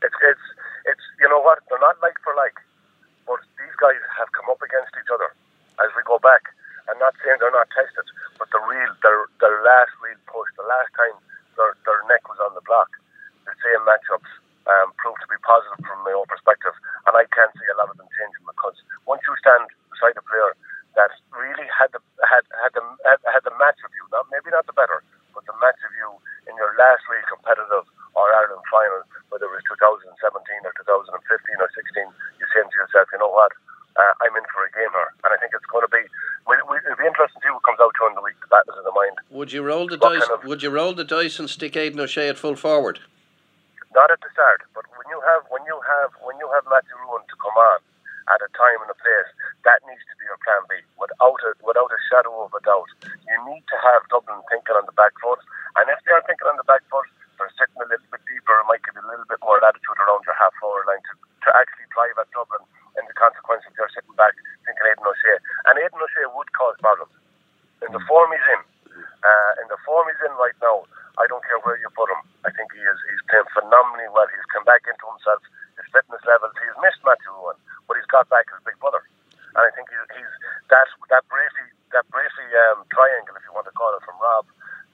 It's 0.01 0.17
it's 0.25 0.45
it's 0.89 1.05
you 1.21 1.29
know 1.29 1.41
what 1.41 1.61
they're 1.69 1.81
not 1.81 2.01
like 2.01 2.17
for 2.25 2.33
like, 2.33 2.57
but 3.29 3.37
these 3.61 3.75
guys 3.77 4.01
have 4.17 4.33
come 4.33 4.49
up 4.49 4.61
against 4.65 4.93
each 4.97 5.11
other 5.13 5.29
as 5.81 5.93
we 5.93 6.01
go 6.09 6.17
back. 6.17 6.49
I'm 6.89 6.97
not 6.97 7.13
saying 7.21 7.37
they're 7.37 7.53
not 7.53 7.69
tested, 7.69 8.05
but 8.41 8.49
the 8.49 8.61
real 8.65 8.89
their 9.05 9.29
their 9.37 9.61
last 9.61 9.93
real 10.01 10.17
push, 10.25 10.49
the 10.57 10.65
last 10.65 10.89
time 10.97 11.13
their 11.86 12.01
neck 12.09 12.25
was 12.29 12.39
on 12.41 12.53
the 12.53 12.63
block, 12.65 12.89
the 13.45 13.55
same 13.61 13.82
matchups 13.86 14.32
um, 14.69 14.93
proved 15.01 15.19
to 15.25 15.29
be 15.29 15.39
positive 15.41 15.82
from 15.86 15.99
my 16.05 16.13
own 16.13 16.27
perspective, 16.29 16.73
and 17.09 17.13
I 17.17 17.25
can't 17.34 17.53
see 17.57 17.67
a 17.73 17.77
lot 17.77 17.89
of 17.89 17.97
them 17.97 18.09
changing 18.13 18.45
because 18.45 18.77
once 19.09 19.21
you 19.25 19.34
stand 19.41 19.65
beside 19.89 20.17
a 20.17 20.25
player 20.25 20.53
that 20.95 21.11
really 21.34 21.67
had 21.71 21.89
the 21.95 22.01
had 22.21 22.43
had 22.61 22.71
the 22.75 22.84
had, 23.05 23.43
the 23.47 23.55
match 23.57 23.79
of 23.82 23.91
you, 23.95 24.03
not 24.11 24.27
maybe 24.29 24.51
not 24.51 24.67
the 24.67 24.75
better, 24.75 25.01
but 25.34 25.47
the 25.47 25.55
match 25.63 25.79
of 25.82 25.91
you 25.97 26.09
in 26.49 26.53
your 26.59 26.75
last 26.77 27.01
real 27.07 27.23
competitive 27.32 27.88
or 28.13 28.25
Ireland 28.36 28.65
final, 28.67 29.01
whether 29.32 29.47
it 29.47 29.55
was 29.55 29.63
2017 29.71 30.11
or 30.67 30.73
2015 30.75 31.15
or 31.63 31.69
16, 31.71 32.43
you 32.43 32.45
say 32.51 32.59
to 32.59 32.75
yourself, 32.75 33.07
you 33.15 33.23
know 33.23 33.32
what, 33.32 33.55
uh, 33.97 34.13
I'm 34.23 34.33
in 34.35 34.45
for 34.53 34.63
a 34.63 34.71
game 34.71 34.91
here, 34.91 35.09
and 35.25 35.31
I 35.33 35.37
think 35.41 35.51
it's 35.55 35.67
going 35.67 35.83
to 35.83 35.91
be. 35.91 36.03
We, 36.47 36.55
we, 36.69 36.77
it'll 36.83 36.97
be 36.99 37.05
interesting 37.07 37.39
to 37.39 37.43
see 37.45 37.53
what 37.53 37.63
comes 37.63 37.79
out 37.83 37.93
during 37.99 38.15
the 38.15 38.23
week. 38.25 38.37
The 38.41 38.49
battles 38.49 38.77
in 38.79 38.85
the 38.87 38.95
mind. 38.95 39.15
Would 39.31 39.51
you 39.51 39.61
roll 39.63 39.85
the 39.87 39.97
What 39.99 40.15
dice? 40.17 40.25
kind 40.27 40.39
of- 40.39 40.47
Would 40.47 40.61
you 40.63 40.71
roll 40.71 40.93
the 40.93 41.05
dice 41.07 41.37
and 41.39 41.49
stick 41.49 41.75
Aidan 41.75 41.99
O'Shea 41.99 42.29
at 42.29 42.37
full 42.39 42.55
forward? 42.55 42.99
Not 43.91 44.07
at 44.09 44.23
the 44.23 44.31
start, 44.31 44.63
but 44.71 44.87
when 44.95 45.03
you 45.11 45.19
have 45.27 45.43
when 45.51 45.63
you 45.67 45.75
have 45.83 46.15
when 46.23 46.39
you 46.39 46.47
have 46.55 46.63
Matthew 46.71 46.95
Ruane 47.03 47.27
to 47.27 47.35
come 47.43 47.51
on 47.59 47.79
at 48.31 48.39
a 48.39 48.47
time 48.55 48.79
and 48.79 48.87
a 48.87 48.95
place, 48.95 49.27
that 49.67 49.83
needs 49.83 49.99
to 50.07 50.15
be 50.15 50.23
your 50.31 50.39
plan 50.47 50.63
B. 50.71 50.79
Without 50.95 51.35
a 51.43 51.51
without 51.59 51.91
a 51.91 51.99
shadow 52.07 52.31
of 52.47 52.55
a 52.55 52.63
doubt, 52.63 52.87
you 53.03 53.35
need 53.51 53.67
to 53.67 53.77
have 53.83 54.07
Dublin 54.07 54.39
thinking 54.47 54.79
on 54.79 54.87
the 54.87 54.95
back 54.95 55.11
foot, 55.19 55.43
and 55.75 55.91
if 55.91 55.99
they 56.07 56.15
are 56.15 56.23
thinking 56.23 56.47
on 56.47 56.55
the 56.55 56.63
back 56.71 56.87
foot, 56.87 57.03
they're 57.35 57.51
sitting 57.59 57.75
a 57.83 57.87
little 57.91 58.07
bit 58.15 58.23
deeper. 58.31 58.55
It 58.63 58.67
might 58.71 58.79
give 58.87 58.95
you 58.95 59.03
a 59.03 59.11
little 59.11 59.27
bit 59.27 59.43
more 59.43 59.59
latitude 59.59 59.99
around 59.99 60.23
your 60.23 60.39
half 60.39 60.55
forward 60.63 60.87
line 60.87 61.03
to, 61.11 61.13
to 61.19 61.49
actually 61.51 61.91
drive 61.91 62.15
at 62.15 62.31
Dublin. 62.31 62.63
In 62.99 63.07
the 63.07 63.15
consequence 63.15 63.63
of 63.63 63.71
you're 63.79 63.91
sitting 63.95 64.15
back 64.19 64.35
thinking 64.67 64.83
Aidan 64.83 65.07
O'Shea, 65.07 65.37
and 65.71 65.79
Aidan 65.79 66.01
O'Shea 66.01 66.27
would 66.27 66.49
cause 66.51 66.75
problems 66.83 67.15
in 67.81 67.89
the 67.95 68.03
form 68.05 68.29
he's 68.35 68.47
in. 68.51 68.61
Uh, 69.21 69.51
in 69.63 69.67
the 69.71 69.79
form 69.85 70.05
he's 70.11 70.21
in 70.25 70.33
right 70.37 70.55
now, 70.59 70.83
I 71.19 71.25
don't 71.29 71.43
care 71.45 71.59
where 71.63 71.77
you 71.79 71.89
put 71.93 72.09
him. 72.09 72.21
I 72.43 72.51
think 72.51 72.71
he 72.73 72.81
is 72.81 72.99
he's 73.09 73.23
playing 73.29 73.47
phenomenally 73.53 74.09
well. 74.11 74.27
He's 74.31 74.47
come 74.53 74.65
back 74.65 74.83
into 74.87 75.05
himself. 75.07 75.43
His 75.77 75.87
fitness 75.91 76.23
levels. 76.27 76.55
He's 76.59 76.77
missed 76.83 77.01
Matthew 77.03 77.31
Ruane, 77.31 77.59
but 77.87 77.95
he's 77.95 78.09
got 78.09 78.27
back 78.27 78.49
his 78.49 78.61
big 78.63 78.77
brother. 78.79 79.01
And 79.55 79.63
I 79.67 79.71
think 79.75 79.91
he's, 79.91 80.03
he's 80.15 80.33
that 80.71 80.87
that 81.11 81.23
Breaffy 81.27 81.67
that 81.91 82.07
Breaffy 82.11 82.47
um, 82.69 82.87
triangle, 82.91 83.35
if 83.35 83.43
you 83.43 83.53
want 83.55 83.67
to 83.67 83.75
call 83.75 83.91
it, 83.95 84.03
from 84.03 84.19
Rob 84.19 84.47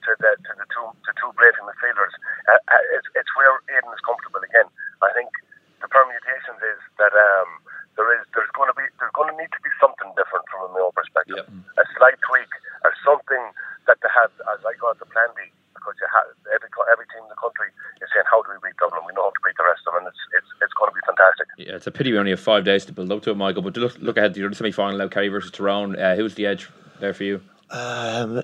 to 0.06 0.10
the 0.18 0.34
to 0.34 0.52
the 0.58 0.66
two 0.70 0.86
to 1.06 1.10
two 1.18 1.30
Breaffy 1.38 1.62
midfielders. 1.62 2.14
Uh, 2.50 2.58
uh, 2.58 2.96
it's 2.98 3.08
it's 3.14 3.32
where 3.38 3.50
Aidan 3.70 3.90
is 3.94 4.02
comfortable 4.02 4.42
again. 4.42 4.66
I 5.02 5.10
think 5.14 5.30
the 5.78 5.88
permutations 5.88 6.58
is 6.62 6.80
that 6.98 7.14
um, 7.14 7.50
there 7.98 8.14
is 8.14 8.22
there's 8.32 8.48
going 8.54 8.70
to 8.70 8.76
be 8.78 8.86
there's 9.02 9.12
going 9.12 9.28
to 9.28 9.36
need 9.36 9.50
to 9.50 9.60
be 9.60 9.72
something 9.82 10.06
different 10.14 10.46
from 10.46 10.70
a 10.70 10.72
Mayo 10.72 10.94
perspective. 10.94 11.42
A 11.76 11.84
slight 11.98 12.16
tweak 12.22 12.48
or 12.86 12.94
something 13.02 13.42
that 13.90 13.98
they 14.00 14.10
have, 14.14 14.30
as 14.54 14.62
I 14.62 14.72
got 14.78 15.02
the 15.02 15.08
plan 15.10 15.26
B, 15.34 15.50
because 15.74 15.98
you 15.98 16.06
have 16.14 16.30
every 16.54 16.70
every 16.94 17.10
team 17.10 17.26
in 17.26 17.30
the 17.34 17.40
country 17.42 17.74
is 17.98 18.06
saying 18.14 18.24
how 18.30 18.46
do 18.46 18.54
we 18.54 18.62
beat 18.62 18.78
Dublin? 18.78 19.02
We 19.02 19.12
know 19.18 19.26
how 19.26 19.34
to 19.34 19.42
beat 19.42 19.58
the 19.58 19.66
rest 19.66 19.82
of 19.90 19.98
them, 19.98 20.06
and 20.06 20.14
it's 20.14 20.22
it's 20.38 20.50
it's 20.62 20.74
going 20.78 20.94
to 20.94 20.96
be 20.96 21.02
fantastic. 21.02 21.46
Yeah, 21.58 21.74
it's 21.74 21.90
a 21.90 21.94
pity 21.94 22.14
we 22.14 22.22
only 22.22 22.30
have 22.30 22.40
five 22.40 22.62
days 22.62 22.86
to 22.86 22.94
build 22.94 23.10
up 23.10 23.26
to 23.26 23.34
it, 23.34 23.38
Michael. 23.38 23.66
But 23.66 23.74
to 23.74 23.82
look, 23.82 23.98
look 23.98 24.16
ahead 24.16 24.30
to 24.38 24.46
the 24.46 24.54
semi 24.54 24.70
final 24.70 25.10
Kerry 25.10 25.28
versus 25.28 25.50
Tyrone. 25.50 25.98
Uh, 25.98 26.14
who's 26.14 26.38
the 26.38 26.46
edge 26.46 26.70
there 27.02 27.12
for 27.12 27.26
you? 27.26 27.42
Um, 27.70 28.42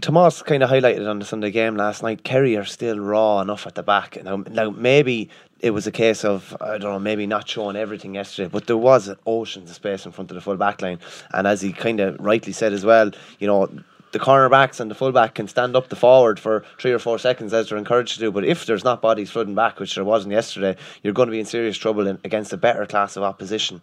Tomas 0.00 0.42
kind 0.42 0.62
of 0.62 0.70
highlighted 0.70 1.08
on 1.08 1.18
the 1.18 1.24
Sunday 1.24 1.50
game 1.50 1.76
last 1.76 2.02
night. 2.02 2.24
Kerry 2.24 2.56
are 2.56 2.64
still 2.64 2.98
raw 2.98 3.40
enough 3.40 3.66
at 3.66 3.74
the 3.74 3.82
back. 3.82 4.22
Now, 4.24 4.36
now 4.36 4.70
maybe 4.70 5.28
it 5.60 5.70
was 5.70 5.86
a 5.86 5.92
case 5.92 6.24
of 6.24 6.56
I 6.60 6.78
don't 6.78 6.92
know, 6.92 6.98
maybe 6.98 7.26
not 7.26 7.48
showing 7.48 7.76
everything 7.76 8.14
yesterday, 8.14 8.48
but 8.50 8.66
there 8.66 8.76
was 8.76 9.08
an 9.08 9.16
ocean 9.26 9.64
of 9.64 9.70
space 9.70 10.06
in 10.06 10.12
front 10.12 10.30
of 10.30 10.34
the 10.34 10.40
full 10.40 10.56
back 10.56 10.80
line. 10.80 10.98
And 11.32 11.46
as 11.46 11.60
he 11.60 11.72
kind 11.72 12.00
of 12.00 12.18
rightly 12.20 12.52
said 12.52 12.72
as 12.72 12.84
well, 12.84 13.10
you 13.38 13.46
know. 13.46 13.68
The 14.12 14.20
cornerbacks 14.20 14.78
and 14.78 14.88
the 14.88 14.94
fullback 14.94 15.34
can 15.34 15.48
stand 15.48 15.74
up 15.74 15.88
the 15.88 15.96
forward 15.96 16.38
for 16.38 16.64
three 16.78 16.92
or 16.92 17.00
four 17.00 17.18
seconds 17.18 17.52
as 17.52 17.68
they're 17.68 17.78
encouraged 17.78 18.14
to 18.14 18.20
do. 18.20 18.30
But 18.30 18.44
if 18.44 18.64
there's 18.64 18.84
not 18.84 19.02
bodies 19.02 19.28
flooding 19.28 19.56
back, 19.56 19.80
which 19.80 19.96
there 19.96 20.04
wasn't 20.04 20.30
yesterday, 20.30 20.76
you're 21.02 21.12
going 21.12 21.26
to 21.26 21.32
be 21.32 21.40
in 21.40 21.46
serious 21.46 21.76
trouble 21.76 22.06
in, 22.06 22.20
against 22.22 22.52
a 22.52 22.56
better 22.56 22.86
class 22.86 23.16
of 23.16 23.24
opposition. 23.24 23.82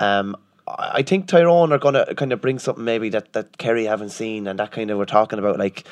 Um, 0.00 0.36
I 0.78 1.02
think 1.02 1.26
Tyrone 1.26 1.72
are 1.72 1.78
going 1.78 1.94
to 1.94 2.14
kind 2.14 2.32
of 2.32 2.40
bring 2.40 2.58
something 2.58 2.84
maybe 2.84 3.08
that, 3.10 3.32
that 3.32 3.58
Kerry 3.58 3.84
haven't 3.84 4.10
seen, 4.10 4.46
and 4.46 4.58
that 4.58 4.72
kind 4.72 4.90
of 4.90 4.98
we're 4.98 5.04
talking 5.04 5.38
about 5.38 5.58
like 5.58 5.84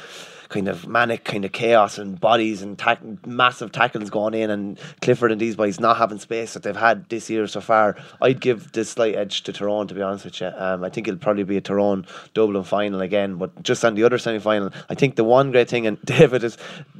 kind 0.49 0.69
of 0.69 0.87
manic 0.87 1.25
kind 1.25 1.45
of 1.45 1.53
chaos 1.53 1.99
and 1.99 2.19
bodies 2.19 2.63
and 2.63 2.79
tack, 2.79 3.01
massive 3.27 3.73
tackles 3.73 4.11
going 4.11 4.35
in, 4.35 4.51
and 4.51 4.79
Clifford 5.03 5.33
and 5.33 5.41
these 5.41 5.57
boys 5.57 5.79
not 5.79 5.97
having 5.97 6.19
space 6.19 6.55
that 6.55 6.63
they've 6.63 6.77
had 6.77 7.09
this 7.09 7.29
year 7.29 7.47
so 7.47 7.61
far. 7.61 7.97
I'd 8.21 8.41
give 8.41 8.73
this 8.73 8.91
slight 8.91 9.15
edge 9.15 9.43
to 9.43 9.53
Tyrone, 9.53 9.89
to 9.89 9.95
be 9.95 10.03
honest 10.03 10.25
with 10.25 10.41
you. 10.41 10.51
Um, 10.55 10.85
I 10.85 10.89
think 10.89 11.09
it'll 11.09 11.19
probably 11.19 11.45
be 11.45 11.57
a 11.57 11.61
Tyrone 11.61 12.07
Dublin 12.35 12.65
final 12.65 13.01
again, 13.01 13.37
but 13.37 13.63
just 13.63 13.85
on 13.85 13.95
the 13.95 14.05
other 14.05 14.19
semi 14.19 14.39
final, 14.39 14.71
I 14.89 14.95
think 14.95 15.17
the 15.17 15.25
one 15.25 15.51
great 15.53 15.69
thing, 15.69 15.87
and 15.87 16.01
David 16.05 16.43
has 16.43 16.57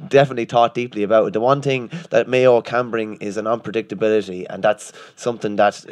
definitely 0.07 0.45
thought 0.45 0.73
deeply 0.73 1.03
about 1.03 1.27
it, 1.27 1.33
the 1.33 1.39
one 1.39 1.61
thing 1.61 1.89
that 2.11 2.27
Mayo 2.27 2.61
can 2.61 2.91
bring 2.91 3.15
is 3.15 3.37
an 3.37 3.45
unpredictability, 3.45 4.45
and 4.49 4.63
that's 4.63 4.93
something 5.15 5.55
that 5.55 5.85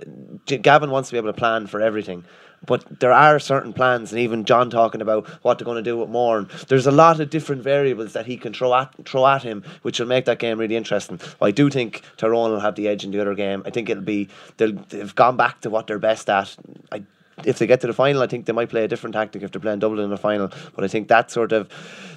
Gavin 0.45 0.91
wants 0.91 1.09
to 1.09 1.13
be 1.13 1.17
able 1.17 1.29
to 1.29 1.37
plan 1.37 1.67
for 1.67 1.81
everything. 1.81 2.23
But 2.67 2.99
there 2.99 3.11
are 3.11 3.39
certain 3.39 3.73
plans, 3.73 4.11
and 4.11 4.19
even 4.19 4.45
John 4.45 4.69
talking 4.69 5.01
about 5.01 5.27
what 5.43 5.57
they're 5.57 5.65
going 5.65 5.83
to 5.83 5.89
do 5.89 5.97
with 5.97 6.09
Mourne. 6.09 6.47
There's 6.67 6.85
a 6.85 6.91
lot 6.91 7.19
of 7.19 7.31
different 7.31 7.63
variables 7.63 8.13
that 8.13 8.27
he 8.27 8.37
can 8.37 8.53
throw 8.53 8.75
at 8.75 8.93
throw 9.05 9.25
at 9.25 9.41
him, 9.41 9.63
which 9.81 9.99
will 9.99 10.07
make 10.07 10.25
that 10.25 10.37
game 10.37 10.59
really 10.59 10.75
interesting. 10.75 11.19
I 11.41 11.49
do 11.49 11.69
think 11.71 12.03
Tyrone 12.17 12.51
will 12.51 12.59
have 12.59 12.75
the 12.75 12.87
edge 12.87 13.03
in 13.03 13.11
the 13.11 13.19
other 13.19 13.33
game. 13.33 13.63
I 13.65 13.71
think 13.71 13.89
it'll 13.89 14.03
be 14.03 14.29
they'll, 14.57 14.73
they've 14.73 15.15
gone 15.15 15.37
back 15.37 15.61
to 15.61 15.71
what 15.71 15.87
they're 15.87 15.97
best 15.97 16.29
at. 16.29 16.55
I, 16.91 17.03
if 17.45 17.59
they 17.59 17.67
get 17.67 17.81
to 17.81 17.87
the 17.87 17.93
final, 17.93 18.21
I 18.21 18.27
think 18.27 18.45
they 18.45 18.53
might 18.53 18.69
play 18.69 18.83
a 18.83 18.87
different 18.87 19.13
tactic 19.13 19.43
if 19.43 19.51
they're 19.51 19.61
playing 19.61 19.79
Dublin 19.79 20.03
in 20.03 20.09
the 20.09 20.17
final. 20.17 20.51
But 20.75 20.83
I 20.83 20.87
think 20.87 21.07
that 21.07 21.31
sort 21.31 21.51
of 21.51 21.69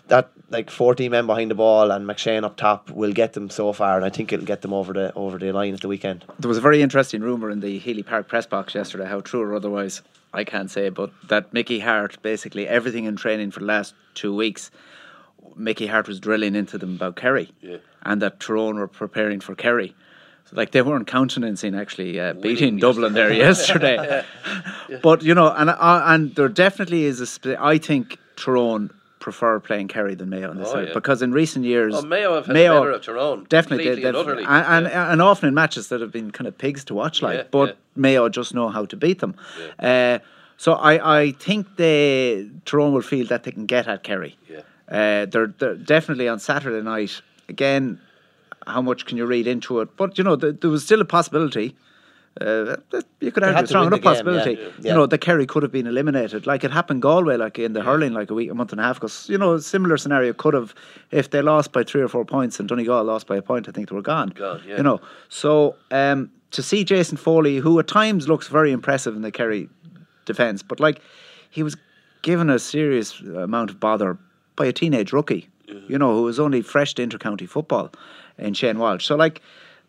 that 0.08 0.30
like 0.50 0.70
14 0.70 1.10
men 1.10 1.26
behind 1.26 1.50
the 1.50 1.54
ball 1.54 1.90
and 1.90 2.06
McShane 2.06 2.44
up 2.44 2.56
top 2.56 2.90
will 2.90 3.12
get 3.12 3.32
them 3.34 3.48
so 3.48 3.72
far, 3.72 3.96
and 3.96 4.04
I 4.04 4.10
think 4.10 4.32
it'll 4.32 4.46
get 4.46 4.62
them 4.62 4.72
over 4.72 4.92
the 4.92 5.12
over 5.14 5.38
the 5.38 5.52
line 5.52 5.74
at 5.74 5.80
the 5.80 5.88
weekend. 5.88 6.24
There 6.38 6.48
was 6.48 6.58
a 6.58 6.62
very 6.62 6.82
interesting 6.82 7.22
rumour 7.22 7.50
in 7.50 7.60
the 7.60 7.78
Healy 7.78 8.02
Park 8.02 8.28
press 8.28 8.46
box 8.46 8.74
yesterday, 8.74 9.06
how 9.06 9.20
true 9.20 9.40
or 9.40 9.54
otherwise, 9.54 10.02
I 10.32 10.44
can't 10.44 10.70
say, 10.70 10.88
but 10.90 11.10
that 11.28 11.52
Mickey 11.52 11.80
Harte, 11.80 12.20
basically 12.22 12.68
everything 12.68 13.04
in 13.04 13.16
training 13.16 13.50
for 13.50 13.60
the 13.60 13.66
last 13.66 13.94
two 14.14 14.34
weeks, 14.34 14.70
Mickey 15.56 15.86
Harte 15.88 16.06
was 16.08 16.20
drilling 16.20 16.54
into 16.54 16.78
them 16.78 16.94
about 16.94 17.16
Kerry 17.16 17.50
Yeah. 17.60 17.78
and 18.02 18.22
that 18.22 18.38
Tyrone 18.40 18.76
were 18.78 18.86
preparing 18.88 19.40
for 19.40 19.54
Kerry. 19.54 19.94
So, 20.44 20.56
like, 20.56 20.70
they 20.70 20.82
weren't 20.82 21.06
countenancing 21.06 21.74
actually 21.74 22.18
uh, 22.20 22.32
beating 22.34 22.76
Dublin 22.78 23.12
there 23.12 23.32
yesterday. 23.46 24.24
But, 25.02 25.22
you 25.22 25.34
know, 25.34 25.52
and, 25.52 25.70
uh, 25.70 26.02
and 26.06 26.34
there 26.34 26.48
definitely 26.48 27.04
is 27.04 27.20
a 27.20 27.26
split. 27.26 27.58
I 27.60 27.78
think 27.78 28.18
Tyrone 28.36 28.90
prefer 29.20 29.60
playing 29.60 29.86
Kerry 29.86 30.14
than 30.16 30.28
Mayo 30.30 30.50
on 30.50 30.56
this 30.56 30.68
Oh, 30.68 30.72
side 30.72 30.88
yeah. 30.88 30.94
because 30.94 31.22
in 31.22 31.30
recent 31.32 31.64
years 31.64 31.94
Oh, 31.94 32.02
Mayo 32.02 32.34
have 32.34 32.46
had 32.46 32.54
Mayo 32.54 32.80
better 32.80 32.90
of 32.92 33.02
Tyrone, 33.04 33.46
definitely 33.48 33.84
completely 33.84 34.02
they- 34.02 34.08
and 34.08 34.16
utterly, 34.16 34.44
and, 34.44 34.86
and, 34.86 35.10
and 35.12 35.22
often 35.22 35.46
in 35.48 35.54
matches 35.54 35.88
that 35.88 36.00
have 36.00 36.10
been 36.10 36.30
kind 36.32 36.48
of 36.48 36.56
pigs 36.58 36.82
to 36.86 36.94
watch 36.94 37.20
like 37.22 37.36
Yeah, 37.36 37.44
but 37.50 37.68
yeah. 37.68 37.74
Mayo 37.96 38.28
just 38.28 38.54
know 38.54 38.68
how 38.70 38.84
to 38.86 38.96
beat 38.96 39.18
them. 39.20 39.34
Uh, 39.78 40.18
so 40.56 40.72
I, 40.72 41.20
I 41.20 41.32
think 41.32 41.76
they 41.76 42.48
Tyrone 42.64 42.92
will 42.92 43.02
feel 43.02 43.26
that 43.28 43.44
they 43.44 43.52
can 43.52 43.66
get 43.66 43.86
at 43.86 44.02
Kerry. 44.02 44.36
Yeah. 44.48 44.60
uh, 44.88 45.26
they're, 45.26 45.52
they're 45.58 45.74
definitely 45.76 46.26
on 46.28 46.38
Saturday 46.40 46.82
night. 46.82 47.22
Again 47.48 48.00
how 48.66 48.82
much 48.82 49.06
can 49.06 49.16
you 49.16 49.24
read 49.26 49.46
into 49.46 49.80
it? 49.80 49.96
But 49.96 50.16
you 50.18 50.24
know 50.24 50.36
th- 50.36 50.56
there 50.60 50.70
was 50.70 50.84
still 50.84 51.00
a 51.00 51.04
possibility 51.06 51.76
uh, 52.40 52.76
you 53.20 53.32
could 53.32 53.42
argue 53.42 53.64
a 53.64 53.66
strong 53.66 53.88
enough 53.88 54.00
game, 54.00 54.04
yeah. 54.04 54.10
possibility. 54.10 54.52
Yeah. 54.52 54.92
You 54.92 54.94
know, 54.94 55.06
the 55.06 55.18
Kerry 55.18 55.46
could 55.46 55.62
have 55.62 55.72
been 55.72 55.86
eliminated. 55.86 56.46
Like 56.46 56.62
it 56.62 56.70
happened 56.70 57.02
Galway, 57.02 57.36
like 57.36 57.58
in 57.58 57.72
the 57.72 57.82
hurling, 57.82 58.12
like 58.12 58.30
a 58.30 58.34
week, 58.34 58.50
a 58.50 58.54
month 58.54 58.70
and 58.70 58.80
a 58.80 58.84
half. 58.84 58.96
Because 58.96 59.28
you 59.28 59.36
know, 59.36 59.54
a 59.54 59.60
similar 59.60 59.96
scenario 59.96 60.32
could 60.32 60.54
have 60.54 60.74
if 61.10 61.30
they 61.30 61.42
lost 61.42 61.72
by 61.72 61.82
three 61.82 62.00
or 62.00 62.08
four 62.08 62.24
points 62.24 62.60
and 62.60 62.68
Donegal 62.68 63.02
lost 63.04 63.26
by 63.26 63.36
a 63.36 63.42
point. 63.42 63.68
I 63.68 63.72
think 63.72 63.88
they 63.88 63.96
were 63.96 64.02
gone. 64.02 64.28
Gone, 64.28 64.62
yeah. 64.66 64.76
You 64.76 64.82
know, 64.82 65.00
so 65.28 65.74
um, 65.90 66.30
to 66.52 66.62
see 66.62 66.84
Jason 66.84 67.16
Foley, 67.16 67.56
who 67.56 67.78
at 67.80 67.88
times 67.88 68.28
looks 68.28 68.46
very 68.46 68.70
impressive 68.70 69.16
in 69.16 69.22
the 69.22 69.32
Kerry 69.32 69.68
defence, 70.24 70.62
but 70.62 70.78
like 70.78 71.00
he 71.50 71.64
was 71.64 71.76
given 72.22 72.48
a 72.48 72.58
serious 72.58 73.20
amount 73.20 73.70
of 73.70 73.80
bother 73.80 74.18
by 74.54 74.66
a 74.66 74.72
teenage 74.72 75.12
rookie. 75.12 75.48
You 75.88 75.98
know, 75.98 76.16
who 76.16 76.22
was 76.24 76.40
only 76.40 76.62
fresh 76.62 76.94
to 76.94 77.06
intercounty 77.06 77.48
football 77.48 77.92
in 78.38 78.54
Shane 78.54 78.78
Walsh. 78.80 79.06
So 79.06 79.14
like 79.14 79.40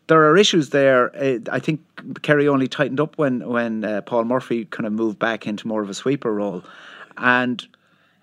there 0.07 0.29
are 0.29 0.37
issues 0.37 0.69
there. 0.69 1.15
Uh, 1.15 1.39
I 1.51 1.59
think 1.59 1.81
Kerry 2.21 2.47
only 2.47 2.67
tightened 2.67 2.99
up 2.99 3.17
when 3.17 3.47
when 3.47 3.83
uh, 3.83 4.01
Paul 4.01 4.25
Murphy 4.25 4.65
kind 4.65 4.85
of 4.85 4.93
moved 4.93 5.19
back 5.19 5.47
into 5.47 5.67
more 5.67 5.81
of 5.81 5.89
a 5.89 5.93
sweeper 5.93 6.33
role, 6.33 6.63
and 7.17 7.65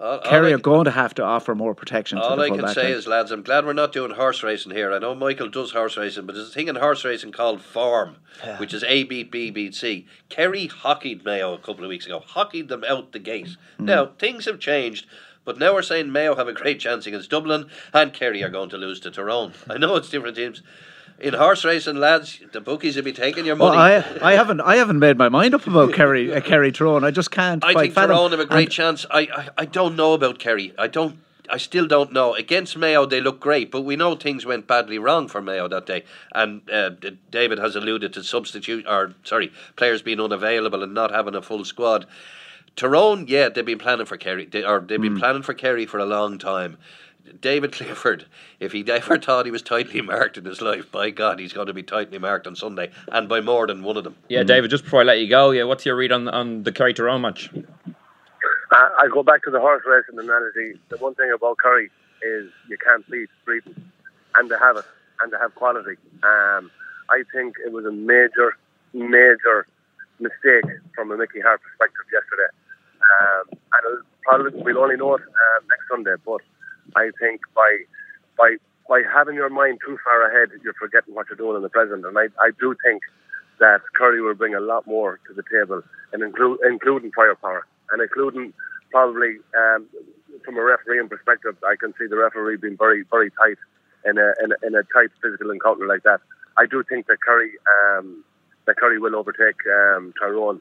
All- 0.00 0.12
all 0.12 0.18
Kerry 0.20 0.50
I- 0.50 0.54
are 0.54 0.58
going 0.58 0.84
to 0.84 0.90
have 0.90 1.14
to 1.14 1.22
offer 1.22 1.54
more 1.54 1.74
protection. 1.74 2.18
to 2.18 2.24
All 2.24 2.36
the 2.36 2.42
I 2.42 2.48
can 2.50 2.60
back 2.60 2.74
say 2.74 2.82
line. 2.84 2.92
is, 2.92 3.06
lads, 3.06 3.30
I'm 3.30 3.42
glad 3.42 3.64
we're 3.64 3.72
not 3.72 3.92
doing 3.92 4.10
horse 4.12 4.42
racing 4.42 4.72
here. 4.72 4.92
I 4.92 4.98
know 4.98 5.14
Michael 5.14 5.48
does 5.48 5.72
horse 5.72 5.96
racing, 5.96 6.26
but 6.26 6.34
there's 6.34 6.50
a 6.50 6.52
thing 6.52 6.68
in 6.68 6.76
horse 6.76 7.04
racing 7.04 7.32
called 7.32 7.62
form, 7.62 8.16
which 8.58 8.74
is 8.74 8.84
A 8.84 9.04
beat 9.04 9.30
B 9.30 9.50
beat 9.50 9.74
C. 9.74 10.06
Kerry 10.28 10.66
hockeyed 10.66 11.24
Mayo 11.24 11.54
a 11.54 11.58
couple 11.58 11.84
of 11.84 11.88
weeks 11.88 12.06
ago, 12.06 12.20
hockeyed 12.24 12.68
them 12.68 12.84
out 12.88 13.12
the 13.12 13.18
gate. 13.18 13.56
Now, 13.78 14.06
things 14.18 14.44
have 14.44 14.58
changed. 14.60 15.06
But 15.44 15.56
now 15.58 15.72
we're 15.72 15.80
saying 15.80 16.12
Mayo 16.12 16.34
have 16.36 16.46
a 16.46 16.52
great 16.52 16.78
chance 16.78 17.06
against 17.06 17.30
Dublin 17.30 17.70
and 17.94 18.12
Kerry 18.12 18.42
are 18.42 18.50
going 18.50 18.68
to 18.68 18.76
lose 18.76 19.00
to 19.00 19.10
Tyrone. 19.10 19.54
I 19.70 19.78
know 19.78 19.96
it's 19.96 20.10
different 20.10 20.36
teams. 20.36 20.60
In 21.20 21.34
horse 21.34 21.64
racing, 21.64 21.96
lads, 21.96 22.40
the 22.52 22.60
bookies 22.60 22.94
will 22.94 23.02
be 23.02 23.12
taking 23.12 23.44
your 23.44 23.56
Well, 23.56 23.74
money. 23.74 24.04
I, 24.22 24.30
I 24.30 24.32
haven't 24.34 24.60
I 24.60 24.76
haven't 24.76 25.00
made 25.00 25.18
my 25.18 25.28
mind 25.28 25.52
up 25.54 25.66
about 25.66 25.92
Kerry 25.92 26.32
uh, 26.32 26.40
Kerry 26.40 26.70
Tyrone. 26.70 27.02
I 27.04 27.10
just 27.10 27.30
can't. 27.32 27.64
I 27.64 27.74
think 27.74 27.92
fathom. 27.94 28.10
Tyrone 28.10 28.30
have 28.30 28.40
a 28.40 28.46
great 28.46 28.64
And- 28.68 28.72
chance. 28.72 29.04
I, 29.10 29.20
I 29.22 29.48
I 29.58 29.64
don't 29.64 29.96
know 29.96 30.12
about 30.12 30.38
Kerry. 30.38 30.72
I 30.78 30.86
don't. 30.86 31.18
I 31.50 31.56
still 31.56 31.86
don't 31.86 32.12
know. 32.12 32.34
Against 32.34 32.76
Mayo, 32.76 33.06
they 33.06 33.22
look 33.22 33.40
great, 33.40 33.70
but 33.70 33.80
we 33.80 33.96
know 33.96 34.14
things 34.14 34.44
went 34.44 34.66
badly 34.66 34.98
wrong 34.98 35.28
for 35.28 35.40
Mayo 35.40 35.66
that 35.68 35.86
day. 35.86 36.04
And 36.34 36.60
uh, 36.70 36.90
David 37.30 37.58
has 37.58 37.74
alluded 37.74 38.12
to 38.12 38.22
substitute, 38.22 38.84
or 38.86 39.14
sorry, 39.24 39.50
players 39.74 40.02
being 40.02 40.20
unavailable 40.20 40.82
and 40.82 40.92
not 40.92 41.10
having 41.10 41.34
a 41.34 41.40
full 41.40 41.64
squad. 41.64 42.04
Tyrone, 42.76 43.24
yeah, 43.28 43.48
they've 43.48 43.64
been 43.64 43.78
planning 43.78 44.04
for 44.06 44.18
Kerry, 44.18 44.44
they, 44.44 44.62
or 44.62 44.80
they've 44.80 45.00
been 45.00 45.18
planning 45.18 45.42
for 45.42 45.54
Kerry 45.54 45.86
for 45.86 45.98
a 45.98 46.04
long 46.06 46.38
time. 46.38 46.76
David 47.40 47.72
Clifford, 47.72 48.26
if 48.60 48.72
he 48.72 48.84
ever 48.90 49.18
thought 49.18 49.46
he 49.46 49.50
was 49.50 49.62
tightly 49.62 50.00
marked 50.00 50.36
in 50.36 50.44
his 50.44 50.60
life, 50.60 50.90
by 50.90 51.10
God, 51.10 51.38
he's 51.38 51.52
going 51.52 51.66
to 51.66 51.74
be 51.74 51.82
tightly 51.82 52.18
marked 52.18 52.46
on 52.46 52.56
Sunday, 52.56 52.90
and 53.08 53.28
by 53.28 53.40
more 53.40 53.66
than 53.66 53.82
one 53.82 53.96
of 53.96 54.04
them. 54.04 54.16
Yeah, 54.28 54.42
David. 54.42 54.70
Just 54.70 54.84
before 54.84 55.00
I 55.00 55.04
let 55.04 55.20
you 55.20 55.28
go, 55.28 55.50
yeah, 55.50 55.64
what's 55.64 55.86
your 55.86 55.96
read 55.96 56.12
on 56.12 56.28
on 56.28 56.62
the 56.62 56.72
Kerry 56.72 56.94
Tyrone 56.94 57.22
match? 57.22 57.50
I, 58.72 58.90
I 59.00 59.08
go 59.12 59.22
back 59.22 59.42
to 59.44 59.50
the 59.50 59.60
horse 59.60 59.82
racing 59.86 60.18
analogy. 60.18 60.78
The 60.88 60.98
one 60.98 61.14
thing 61.14 61.30
about 61.34 61.56
Kerry 61.62 61.90
is 62.22 62.50
you 62.68 62.76
can't 62.78 63.08
beat 63.10 63.28
Breeden, 63.46 63.80
and 64.36 64.50
they 64.50 64.56
have 64.58 64.76
it, 64.76 64.84
and 65.22 65.32
they 65.32 65.36
have 65.40 65.54
quality. 65.54 65.96
Um, 66.22 66.70
I 67.10 67.22
think 67.32 67.56
it 67.64 67.72
was 67.72 67.86
a 67.86 67.92
major, 67.92 68.56
major 68.92 69.66
mistake 70.20 70.64
from 70.94 71.10
a 71.12 71.16
Mickey 71.16 71.40
Harte 71.40 71.62
perspective 71.62 72.04
yesterday. 72.12 72.50
Um, 72.98 73.44
and 73.50 73.82
it'll 73.86 74.02
probably 74.22 74.62
we'll 74.62 74.78
only 74.78 74.96
know 74.96 75.14
it 75.14 75.22
um, 75.22 75.64
next 75.70 75.88
Sunday. 75.90 76.14
But 76.24 76.42
I 76.96 77.10
think 77.20 77.40
by 77.54 77.78
by 78.36 78.56
by 78.88 79.02
having 79.12 79.34
your 79.34 79.50
mind 79.50 79.80
too 79.84 79.98
far 80.04 80.26
ahead, 80.28 80.50
you're 80.62 80.74
forgetting 80.74 81.14
what 81.14 81.26
you're 81.28 81.36
doing 81.36 81.56
in 81.56 81.62
the 81.62 81.68
present. 81.68 82.06
And 82.06 82.16
I, 82.16 82.24
I 82.40 82.50
do 82.58 82.74
think 82.84 83.02
that 83.60 83.80
Kerry 83.98 84.22
will 84.22 84.34
bring 84.34 84.54
a 84.54 84.60
lot 84.60 84.86
more 84.86 85.20
to 85.28 85.34
the 85.34 85.42
table, 85.52 85.82
and 86.12 86.22
including 86.22 87.10
firepower 87.14 87.66
and 87.90 88.02
including 88.02 88.52
probably 88.90 89.36
um, 89.56 89.86
from 90.44 90.56
a 90.56 90.62
refereeing 90.62 91.08
perspective, 91.08 91.56
I 91.66 91.76
can 91.76 91.92
see 91.98 92.06
the 92.06 92.16
referee 92.16 92.56
being 92.56 92.76
very 92.76 93.04
very 93.10 93.30
tight 93.30 93.58
in 94.04 94.18
a 94.18 94.32
in 94.42 94.52
a, 94.52 94.66
in 94.66 94.74
a 94.74 94.82
tight 94.94 95.10
physical 95.22 95.50
encounter 95.50 95.86
like 95.86 96.02
that. 96.04 96.20
I 96.56 96.66
do 96.66 96.82
think 96.88 97.06
that 97.06 97.18
Kerry 97.24 97.52
um, 97.76 98.24
that 98.66 98.78
Kerry 98.78 98.98
will 98.98 99.16
overtake 99.16 99.56
um, 99.66 100.12
Tyrone 100.18 100.60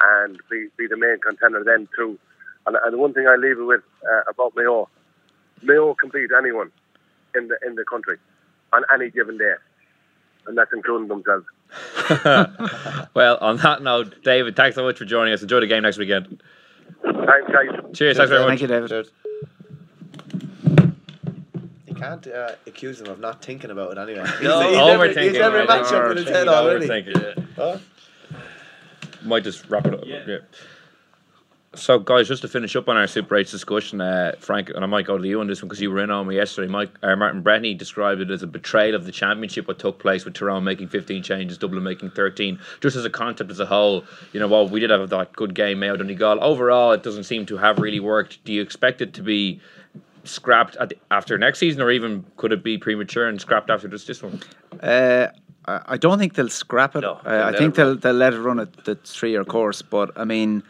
and 0.00 0.38
be, 0.50 0.68
be 0.76 0.86
the 0.86 0.96
main 0.96 1.18
contender 1.18 1.62
then 1.64 1.88
too. 1.96 2.18
And, 2.66 2.76
and 2.84 2.92
the 2.94 2.98
one 2.98 3.12
thing 3.14 3.26
I 3.26 3.36
leave 3.36 3.58
it 3.58 3.64
with 3.64 3.82
uh, 4.04 4.30
about 4.30 4.54
Mayo, 4.56 4.88
Mayo 5.62 5.94
can 5.94 6.10
beat 6.10 6.30
anyone 6.36 6.70
in 7.34 7.48
the 7.48 7.58
in 7.66 7.74
the 7.74 7.84
country 7.84 8.16
on 8.72 8.84
any 8.92 9.10
given 9.10 9.38
day, 9.38 9.54
and 10.46 10.56
that's 10.56 10.70
including 10.72 11.08
themselves. 11.08 11.46
well, 13.14 13.38
on 13.40 13.56
that 13.58 13.82
note, 13.82 14.22
David, 14.24 14.56
thanks 14.56 14.74
so 14.76 14.82
much 14.82 14.98
for 14.98 15.04
joining 15.04 15.32
us. 15.34 15.42
Enjoy 15.42 15.60
the 15.60 15.66
game 15.66 15.82
next 15.82 15.98
weekend. 15.98 16.42
Thanks, 17.02 17.52
guys. 17.52 17.68
Cheers. 17.94 18.16
Thanks 18.16 18.30
very 18.30 18.40
much. 18.40 18.48
Thank 18.48 18.60
you, 18.62 18.66
David. 18.68 18.88
Cheers. 18.88 19.10
You 21.86 21.94
can't 21.94 22.26
uh, 22.26 22.52
accuse 22.66 23.00
him 23.00 23.08
of 23.08 23.18
not 23.20 23.44
thinking 23.44 23.70
about 23.70 23.92
it 23.92 23.98
anyway. 23.98 24.24
He's, 24.38 24.42
No. 24.42 24.60
he's 24.68 24.76
every, 24.78 25.08
Overthinking. 25.08 25.22
he's 25.30 25.36
every 25.38 25.66
match 25.66 25.92
up 25.92 26.10
in 26.12 26.16
his 26.18 26.28
head 26.28 26.48
already. 26.48 26.86
Overthinking. 26.88 27.46
Huh? 27.56 27.78
Might 29.24 29.44
just 29.44 29.68
wrap 29.68 29.86
it 29.86 29.94
up. 29.94 30.00
Yeah. 30.06 30.38
So, 31.78 32.00
guys, 32.00 32.26
just 32.26 32.42
to 32.42 32.48
finish 32.48 32.74
up 32.74 32.88
on 32.88 32.96
our 32.96 33.06
Super 33.06 33.36
8 33.36 33.46
discussion, 33.46 34.00
uh, 34.00 34.32
Frank, 34.40 34.70
and 34.70 34.82
I 34.82 34.86
might 34.86 35.06
go 35.06 35.16
to 35.16 35.26
you 35.26 35.40
on 35.40 35.46
this 35.46 35.62
one 35.62 35.68
because 35.68 35.80
you 35.80 35.92
were 35.92 36.02
in 36.02 36.10
on 36.10 36.26
me 36.26 36.34
yesterday. 36.34 36.66
Mike, 36.70 36.90
uh, 37.04 37.14
Martin 37.14 37.40
Breheny 37.40 37.78
described 37.78 38.20
it 38.20 38.30
as 38.32 38.42
a 38.42 38.48
betrayal 38.48 38.96
of 38.96 39.04
the 39.04 39.12
championship, 39.12 39.68
what 39.68 39.78
took 39.78 40.00
place 40.00 40.24
with 40.24 40.34
Tyrone 40.34 40.64
making 40.64 40.88
15 40.88 41.22
changes, 41.22 41.56
Dublin 41.56 41.84
making 41.84 42.10
13. 42.10 42.58
Just 42.80 42.96
as 42.96 43.04
a 43.04 43.10
concept 43.10 43.52
as 43.52 43.60
a 43.60 43.66
whole, 43.66 44.04
you 44.32 44.40
know, 44.40 44.48
while 44.48 44.66
we 44.68 44.80
did 44.80 44.90
have 44.90 45.08
that 45.08 45.32
good 45.34 45.54
game, 45.54 45.78
Mayo 45.78 45.96
Donegal, 45.96 46.42
overall, 46.42 46.90
it 46.90 47.04
doesn't 47.04 47.24
seem 47.24 47.46
to 47.46 47.56
have 47.58 47.78
really 47.78 48.00
worked. 48.00 48.44
Do 48.44 48.52
you 48.52 48.60
expect 48.60 49.00
it 49.00 49.14
to 49.14 49.22
be 49.22 49.60
scrapped 50.24 50.74
at 50.76 50.88
the, 50.88 50.98
after 51.12 51.38
next 51.38 51.60
season, 51.60 51.80
or 51.80 51.92
even 51.92 52.24
could 52.36 52.52
it 52.52 52.64
be 52.64 52.76
premature 52.76 53.28
and 53.28 53.40
scrapped 53.40 53.70
after 53.70 53.86
just 53.86 54.08
this 54.08 54.20
one? 54.20 54.42
Uh, 54.82 55.28
I 55.64 55.96
don't 55.96 56.18
think 56.18 56.34
they'll 56.34 56.48
scrap 56.48 56.96
it. 56.96 57.02
No, 57.02 57.20
uh, 57.24 57.50
I 57.54 57.56
think 57.56 57.74
they'll 57.74 57.94
they'll 57.94 58.14
let 58.14 58.32
it 58.32 58.40
run 58.40 58.58
at 58.58 58.84
the 58.84 58.94
three 58.94 59.32
year 59.32 59.44
course. 59.44 59.82
But 59.82 60.10
I 60.16 60.24
mean, 60.24 60.62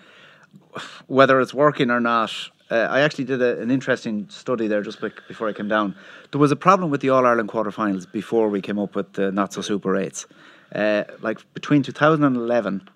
whether 1.06 1.40
it's 1.40 1.54
working 1.54 1.90
or 1.90 2.00
not, 2.00 2.32
uh, 2.70 2.74
I 2.90 3.00
actually 3.00 3.24
did 3.24 3.40
a, 3.40 3.60
an 3.60 3.70
interesting 3.70 4.28
study 4.28 4.68
there 4.68 4.82
just 4.82 5.00
before 5.00 5.48
I 5.48 5.52
came 5.52 5.68
down. 5.68 5.94
There 6.32 6.40
was 6.40 6.52
a 6.52 6.56
problem 6.56 6.90
with 6.90 7.00
the 7.00 7.10
All 7.10 7.24
Ireland 7.26 7.48
quarterfinals 7.48 8.10
before 8.10 8.48
we 8.48 8.60
came 8.60 8.78
up 8.78 8.94
with 8.94 9.14
the 9.14 9.32
not 9.32 9.52
so 9.52 9.62
super 9.62 9.96
eights. 9.96 10.26
Uh, 10.74 11.04
like 11.22 11.38
between 11.54 11.82
2011 11.82 12.88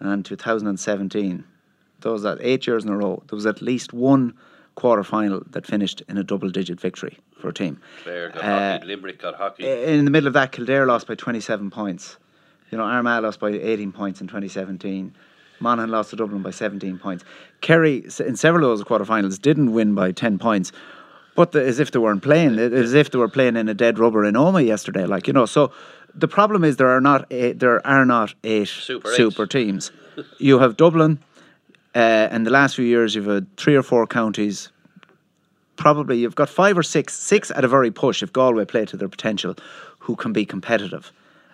and 0.00 0.24
2017, 0.24 1.44
those 2.00 2.22
that 2.22 2.38
eight 2.40 2.66
years 2.66 2.84
in 2.84 2.90
a 2.90 2.96
row, 2.96 3.22
there 3.28 3.36
was 3.36 3.44
at 3.46 3.60
least 3.60 3.92
one 3.92 4.34
quarter 4.76 5.02
final 5.02 5.42
that 5.50 5.66
finished 5.66 6.02
in 6.08 6.16
a 6.16 6.22
double 6.22 6.48
digit 6.48 6.80
victory 6.80 7.18
for 7.40 7.48
a 7.48 7.52
team. 7.52 7.80
Clare 8.04 8.30
got 8.30 8.44
Uh, 8.44 8.72
hockey, 8.72 8.86
Limerick 8.86 9.20
got 9.20 9.34
hockey. 9.34 9.66
In 9.66 10.04
the 10.04 10.10
middle 10.10 10.28
of 10.28 10.34
that, 10.34 10.52
Kildare 10.52 10.86
lost 10.86 11.06
by 11.06 11.16
27 11.16 11.70
points. 11.70 12.16
You 12.70 12.78
know, 12.78 12.84
Armagh 12.84 13.22
lost 13.24 13.40
by 13.40 13.50
18 13.50 13.92
points 13.92 14.20
in 14.20 14.28
2017. 14.28 15.14
Monaghan 15.60 15.90
lost 15.90 16.10
to 16.10 16.16
Dublin 16.16 16.42
by 16.42 16.50
17 16.50 16.98
points. 16.98 17.24
Kerry, 17.60 18.04
in 18.20 18.36
several 18.36 18.70
of 18.70 18.78
those 18.78 18.86
quarterfinals, 18.86 19.40
didn't 19.40 19.72
win 19.72 19.94
by 19.94 20.12
10 20.12 20.38
points. 20.38 20.72
But 21.34 21.52
the, 21.52 21.64
as 21.64 21.78
if 21.78 21.92
they 21.92 21.98
weren't 21.98 22.22
playing, 22.22 22.58
as 22.58 22.94
if 22.94 23.10
they 23.10 23.18
were 23.18 23.28
playing 23.28 23.56
in 23.56 23.68
a 23.68 23.74
dead 23.74 23.98
rubber 23.98 24.24
in 24.24 24.34
Omagh 24.34 24.66
yesterday. 24.66 25.06
Like 25.06 25.28
you 25.28 25.32
know, 25.32 25.46
so 25.46 25.70
the 26.14 26.26
problem 26.26 26.64
is 26.64 26.76
there 26.78 26.88
are 26.88 27.00
not 27.00 27.26
eight, 27.30 27.60
there 27.60 27.86
are 27.86 28.04
not 28.04 28.34
eight 28.42 28.66
Super 28.68 29.12
super, 29.12 29.44
eights. 29.44 29.52
teams. 29.52 29.92
you 30.38 30.58
have 30.58 30.76
Dublin, 30.76 31.20
uh, 31.94 32.28
in 32.32 32.42
the 32.42 32.50
last 32.50 32.74
few 32.74 32.84
years, 32.84 33.14
you've 33.14 33.26
had 33.26 33.56
three 33.56 33.76
or 33.76 33.84
four 33.84 34.06
counties 34.06 34.70
probably 35.78 36.18
you've 36.18 36.34
got 36.34 36.48
five 36.48 36.76
or 36.76 36.82
six, 36.82 37.14
six 37.14 37.50
at 37.52 37.64
a 37.64 37.68
very 37.68 37.90
push 37.90 38.22
if 38.22 38.32
Galway 38.32 38.64
play 38.66 38.84
to 38.86 38.96
their 38.96 39.08
potential, 39.08 39.54
who 40.00 40.16
can 40.16 40.32
be 40.32 40.44
competitive, 40.44 41.12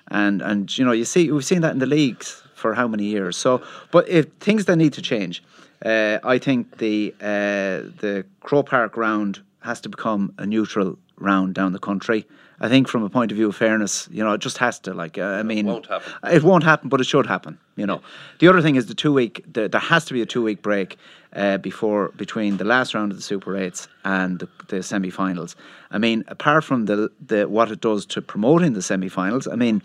and 0.08 0.42
and 0.42 0.76
you 0.76 0.84
know 0.84 0.92
you 0.92 1.04
see 1.04 1.30
we've 1.30 1.44
seen 1.44 1.60
that 1.60 1.72
in 1.72 1.78
the 1.78 1.86
leagues 1.86 2.42
for 2.64 2.72
how 2.72 2.88
many 2.88 3.04
years. 3.04 3.36
So, 3.36 3.60
but 3.90 4.08
if 4.08 4.24
things 4.40 4.64
that 4.64 4.76
need 4.76 4.94
to 4.94 5.02
change, 5.02 5.42
uh, 5.84 6.18
I 6.34 6.38
think 6.38 6.78
the 6.78 7.14
uh, 7.20 7.92
the 8.04 8.24
Croke 8.40 8.70
Park 8.70 8.96
round 8.96 9.42
has 9.60 9.82
to 9.82 9.90
become 9.90 10.32
a 10.38 10.46
neutral 10.46 10.96
round 11.18 11.54
down 11.54 11.72
the 11.72 11.84
country. 11.90 12.26
I 12.60 12.68
think 12.68 12.88
from 12.88 13.02
a 13.02 13.10
point 13.10 13.32
of 13.32 13.36
view 13.36 13.48
of 13.48 13.56
fairness, 13.56 14.08
you 14.10 14.22
know, 14.22 14.32
it 14.32 14.40
just 14.40 14.58
has 14.58 14.78
to. 14.80 14.94
Like, 14.94 15.18
uh, 15.18 15.22
I 15.22 15.42
mean, 15.42 15.66
won't 15.66 15.86
happen. 15.86 16.12
it 16.30 16.42
won't 16.42 16.64
happen, 16.64 16.88
but 16.88 17.00
it 17.00 17.04
should 17.04 17.26
happen. 17.26 17.58
You 17.76 17.86
know, 17.86 18.00
the 18.38 18.48
other 18.48 18.62
thing 18.62 18.76
is 18.76 18.86
the 18.86 18.94
two 18.94 19.12
week. 19.12 19.44
The, 19.52 19.68
there 19.68 19.80
has 19.80 20.04
to 20.06 20.14
be 20.14 20.22
a 20.22 20.26
two 20.26 20.42
week 20.42 20.62
break 20.62 20.96
uh, 21.34 21.58
before 21.58 22.10
between 22.16 22.56
the 22.58 22.64
last 22.64 22.94
round 22.94 23.10
of 23.10 23.18
the 23.18 23.22
Super 23.22 23.56
Eights 23.56 23.88
and 24.04 24.38
the, 24.38 24.48
the 24.68 24.82
semi 24.82 25.10
finals. 25.10 25.56
I 25.90 25.98
mean, 25.98 26.24
apart 26.28 26.62
from 26.64 26.86
the 26.86 27.10
the 27.26 27.48
what 27.48 27.70
it 27.72 27.80
does 27.80 28.06
to 28.06 28.22
promoting 28.22 28.74
the 28.74 28.82
semi 28.82 29.08
finals, 29.08 29.46
I 29.48 29.56
mean. 29.56 29.82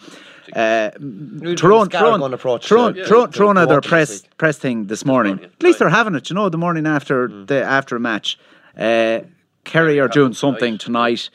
Uh, 0.56 0.90
Tyrone, 1.56 1.90
Tyrone, 1.90 2.20
Tyrone, 2.68 2.96
Tyrone, 3.08 3.32
Tyrone 3.32 3.56
had 3.56 3.70
their 3.70 3.82
press 3.82 4.24
press 4.38 4.58
thing 4.58 4.88
this 4.88 5.06
morning. 5.06 5.40
At 5.44 5.62
least 5.62 5.78
they're 5.78 5.90
having 5.90 6.16
it, 6.16 6.32
you 6.32 6.36
know, 6.36 6.50
the 6.50 6.58
morning 6.58 6.88
after 6.88 7.28
the 7.28 7.64
after 7.64 7.96
a 7.96 8.00
match. 8.00 8.40
Uh, 8.76 9.20
Kerry 9.64 10.00
are 10.00 10.08
doing 10.08 10.34
something 10.34 10.80
tonight. 10.80 11.30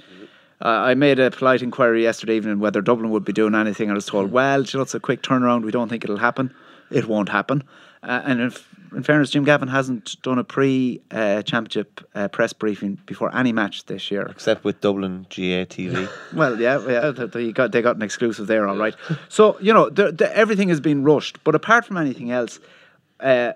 Uh, 0.65 0.69
I 0.69 0.95
made 0.95 1.19
a 1.19 1.31
polite 1.31 1.61
inquiry 1.61 2.03
yesterday 2.03 2.37
evening 2.37 2.59
whether 2.59 2.81
Dublin 2.81 3.11
would 3.11 3.25
be 3.25 3.35
doing 3.35 3.55
anything. 3.55 3.91
I 3.91 3.95
was 3.95 4.07
told, 4.07 4.33
well, 4.33 4.63
you 4.63 4.79
know, 4.79 4.83
it's 4.83 4.95
a 4.95 5.01
quick 5.01 5.23
turnaround. 5.23 5.63
We 5.63 5.71
don't 5.71 5.91
think 5.91 6.05
it'll 6.05 6.17
happen. 6.17 6.55
It 6.91 7.07
won't 7.07 7.29
happen. 7.29 7.63
Uh, 8.03 8.23
and 8.25 8.41
if, 8.41 8.67
in 8.93 9.03
fairness, 9.03 9.31
Jim 9.31 9.45
Gavin 9.45 9.69
hasn't 9.69 10.21
done 10.23 10.39
a 10.39 10.45
pre-championship 10.45 12.01
uh, 12.15 12.29
press 12.29 12.55
briefing 12.55 12.99
before 13.05 13.35
any 13.37 13.53
match 13.53 13.85
this 13.87 14.11
year. 14.11 14.23
Except 14.23 14.65
with 14.65 14.81
Dublin 14.81 15.27
GAA 15.29 15.69
TV. 15.69 16.09
Well, 16.33 16.59
yeah, 16.59 16.83
yeah, 16.87 17.11
they 17.11 17.53
got 17.53 17.73
they 17.73 17.81
got 17.81 17.97
an 17.97 18.03
exclusive 18.03 18.47
there, 18.47 18.67
all 18.67 18.77
right. 18.77 18.95
So 19.29 19.57
you 19.61 19.73
know, 19.73 19.89
the, 19.89 20.13
the, 20.13 20.35
everything 20.37 20.69
has 20.71 20.81
been 20.81 21.05
rushed. 21.05 21.43
But 21.45 21.55
apart 21.55 21.85
from 21.87 21.97
anything 21.97 22.31
else, 22.31 22.59
uh, 23.21 23.53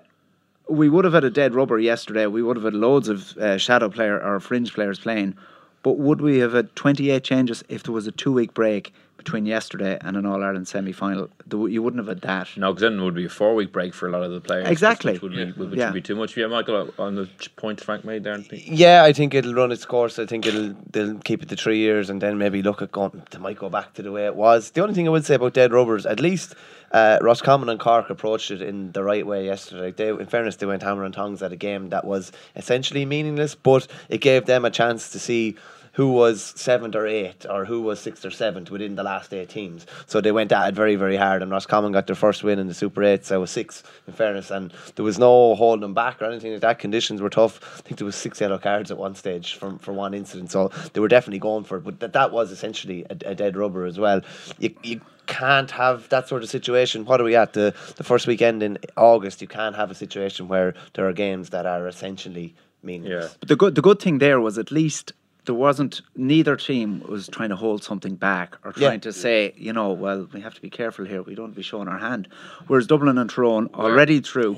we 0.69 0.89
would 0.89 1.05
have 1.05 1.13
had 1.13 1.23
a 1.23 1.29
dead 1.29 1.55
rubber 1.55 1.79
yesterday. 1.79 2.25
We 2.27 2.41
would 2.41 2.55
have 2.55 2.65
had 2.65 2.73
loads 2.75 3.09
of 3.09 3.37
uh, 3.37 3.57
shadow 3.57 3.89
player 3.89 4.21
or 4.21 4.39
fringe 4.39 4.73
players 4.73 4.99
playing. 4.99 5.35
But 5.81 5.97
would 5.97 6.21
we 6.21 6.39
have 6.39 6.53
had 6.53 6.75
28 6.75 7.23
changes 7.23 7.63
if 7.69 7.83
there 7.83 7.93
was 7.93 8.07
a 8.07 8.11
two 8.11 8.31
week 8.31 8.53
break 8.53 8.93
between 9.19 9.45
yesterday 9.45 9.97
and 10.01 10.15
an 10.17 10.25
All 10.25 10.41
Ireland 10.43 10.67
semi 10.67 10.93
final. 10.93 11.29
You 11.51 11.83
wouldn't 11.83 11.99
have 11.99 12.07
had 12.07 12.21
that. 12.21 12.47
No, 12.57 12.71
because 12.71 12.81
then 12.81 12.97
it 12.99 13.03
would 13.03 13.13
be 13.13 13.25
a 13.25 13.29
four 13.29 13.53
week 13.53 13.71
break 13.71 13.93
for 13.93 14.07
a 14.07 14.11
lot 14.11 14.23
of 14.23 14.31
the 14.31 14.39
players. 14.39 14.67
Exactly. 14.67 15.11
Which 15.13 15.21
would 15.21 15.33
be, 15.35 15.51
which 15.51 15.77
Yeah. 15.77 15.87
would 15.87 15.93
be 15.93 16.01
too 16.01 16.15
much. 16.15 16.35
Yeah, 16.37 16.47
Michael, 16.47 16.91
on 16.97 17.15
the 17.15 17.27
point 17.57 17.81
Frank 17.81 18.05
made 18.05 18.23
there. 18.23 18.35
I 18.35 18.41
think- 18.41 18.63
Yeah, 18.65 19.03
I 19.03 19.11
think 19.13 19.33
it'll 19.33 19.53
run 19.53 19.71
its 19.73 19.85
course. 19.85 20.17
I 20.17 20.25
think 20.25 20.47
it'll 20.47 20.73
they'll 20.91 21.15
keep 21.19 21.43
it 21.43 21.49
to 21.49 21.57
three 21.57 21.77
years 21.79 22.09
and 22.09 22.21
then 22.21 22.37
maybe 22.37 22.61
look 22.63 22.81
at 22.81 22.91
going. 22.93 23.21
They 23.29 23.37
might 23.39 23.59
go 23.59 23.69
back 23.69 23.93
to 23.95 24.01
the 24.01 24.11
way 24.11 24.25
it 24.25 24.35
was. 24.35 24.71
The 24.71 24.81
only 24.81 24.95
thing 24.95 25.05
I 25.05 25.11
would 25.11 25.25
say 25.25 25.35
about 25.35 25.53
dead 25.53 25.73
rubbers, 25.73 26.05
at 26.05 26.19
least 26.21 26.55
uh, 26.93 27.19
Roscommon 27.21 27.69
and 27.69 27.79
Cork 27.79 28.09
approached 28.09 28.49
it 28.49 28.61
in 28.61 28.93
the 28.93 29.03
right 29.03 29.27
way 29.27 29.45
yesterday. 29.45 29.91
They, 29.91 30.09
in 30.09 30.25
fairness, 30.25 30.55
they 30.55 30.65
went 30.65 30.81
hammer 30.81 31.03
and 31.03 31.13
tongs 31.13 31.43
at 31.43 31.51
a 31.51 31.55
game 31.57 31.89
that 31.89 32.03
was 32.05 32.31
essentially 32.55 33.05
meaningless, 33.05 33.53
but 33.53 33.85
it 34.07 34.19
gave 34.21 34.45
them 34.47 34.65
a 34.65 34.71
chance 34.71 35.11
to 35.11 35.19
see 35.19 35.55
who 35.93 36.11
was 36.11 36.53
seventh 36.55 36.95
or 36.95 37.07
eighth 37.07 37.45
or 37.49 37.65
who 37.65 37.81
was 37.81 37.99
sixth 37.99 38.25
or 38.25 38.31
seventh 38.31 38.71
within 38.71 38.95
the 38.95 39.03
last 39.03 39.33
eight 39.33 39.49
teams. 39.49 39.85
So 40.05 40.21
they 40.21 40.31
went 40.31 40.51
at 40.51 40.69
it 40.69 40.75
very, 40.75 40.95
very 40.95 41.17
hard, 41.17 41.41
and 41.41 41.51
Roscommon 41.51 41.91
got 41.91 42.07
their 42.07 42.15
first 42.15 42.43
win 42.43 42.59
in 42.59 42.67
the 42.67 42.73
Super 42.73 43.03
8, 43.03 43.25
so 43.25 43.39
was 43.39 43.51
six, 43.51 43.83
in 44.07 44.13
fairness, 44.13 44.51
and 44.51 44.73
there 44.95 45.05
was 45.05 45.19
no 45.19 45.55
holding 45.55 45.81
them 45.81 45.93
back 45.93 46.21
or 46.21 46.25
anything 46.25 46.51
like 46.51 46.61
that. 46.61 46.79
Conditions 46.79 47.21
were 47.21 47.29
tough. 47.29 47.59
I 47.79 47.81
think 47.81 47.97
there 47.97 48.05
was 48.05 48.15
six 48.15 48.39
yellow 48.41 48.57
cards 48.57 48.91
at 48.91 48.97
one 48.97 49.15
stage 49.15 49.55
from 49.55 49.79
for 49.79 49.93
one 49.93 50.13
incident, 50.13 50.51
so 50.51 50.71
they 50.93 50.99
were 50.99 51.07
definitely 51.07 51.39
going 51.39 51.63
for 51.63 51.77
it. 51.77 51.83
But 51.83 51.99
that, 51.99 52.13
that 52.13 52.31
was 52.31 52.51
essentially 52.51 53.05
a, 53.09 53.31
a 53.31 53.35
dead 53.35 53.55
rubber 53.55 53.85
as 53.85 53.99
well. 53.99 54.21
You, 54.57 54.75
you 54.83 55.01
can't 55.29 55.71
have 55.71 56.09
that 56.09 56.27
sort 56.27 56.43
of 56.43 56.49
situation. 56.49 57.05
What 57.05 57.21
are 57.21 57.23
we 57.23 57.35
at? 57.35 57.53
The, 57.53 57.73
the 57.95 58.03
first 58.03 58.27
weekend 58.27 58.63
in 58.63 58.79
August, 58.97 59.41
you 59.41 59.47
can't 59.47 59.75
have 59.75 59.91
a 59.91 59.95
situation 59.95 60.47
where 60.47 60.73
there 60.93 61.07
are 61.07 61.13
games 61.13 61.51
that 61.51 61.65
are 61.65 61.87
essentially 61.87 62.55
meaningless. 62.83 63.37
But 63.39 63.49
the 63.49 63.55
good 63.55 63.75
the 63.75 63.81
good 63.81 63.99
thing 63.99 64.17
there 64.17 64.41
was 64.41 64.57
at 64.57 64.71
least 64.71 65.13
there 65.45 65.55
wasn't 65.55 66.01
neither 66.15 66.55
team 66.55 67.01
was 67.07 67.27
trying 67.27 67.49
to 67.49 67.55
hold 67.55 67.83
something 67.83 68.15
back 68.15 68.55
or 68.63 68.73
Yeah. 68.77 68.89
trying 68.89 68.99
to 69.01 69.13
say, 69.13 69.53
you 69.57 69.73
know, 69.73 69.91
well, 69.93 70.27
we 70.33 70.41
have 70.41 70.53
to 70.55 70.61
be 70.61 70.69
careful 70.69 71.05
here. 71.05 71.21
We 71.21 71.33
don't 71.35 71.45
want 71.45 71.53
to 71.55 71.57
be 71.59 71.63
showing 71.63 71.87
our 71.87 71.97
hand. 71.97 72.27
Whereas 72.67 72.85
Dublin 72.87 73.17
and 73.17 73.29
Tyrone 73.29 73.69
already 73.73 74.19
through. 74.21 74.57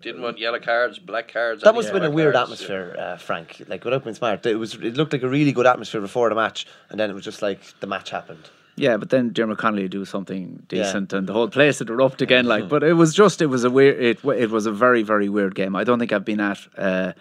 Didn't 0.00 0.22
want 0.22 0.38
yellow 0.38 0.58
cards, 0.58 0.98
black 0.98 1.32
cards. 1.32 1.62
That 1.62 1.74
must 1.76 1.88
have 1.88 1.94
been 1.94 2.04
a 2.04 2.10
weird 2.10 2.34
cards. 2.34 2.50
atmosphere, 2.50 2.96
uh, 2.98 3.16
Frank. 3.18 3.62
Like 3.68 3.84
without 3.84 4.02
being 4.02 4.16
smart, 4.16 4.44
it 4.46 4.56
was. 4.56 4.74
It 4.74 4.96
looked 4.96 5.12
like 5.12 5.22
a 5.22 5.28
really 5.28 5.52
good 5.52 5.66
atmosphere 5.66 6.00
before 6.00 6.28
the 6.28 6.34
match, 6.34 6.66
and 6.90 6.98
then 6.98 7.08
it 7.08 7.12
was 7.12 7.22
just 7.24 7.40
like 7.40 7.60
the 7.78 7.86
match 7.86 8.10
happened. 8.10 8.50
Yeah, 8.74 8.96
but 8.96 9.10
then 9.10 9.32
Diarmuid 9.32 9.58
Connolly 9.58 9.86
do 9.86 10.04
something 10.04 10.66
Yeah. 10.70 10.82
decent, 10.82 11.12
and 11.12 11.28
the 11.28 11.32
whole 11.34 11.46
place 11.48 11.78
would 11.78 11.88
erupt 11.90 12.20
again. 12.20 12.46
Like, 12.46 12.68
but 12.74 12.82
it 12.82 12.94
was 12.94 13.14
just, 13.14 13.40
it 13.42 13.46
was 13.46 13.62
a 13.64 13.70
weird, 13.70 14.00
it, 14.02 14.24
it 14.24 14.50
was 14.50 14.64
a 14.66 14.72
very, 14.72 15.02
very 15.04 15.28
weird 15.28 15.54
game. 15.54 15.76
I 15.76 15.84
don't 15.84 15.98
think 16.00 16.10
I've 16.10 16.24
been 16.24 16.40
at 16.40 16.58
uh, 16.76 17.12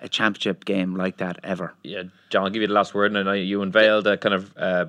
a 0.00 0.08
championship 0.08 0.64
game 0.64 0.96
like 0.96 1.18
that 1.18 1.38
ever. 1.42 1.74
Yeah, 1.82 2.04
John, 2.30 2.44
I'll 2.44 2.50
give 2.50 2.62
you 2.62 2.68
the 2.68 2.74
last 2.74 2.94
word, 2.94 3.12
and 3.12 3.18
I 3.18 3.22
know 3.22 3.32
you 3.32 3.62
unveiled 3.62 4.06
a 4.06 4.16
kind 4.16 4.34
of 4.34 4.56
uh, 4.56 4.86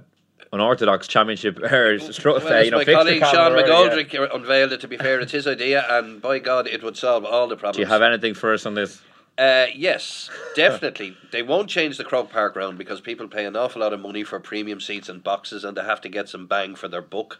unorthodox 0.53 1.07
championship. 1.07 1.59
Or, 1.59 1.97
Well, 2.25 2.37
uh, 2.37 2.49
as 2.49 2.65
you 2.65 2.71
know, 2.71 2.77
my 2.77 2.85
fixture 2.85 2.93
colleague 2.93 3.19
Sean 3.19 3.31
calendar 3.31 3.71
earlier. 3.71 4.05
McGoldrick 4.05 4.35
unveiled 4.35 4.71
it. 4.73 4.81
To 4.81 4.87
be 4.87 4.97
fair, 4.97 5.19
it's 5.19 5.31
his 5.31 5.47
idea, 5.47 5.85
and 5.89 6.21
by 6.21 6.39
God, 6.39 6.67
it 6.67 6.83
would 6.83 6.97
solve 6.97 7.25
all 7.25 7.47
the 7.47 7.55
problems. 7.55 7.77
Do 7.77 7.81
you 7.81 7.87
have 7.87 8.01
anything 8.01 8.33
for 8.33 8.53
us 8.53 8.65
on 8.65 8.75
this? 8.75 9.01
Uh, 9.37 9.67
yes, 9.73 10.29
definitely. 10.55 11.15
they 11.31 11.41
won't 11.41 11.69
change 11.69 11.97
the 11.97 12.03
Croke 12.03 12.31
Park 12.31 12.53
ground 12.53 12.77
because 12.77 13.01
people 13.01 13.27
pay 13.27 13.45
an 13.45 13.55
awful 13.55 13.81
lot 13.81 13.93
of 13.93 13.99
money 13.99 14.23
for 14.23 14.39
premium 14.39 14.79
seats 14.81 15.09
and 15.09 15.23
boxes, 15.23 15.63
and 15.63 15.75
they 15.77 15.83
have 15.83 16.01
to 16.01 16.09
get 16.09 16.29
some 16.29 16.47
bang 16.47 16.75
for 16.75 16.87
their 16.87 17.01
buck. 17.01 17.39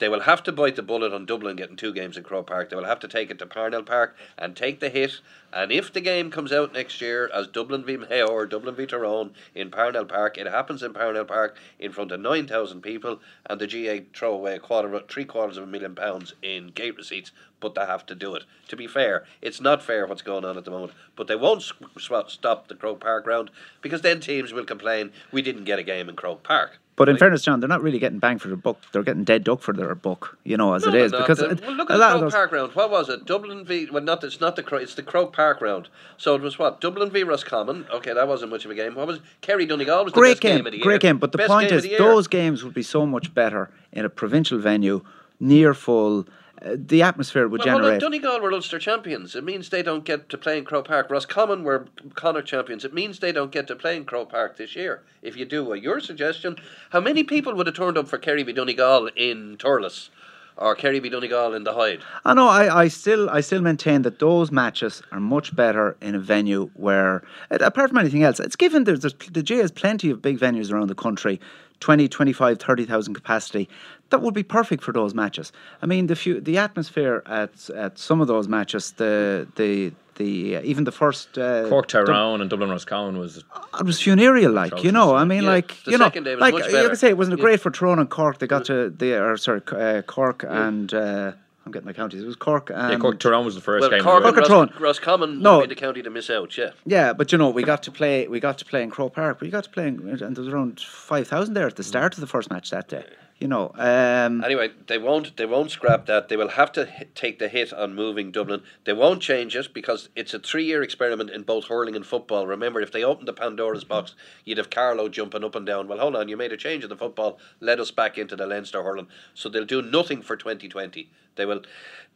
They 0.00 0.08
will 0.08 0.20
have 0.20 0.42
to 0.44 0.52
bite 0.52 0.76
the 0.76 0.82
bullet 0.82 1.12
on 1.12 1.26
Dublin 1.26 1.56
getting 1.56 1.76
two 1.76 1.92
games 1.92 2.16
in 2.16 2.22
Croke 2.22 2.46
Park. 2.46 2.70
They 2.70 2.76
will 2.76 2.86
have 2.86 3.00
to 3.00 3.08
take 3.08 3.30
it 3.30 3.38
to 3.38 3.44
Parnell 3.44 3.82
Park 3.82 4.16
and 4.38 4.56
take 4.56 4.80
the 4.80 4.88
hit. 4.88 5.20
And 5.52 5.70
if 5.70 5.92
the 5.92 6.00
game 6.00 6.30
comes 6.30 6.52
out 6.52 6.72
next 6.72 7.02
year 7.02 7.30
as 7.34 7.46
Dublin 7.46 7.84
v 7.84 7.98
Mayo 7.98 8.28
or 8.28 8.46
Dublin 8.46 8.74
v 8.74 8.86
Tyrone 8.86 9.34
in 9.54 9.70
Parnell 9.70 10.06
Park, 10.06 10.38
it 10.38 10.46
happens 10.46 10.82
in 10.82 10.94
Parnell 10.94 11.26
Park 11.26 11.54
in 11.78 11.92
front 11.92 12.12
of 12.12 12.20
9,000 12.20 12.80
people, 12.80 13.20
and 13.44 13.60
the 13.60 13.66
GAA 13.66 14.06
throw 14.18 14.32
away 14.32 14.54
a 14.54 14.58
quarter, 14.58 15.02
three 15.06 15.26
quarters 15.26 15.58
of 15.58 15.64
a 15.64 15.66
million 15.66 15.94
pounds 15.94 16.32
in 16.40 16.68
gate 16.68 16.96
receipts, 16.96 17.30
but 17.60 17.74
they 17.74 17.84
have 17.84 18.06
to 18.06 18.14
do 18.14 18.34
it. 18.34 18.44
To 18.68 18.76
be 18.76 18.86
fair, 18.86 19.26
it's 19.42 19.60
not 19.60 19.82
fair 19.82 20.06
what's 20.06 20.22
going 20.22 20.46
on 20.46 20.56
at 20.56 20.64
the 20.64 20.70
moment, 20.70 20.92
but 21.14 21.26
they 21.26 21.36
won't 21.36 21.60
sw- 21.60 21.74
sw- 21.98 22.28
stop 22.28 22.68
the 22.68 22.74
Croke 22.74 23.00
Park 23.00 23.26
round 23.26 23.50
because 23.82 24.00
then 24.00 24.20
teams 24.20 24.54
will 24.54 24.64
complain 24.64 25.12
we 25.30 25.42
didn't 25.42 25.64
get 25.64 25.78
a 25.78 25.82
game 25.82 26.08
in 26.08 26.16
Croke 26.16 26.42
Park. 26.42 26.78
But 27.00 27.08
in 27.08 27.16
fairness, 27.16 27.40
John, 27.40 27.60
they're 27.60 27.68
not 27.68 27.80
really 27.80 27.98
getting 27.98 28.18
bang 28.18 28.38
for 28.38 28.48
their 28.48 28.58
buck. 28.58 28.76
They're 28.92 29.02
getting 29.02 29.24
dead 29.24 29.42
duck 29.42 29.62
for 29.62 29.72
their 29.72 29.94
buck, 29.94 30.36
you 30.44 30.58
know, 30.58 30.74
as 30.74 30.84
No, 30.84 30.92
it 30.92 31.10
not. 31.10 31.20
Because 31.20 31.40
well, 31.40 31.72
look 31.72 31.90
at 31.90 31.96
the 31.96 32.18
Croke 32.18 32.30
Park 32.30 32.52
round. 32.52 32.74
What 32.74 32.90
was 32.90 33.08
it? 33.08 33.24
Dublin 33.24 33.64
v. 33.64 33.88
Well, 33.90 34.02
not 34.02 34.22
it's 34.22 34.38
not 34.38 34.54
the 34.54 34.62
Cro- 34.62 34.80
it's 34.80 34.94
the 34.96 35.02
Croke 35.02 35.32
Park 35.32 35.62
round. 35.62 35.88
So 36.18 36.34
it 36.34 36.42
was 36.42 36.58
what 36.58 36.82
Dublin 36.82 37.08
v 37.08 37.22
Roscommon. 37.22 37.86
Okay, 37.90 38.12
that 38.12 38.28
wasn't 38.28 38.50
much 38.50 38.66
of 38.66 38.70
a 38.70 38.74
game. 38.74 38.96
What 38.96 39.06
was 39.06 39.16
it? 39.16 39.22
Kerry 39.40 39.64
Donegal 39.64 40.04
was 40.04 40.12
the 40.12 40.20
great 40.20 40.32
best 40.32 40.42
game, 40.42 40.56
game, 40.58 40.66
of 40.66 40.72
the 40.72 40.76
year. 40.76 40.84
great 40.84 41.00
game. 41.00 41.16
But 41.16 41.32
the 41.32 41.38
Best 41.38 41.48
point 41.48 41.72
is, 41.72 41.84
the 41.84 41.96
those 41.96 42.26
games 42.26 42.62
would 42.64 42.74
be 42.74 42.82
so 42.82 43.06
much 43.06 43.32
better 43.32 43.70
in 43.92 44.04
a 44.04 44.10
provincial 44.10 44.58
venue, 44.58 45.00
near 45.40 45.72
full. 45.72 46.26
Uh, 46.62 46.76
the 46.76 47.02
atmosphere 47.02 47.48
would 47.48 47.64
Well, 47.64 47.78
generate. 47.78 48.00
Donegal 48.00 48.40
were 48.40 48.52
Ulster 48.52 48.78
champions. 48.78 49.34
It 49.34 49.44
means 49.44 49.70
they 49.70 49.82
don't 49.82 50.04
get 50.04 50.28
to 50.28 50.38
play 50.38 50.58
in 50.58 50.64
Croke 50.64 50.88
Park. 50.88 51.10
Roscommon 51.10 51.64
were 51.64 51.86
Connacht 52.14 52.46
champions. 52.46 52.84
It 52.84 52.92
means 52.92 53.18
they 53.18 53.32
don't 53.32 53.50
get 53.50 53.66
to 53.68 53.76
play 53.76 53.96
in 53.96 54.04
Croke 54.04 54.30
Park 54.30 54.56
this 54.56 54.76
year. 54.76 55.02
If 55.22 55.36
you 55.36 55.44
do 55.44 55.64
what 55.64 55.80
your 55.82 56.00
suggestion, 56.00 56.56
how 56.90 57.00
many 57.00 57.24
people 57.24 57.54
would 57.54 57.66
have 57.66 57.76
turned 57.76 57.96
up 57.96 58.08
for 58.08 58.18
Kerry 58.18 58.42
v 58.42 58.52
Donegal 58.52 59.08
in 59.16 59.56
Thurles 59.56 60.10
or 60.56 60.74
Kerry 60.74 60.98
v 60.98 61.08
Donegal 61.08 61.54
in 61.54 61.64
the 61.64 61.72
Hyde? 61.72 62.02
I 62.26 62.34
know. 62.34 62.48
I, 62.48 62.82
I 62.82 62.88
still, 62.88 63.30
I 63.30 63.40
still 63.40 63.62
maintain 63.62 64.02
that 64.02 64.18
those 64.18 64.52
matches 64.52 65.02
are 65.12 65.20
much 65.20 65.56
better 65.56 65.96
in 66.02 66.14
a 66.14 66.18
venue 66.18 66.70
where, 66.74 67.22
apart 67.50 67.88
from 67.88 67.98
anything 67.98 68.22
else, 68.22 68.38
it's 68.38 68.56
given 68.56 68.84
there's, 68.84 69.00
there's 69.00 69.14
the 69.32 69.42
J 69.42 69.56
has 69.56 69.70
plenty 69.70 70.10
of 70.10 70.20
big 70.20 70.38
venues 70.38 70.70
around 70.70 70.88
the 70.88 70.94
country, 70.94 71.40
20, 71.80 72.08
25, 72.08 72.58
30,000 72.58 73.14
capacity. 73.14 73.68
That 74.10 74.22
would 74.22 74.34
be 74.34 74.42
perfect 74.42 74.82
for 74.82 74.92
those 74.92 75.14
matches. 75.14 75.52
I 75.82 75.86
mean, 75.86 76.06
the 76.06 76.16
few, 76.16 76.40
the 76.40 76.58
atmosphere 76.58 77.22
at 77.26 77.70
at 77.70 77.98
some 77.98 78.20
of 78.20 78.28
those 78.28 78.48
matches, 78.48 78.92
the 78.92 79.46
the 79.56 79.92
the 80.16 80.56
uh, 80.56 80.62
even 80.62 80.84
the 80.84 80.92
first 80.92 81.38
uh, 81.38 81.68
Cork 81.68 81.88
Dub- 81.88 82.06
Tyrone 82.06 82.40
and 82.40 82.50
Dublin 82.50 82.70
Roscommon 82.70 83.18
was 83.18 83.38
it 83.78 83.86
was 83.86 84.00
funereal, 84.00 84.52
like 84.52 84.82
you 84.84 84.92
know. 84.92 85.14
I 85.14 85.24
mean, 85.24 85.44
Yeah, 85.44 85.50
like 85.50 85.68
the 85.84 85.92
you 85.92 85.98
know, 85.98 86.10
day 86.10 86.34
was 86.34 86.40
like 86.40 86.54
much 86.54 86.72
you 86.72 86.88
could 86.88 86.98
say 86.98 87.08
it 87.08 87.16
wasn't 87.16 87.38
Yeah. 87.38 87.42
great 87.44 87.60
for 87.60 87.70
Tyrone 87.70 87.98
and 87.98 88.10
Cork. 88.10 88.38
They 88.38 88.46
got 88.46 88.64
to 88.66 88.90
the 88.90 89.14
or 89.22 89.36
sorry, 89.36 89.62
uh, 89.72 90.02
Cork 90.02 90.44
and 90.46 90.92
uh, 90.92 91.32
I'm 91.70 91.72
getting 91.72 91.86
my 91.86 91.92
counties. 91.92 92.20
It 92.22 92.26
was 92.26 92.34
Cork 92.34 92.70
and 92.74 92.92
yeah, 92.92 92.98
Cork 92.98 93.20
Tyrone 93.20 93.44
was 93.44 93.54
the 93.54 93.60
first 93.60 93.82
Well, 93.82 93.90
game. 93.90 94.02
Cork, 94.02 94.24
of 94.24 94.28
and 94.28 94.36
the 94.38 94.42
way. 94.42 94.48
Cork 94.48 94.70
and 94.72 94.80
Ros- 94.80 94.98
Roscommon 94.98 95.40
No. 95.40 95.58
would 95.58 95.68
be 95.68 95.74
the 95.76 95.80
county 95.80 96.02
to 96.02 96.10
miss 96.10 96.28
out, 96.28 96.58
yeah. 96.58 96.70
Yeah, 96.84 97.12
but 97.12 97.30
you 97.30 97.38
know, 97.38 97.48
we 97.50 97.62
got 97.62 97.84
to 97.84 97.92
play. 97.92 98.26
We 98.26 98.40
got 98.40 98.58
to 98.58 98.64
play 98.64 98.82
in 98.82 98.90
Croke 98.90 99.14
Park. 99.14 99.40
We 99.40 99.50
got 99.50 99.62
to 99.64 99.70
play, 99.70 99.86
in, 99.86 100.00
and 100.08 100.18
there 100.36 100.42
was 100.44 100.48
around 100.52 100.80
five 100.80 101.28
thousand 101.28 101.54
there 101.54 101.68
at 101.68 101.76
the 101.76 101.84
start 101.84 102.14
of 102.14 102.20
the 102.20 102.26
first 102.26 102.50
match 102.50 102.70
that 102.70 102.88
day. 102.88 103.04
You 103.40 103.48
know, 103.48 103.72
um, 103.76 104.44
Anyway, 104.44 104.70
they 104.86 104.98
won't. 104.98 105.38
They 105.38 105.46
won't 105.46 105.70
scrap 105.70 106.04
that. 106.06 106.28
They 106.28 106.36
will 106.36 106.48
have 106.50 106.72
to 106.72 106.84
hit, 106.84 107.14
take 107.14 107.38
the 107.38 107.48
hit 107.48 107.72
on 107.72 107.94
moving 107.94 108.30
Dublin. 108.30 108.62
They 108.84 108.92
won't 108.92 109.22
change 109.22 109.56
it 109.56 109.72
because 109.72 110.10
it's 110.14 110.34
a 110.34 110.38
three-year 110.38 110.82
experiment 110.82 111.30
in 111.30 111.44
both 111.44 111.68
hurling 111.68 111.96
and 111.96 112.04
football. 112.04 112.46
Remember, 112.46 112.82
if 112.82 112.92
they 112.92 113.02
opened 113.02 113.26
the 113.26 113.32
Pandora's 113.32 113.84
box, 113.84 114.14
you'd 114.44 114.58
have 114.58 114.68
Carlow 114.68 115.08
jumping 115.08 115.42
up 115.42 115.54
and 115.54 115.64
down. 115.64 115.88
Well, 115.88 115.98
hold 115.98 116.16
on, 116.16 116.28
you 116.28 116.36
made 116.36 116.52
a 116.52 116.56
change 116.58 116.84
in 116.84 116.90
the 116.90 116.96
football. 116.98 117.38
Let 117.60 117.80
us 117.80 117.90
back 117.90 118.18
into 118.18 118.36
the 118.36 118.46
Leinster 118.46 118.82
hurling. 118.82 119.08
So 119.32 119.48
they'll 119.48 119.64
do 119.64 119.80
nothing 119.80 120.20
for 120.20 120.36
2020. 120.36 121.10
They 121.36 121.46
will. 121.46 121.62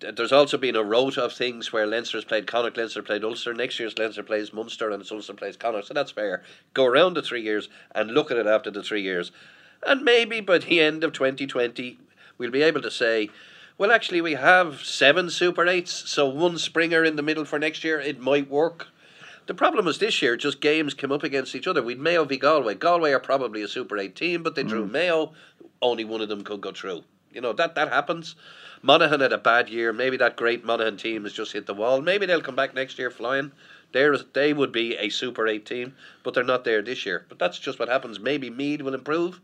There's 0.00 0.32
also 0.32 0.58
been 0.58 0.76
a 0.76 0.82
rote 0.82 1.16
of 1.16 1.32
things 1.32 1.72
where 1.72 1.86
Leinster's 1.86 2.26
played 2.26 2.46
Connacht, 2.46 2.76
Leinster 2.76 3.02
played 3.02 3.24
Ulster. 3.24 3.54
Next 3.54 3.80
year's 3.80 3.96
Leinster 3.96 4.24
plays 4.24 4.52
Munster, 4.52 4.90
and 4.90 5.00
it's 5.00 5.10
Ulster 5.10 5.32
plays 5.32 5.56
Connacht. 5.56 5.86
So 5.86 5.94
that's 5.94 6.10
fair. 6.10 6.42
Go 6.74 6.84
around 6.84 7.14
the 7.14 7.22
three 7.22 7.40
years 7.40 7.70
and 7.94 8.10
look 8.10 8.30
at 8.30 8.36
it 8.36 8.46
after 8.46 8.70
the 8.70 8.82
three 8.82 9.00
years. 9.00 9.32
And 9.86 10.02
maybe 10.02 10.40
by 10.40 10.58
the 10.58 10.80
end 10.80 11.04
of 11.04 11.12
2020, 11.12 11.98
we'll 12.38 12.50
be 12.50 12.62
able 12.62 12.82
to 12.82 12.90
say, 12.90 13.30
well, 13.76 13.90
actually, 13.90 14.20
we 14.20 14.34
have 14.34 14.84
seven 14.84 15.30
Super 15.30 15.64
8s, 15.64 15.88
so 15.88 16.28
one 16.28 16.58
Springer 16.58 17.04
in 17.04 17.16
the 17.16 17.22
middle 17.22 17.44
for 17.44 17.58
next 17.58 17.82
year, 17.82 18.00
it 18.00 18.20
might 18.20 18.48
work. 18.48 18.88
The 19.46 19.54
problem 19.54 19.84
was 19.84 19.98
this 19.98 20.22
year, 20.22 20.36
just 20.36 20.60
games 20.60 20.94
came 20.94 21.12
up 21.12 21.22
against 21.22 21.54
each 21.54 21.66
other. 21.66 21.82
We'd 21.82 21.98
Mayo 21.98 22.24
v 22.24 22.38
Galway. 22.38 22.76
Galway 22.76 23.12
are 23.12 23.20
probably 23.20 23.62
a 23.62 23.68
Super 23.68 23.98
8 23.98 24.14
team, 24.14 24.42
but 24.42 24.54
they 24.54 24.62
drew 24.62 24.86
mm. 24.86 24.92
Mayo. 24.92 25.32
Only 25.82 26.04
one 26.04 26.20
of 26.20 26.28
them 26.28 26.44
could 26.44 26.60
go 26.60 26.72
through. 26.72 27.02
You 27.32 27.40
know, 27.40 27.52
that, 27.52 27.74
that 27.74 27.88
happens. 27.88 28.36
Monaghan 28.80 29.20
had 29.20 29.32
a 29.32 29.38
bad 29.38 29.68
year. 29.68 29.92
Maybe 29.92 30.16
that 30.18 30.36
great 30.36 30.64
Monaghan 30.64 30.96
team 30.96 31.24
has 31.24 31.32
just 31.32 31.52
hit 31.52 31.66
the 31.66 31.74
wall. 31.74 32.00
Maybe 32.00 32.26
they'll 32.26 32.40
come 32.40 32.56
back 32.56 32.74
next 32.74 32.98
year 32.98 33.10
flying. 33.10 33.50
They're, 33.92 34.16
they 34.16 34.52
would 34.52 34.72
be 34.72 34.96
a 34.96 35.08
Super 35.08 35.46
8 35.46 35.64
team, 35.64 35.94
but 36.22 36.34
they're 36.34 36.44
not 36.44 36.64
there 36.64 36.82
this 36.82 37.06
year. 37.06 37.24
But 37.28 37.38
that's 37.38 37.58
just 37.58 37.78
what 37.78 37.88
happens. 37.88 38.18
Maybe 38.20 38.50
Meath 38.50 38.82
will 38.82 38.94
improve. 38.94 39.40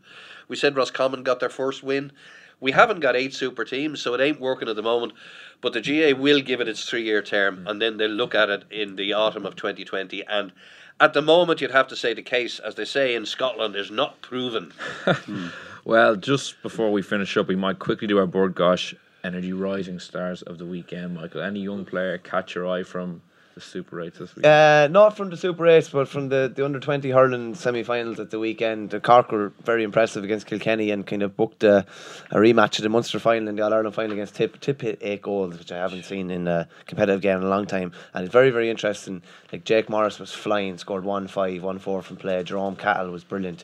We 0.47 0.55
said 0.55 0.75
Roscommon 0.75 1.23
got 1.23 1.39
their 1.39 1.49
first 1.49 1.83
win. 1.83 2.11
We 2.59 2.71
haven't 2.71 2.99
got 2.99 3.15
eight 3.15 3.33
super 3.33 3.65
teams, 3.65 4.01
so 4.01 4.13
it 4.13 4.21
ain't 4.21 4.39
working 4.39 4.69
at 4.69 4.75
the 4.75 4.83
moment. 4.83 5.13
But 5.61 5.73
the 5.73 5.81
GAA 5.81 6.19
will 6.19 6.41
give 6.41 6.61
it 6.61 6.67
its 6.67 6.87
three 6.87 7.03
year 7.03 7.21
term, 7.21 7.57
hmm. 7.57 7.67
and 7.67 7.81
then 7.81 7.97
they'll 7.97 8.09
look 8.09 8.35
at 8.35 8.49
it 8.49 8.65
in 8.69 8.95
the 8.95 9.13
autumn 9.13 9.45
of 9.45 9.55
2020. 9.55 10.23
And 10.27 10.51
at 10.99 11.13
the 11.13 11.21
moment, 11.21 11.61
you'd 11.61 11.71
have 11.71 11.87
to 11.87 11.95
say 11.95 12.13
the 12.13 12.21
case, 12.21 12.59
as 12.59 12.75
they 12.75 12.85
say 12.85 13.15
in 13.15 13.25
Scotland, 13.25 13.75
is 13.75 13.89
not 13.89 14.21
proven. 14.21 14.73
Well, 15.83 16.15
just 16.15 16.61
before 16.61 16.91
we 16.91 17.01
finish 17.01 17.35
up, 17.37 17.47
we 17.47 17.55
might 17.55 17.79
quickly 17.79 18.07
do 18.07 18.19
our 18.19 18.27
Bord 18.27 18.55
Gáis 18.55 18.93
Energy 19.23 19.51
rising 19.51 19.99
stars 19.99 20.43
of 20.43 20.59
the 20.59 20.65
weekend, 20.65 21.15
Michael. 21.15 21.41
Any 21.41 21.61
young 21.61 21.85
player 21.85 22.19
catch 22.19 22.53
your 22.53 22.67
eye 22.67 22.83
from 22.83 23.23
the 23.53 23.61
Super 23.61 24.01
8 24.01 24.13
this 24.15 24.35
week? 24.35 24.45
Uh, 24.45 24.87
not 24.91 25.15
from 25.17 25.29
the 25.29 25.37
Super 25.37 25.67
8, 25.67 25.89
but 25.91 26.07
from 26.07 26.29
the, 26.29 26.51
the 26.53 26.63
under 26.63 26.79
20 26.79 27.09
hurling 27.09 27.55
semi 27.55 27.83
finals 27.83 28.19
at 28.19 28.29
the 28.31 28.39
weekend. 28.39 28.89
The 28.91 28.99
Cork 28.99 29.31
were 29.31 29.51
very 29.63 29.83
impressive 29.83 30.23
against 30.23 30.47
Kilkenny 30.47 30.91
and 30.91 31.05
kind 31.05 31.23
of 31.23 31.35
booked 31.35 31.63
a, 31.63 31.85
a 32.31 32.35
rematch 32.35 32.77
of 32.79 32.83
the 32.83 32.89
Munster 32.89 33.19
final 33.19 33.49
and 33.49 33.57
the 33.57 33.63
All 33.63 33.73
Ireland 33.73 33.95
final 33.95 34.13
against 34.13 34.35
Tip. 34.35 34.59
Tip 34.59 34.81
hit 34.81 34.99
eight 35.01 35.21
goals, 35.21 35.57
which 35.57 35.71
I 35.71 35.77
haven't 35.77 36.05
seen 36.05 36.31
in 36.31 36.47
a 36.47 36.67
competitive 36.85 37.21
game 37.21 37.37
in 37.37 37.43
a 37.43 37.49
long 37.49 37.65
time. 37.65 37.91
And 38.13 38.23
it's 38.25 38.33
very, 38.33 38.49
very 38.49 38.69
interesting. 38.69 39.21
Like 39.51 39.63
Jake 39.63 39.89
Morris 39.89 40.19
was 40.19 40.33
flying, 40.33 40.77
scored 40.77 41.03
1 41.03 41.27
5, 41.27 41.63
1 41.63 41.79
4 41.79 42.01
from 42.01 42.17
play. 42.17 42.43
Jerome 42.43 42.75
Cahill 42.75 43.11
was 43.11 43.23
brilliant. 43.23 43.63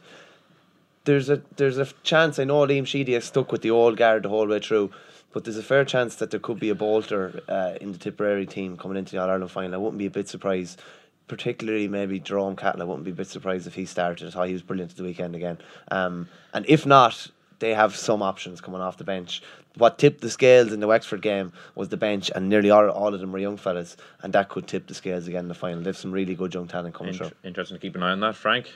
There's 1.05 1.29
a 1.29 1.41
there's 1.55 1.77
a 1.77 1.85
chance. 2.03 2.37
I 2.37 2.43
know 2.43 2.65
Liam 2.67 2.85
Sheedy 2.85 3.13
has 3.13 3.23
stuck 3.23 3.51
with 3.51 3.61
the 3.61 3.71
old 3.71 3.95
guard 3.95 4.23
the 4.23 4.29
whole 4.29 4.45
way 4.45 4.59
through, 4.59 4.91
but 5.33 5.43
there's 5.43 5.57
a 5.57 5.63
fair 5.63 5.85
chance 5.85 6.15
that 6.15 6.31
there 6.31 6.39
could 6.39 6.59
be 6.59 6.69
a 6.69 6.75
bolter 6.75 7.41
uh, 7.47 7.73
in 7.81 7.91
the 7.91 7.97
Tipperary 7.97 8.45
team 8.45 8.77
coming 8.77 8.97
into 8.97 9.11
the 9.15 9.21
All 9.21 9.29
Ireland 9.29 9.51
final. 9.51 9.73
I 9.73 9.77
wouldn't 9.77 9.97
be 9.99 10.05
a 10.05 10.09
bit 10.11 10.27
surprised, 10.27 10.81
particularly 11.27 11.87
maybe 11.87 12.19
Jerome 12.19 12.55
Cahill. 12.55 12.81
I 12.81 12.85
wouldn't 12.85 13.05
be 13.05 13.11
a 13.11 13.15
bit 13.15 13.27
surprised 13.27 13.67
if 13.67 13.75
he 13.75 13.85
started. 13.85 14.33
How 14.33 14.43
he 14.43 14.53
was 14.53 14.61
brilliant 14.61 14.91
at 14.91 14.97
the 14.97 15.03
weekend 15.03 15.35
again. 15.35 15.57
Um, 15.91 16.29
and 16.53 16.65
if 16.67 16.85
not, 16.85 17.27
they 17.59 17.73
have 17.73 17.95
some 17.95 18.21
options 18.21 18.61
coming 18.61 18.81
off 18.81 18.97
the 18.97 19.03
bench. 19.03 19.41
What 19.75 19.99
tipped 19.99 20.21
the 20.21 20.29
scales 20.29 20.71
in 20.71 20.79
the 20.79 20.87
Wexford 20.87 21.21
game 21.21 21.51
was 21.75 21.89
the 21.89 21.97
bench, 21.97 22.31
and 22.33 22.49
nearly 22.49 22.69
all, 22.71 22.89
all 22.89 23.13
of 23.13 23.19
them 23.19 23.31
were 23.31 23.37
young 23.39 23.57
fellas, 23.57 23.95
and 24.23 24.33
that 24.33 24.49
could 24.49 24.67
tip 24.67 24.87
the 24.87 24.93
scales 24.95 25.27
again 25.27 25.41
in 25.41 25.47
the 25.49 25.53
final. 25.55 25.81
They 25.81 25.89
have 25.89 25.97
some 25.97 26.11
really 26.11 26.33
good 26.33 26.53
young 26.53 26.67
talent 26.67 26.95
coming 26.95 27.13
Int- 27.13 27.17
through. 27.19 27.31
Interesting 27.43 27.77
to 27.77 27.81
keep 27.81 27.95
an 27.95 28.01
eye 28.01 28.11
on 28.11 28.19
that, 28.21 28.35
Frank. 28.35 28.71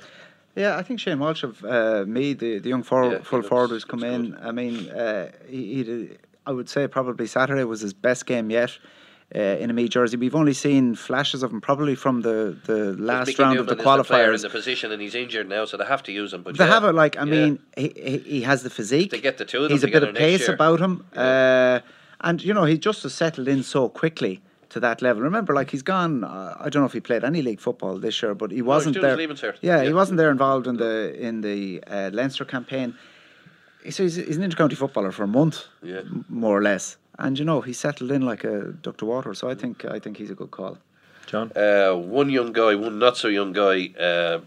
Yeah, 0.55 0.77
I 0.77 0.83
think 0.83 0.99
Shane 0.99 1.17
Walsh 1.19 1.43
of 1.43 1.63
uh, 1.63 2.03
Meath, 2.05 2.39
the, 2.39 2.59
the 2.59 2.69
young 2.69 2.83
forward, 2.83 3.13
Yeah, 3.13 3.23
full 3.23 3.39
looks- 3.39 3.49
forward 3.49 3.69
who's 3.69 3.85
come 3.85 4.03
in. 4.03 4.37
I 4.41 4.51
mean, 4.51 4.89
uh, 4.89 5.31
he, 5.47 5.75
he 5.75 5.83
did- 5.83 6.19
I 6.45 6.51
would 6.51 6.69
say 6.69 6.87
probably 6.87 7.27
Saturday 7.27 7.63
was 7.63 7.81
his 7.81 7.93
best 7.93 8.25
game 8.25 8.49
yet. 8.49 8.77
Uh, 9.33 9.39
in 9.39 9.69
a 9.69 9.73
Meath 9.73 9.91
jersey, 9.91 10.17
we've 10.17 10.35
only 10.35 10.51
seen 10.53 10.93
flashes 10.93 11.41
of 11.41 11.51
him 11.53 11.61
probably 11.61 11.95
from 11.95 12.21
the, 12.21 12.57
the 12.65 12.91
last 12.99 13.39
round 13.39 13.55
Newman 13.55 13.59
of 13.59 13.65
the 13.67 13.81
is 13.81 13.85
the 13.85 13.89
in 13.93 14.03
qualifiers. 14.03 14.41
the 14.41 14.49
position, 14.49 14.91
and 14.91 15.01
he's 15.01 15.15
injured 15.15 15.47
now, 15.47 15.63
so 15.63 15.77
they 15.77 15.85
have 15.85 16.03
to 16.03 16.11
use 16.11 16.33
him. 16.33 16.41
But 16.43 16.57
They 16.57 16.65
yeah, 16.65 16.71
have 16.73 16.83
it 16.83 16.91
like 16.93 17.15
I 17.15 17.23
yeah. 17.23 17.31
mean, 17.31 17.59
he, 17.77 18.21
he 18.25 18.41
has 18.41 18.63
the 18.63 18.69
physique. 18.69 19.09
They 19.11 19.21
get 19.21 19.37
the 19.37 19.45
two 19.45 19.59
of 19.59 19.63
them 19.69 19.71
He's 19.71 19.85
a 19.85 19.87
bit 19.87 20.03
of 20.03 20.13
pace 20.15 20.41
year. 20.41 20.53
about 20.53 20.81
him, 20.81 21.05
uh, 21.15 21.79
and 22.19 22.43
you 22.43 22.53
know 22.53 22.65
he 22.65 22.77
just 22.77 23.03
has 23.03 23.13
settled 23.13 23.47
in 23.47 23.63
so 23.63 23.87
quickly 23.87 24.41
to 24.67 24.81
that 24.81 25.01
level. 25.01 25.21
Remember, 25.23 25.53
like 25.53 25.71
he's 25.71 25.81
gone. 25.83 26.25
Uh, 26.25 26.57
I 26.59 26.67
don't 26.67 26.81
know 26.81 26.87
if 26.87 26.93
he 26.93 26.99
played 26.99 27.23
any 27.23 27.41
league 27.41 27.61
football 27.61 27.99
this 27.99 28.21
year, 28.21 28.35
but 28.35 28.51
he 28.51 28.61
wasn't 28.61 28.95
his 28.95 29.01
there. 29.01 29.17
Yeah, 29.61 29.77
Yeah. 29.77 29.83
he 29.83 29.93
wasn't 29.93 30.17
there 30.17 30.31
involved 30.31 30.67
in 30.67 30.75
the 30.75 31.15
in 31.17 31.39
the 31.39 31.81
uh, 31.87 32.09
Leinster 32.11 32.43
campaign. 32.43 32.95
So 33.89 34.03
he's, 34.03 34.15
he's 34.15 34.37
an 34.37 34.49
intercounty 34.49 34.75
footballer 34.77 35.11
for 35.11 35.23
a 35.23 35.27
month, 35.27 35.65
Yeah. 35.81 35.99
m- 35.99 36.25
more 36.29 36.57
or 36.57 36.61
less. 36.61 36.97
And 37.19 37.37
you 37.37 37.45
know 37.45 37.61
he 37.61 37.73
settled 37.73 38.11
in 38.11 38.21
like 38.21 38.43
a 38.43 38.73
duck 38.81 38.97
to 38.97 39.05
water. 39.05 39.33
So 39.33 39.49
I 39.49 39.55
think 39.55 39.85
I 39.85 39.99
think 39.99 40.17
he's 40.17 40.31
a 40.31 40.35
good 40.35 40.51
call. 40.51 40.77
John? 41.27 41.51
Uh, 41.55 41.93
one 41.93 42.29
young 42.29 42.51
guy, 42.51 42.75
one 42.75 42.99
not 42.99 43.17
so 43.17 43.27
young 43.27 43.53
guy. 43.53 43.91
Uh, 43.99 44.39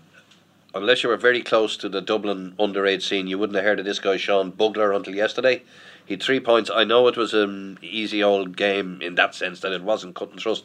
unless 0.74 1.02
you 1.02 1.08
were 1.08 1.16
very 1.16 1.42
close 1.42 1.76
to 1.78 1.88
the 1.88 2.00
Dublin 2.00 2.54
underage 2.58 3.02
scene, 3.02 3.26
you 3.26 3.38
wouldn't 3.38 3.56
have 3.56 3.64
heard 3.64 3.78
of 3.78 3.84
this 3.84 3.98
guy, 4.00 4.16
Sean 4.16 4.50
Bugler, 4.50 4.92
until 4.92 5.14
yesterday. 5.14 5.62
He 6.04 6.14
had 6.14 6.22
three 6.22 6.40
points. 6.40 6.70
I 6.74 6.84
know 6.84 7.06
it 7.08 7.16
was 7.16 7.32
an 7.32 7.78
easy 7.80 8.22
old 8.22 8.56
game 8.56 9.00
in 9.00 9.14
that 9.14 9.34
sense 9.34 9.60
that 9.60 9.72
it 9.72 9.82
wasn't 9.82 10.14
cut 10.16 10.30
and 10.32 10.40
thrust, 10.40 10.64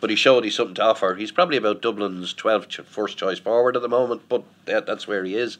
but 0.00 0.10
he 0.10 0.16
showed 0.16 0.44
he's 0.44 0.54
something 0.54 0.74
to 0.76 0.84
offer. 0.84 1.14
He's 1.16 1.32
probably 1.32 1.56
about 1.56 1.82
Dublin's 1.82 2.34
12th 2.34 2.84
first 2.84 3.16
choice 3.18 3.38
forward 3.40 3.76
at 3.76 3.82
the 3.82 3.88
moment, 3.88 4.22
but 4.28 4.44
that, 4.66 4.86
that's 4.86 5.08
where 5.08 5.24
he 5.24 5.34
is. 5.36 5.58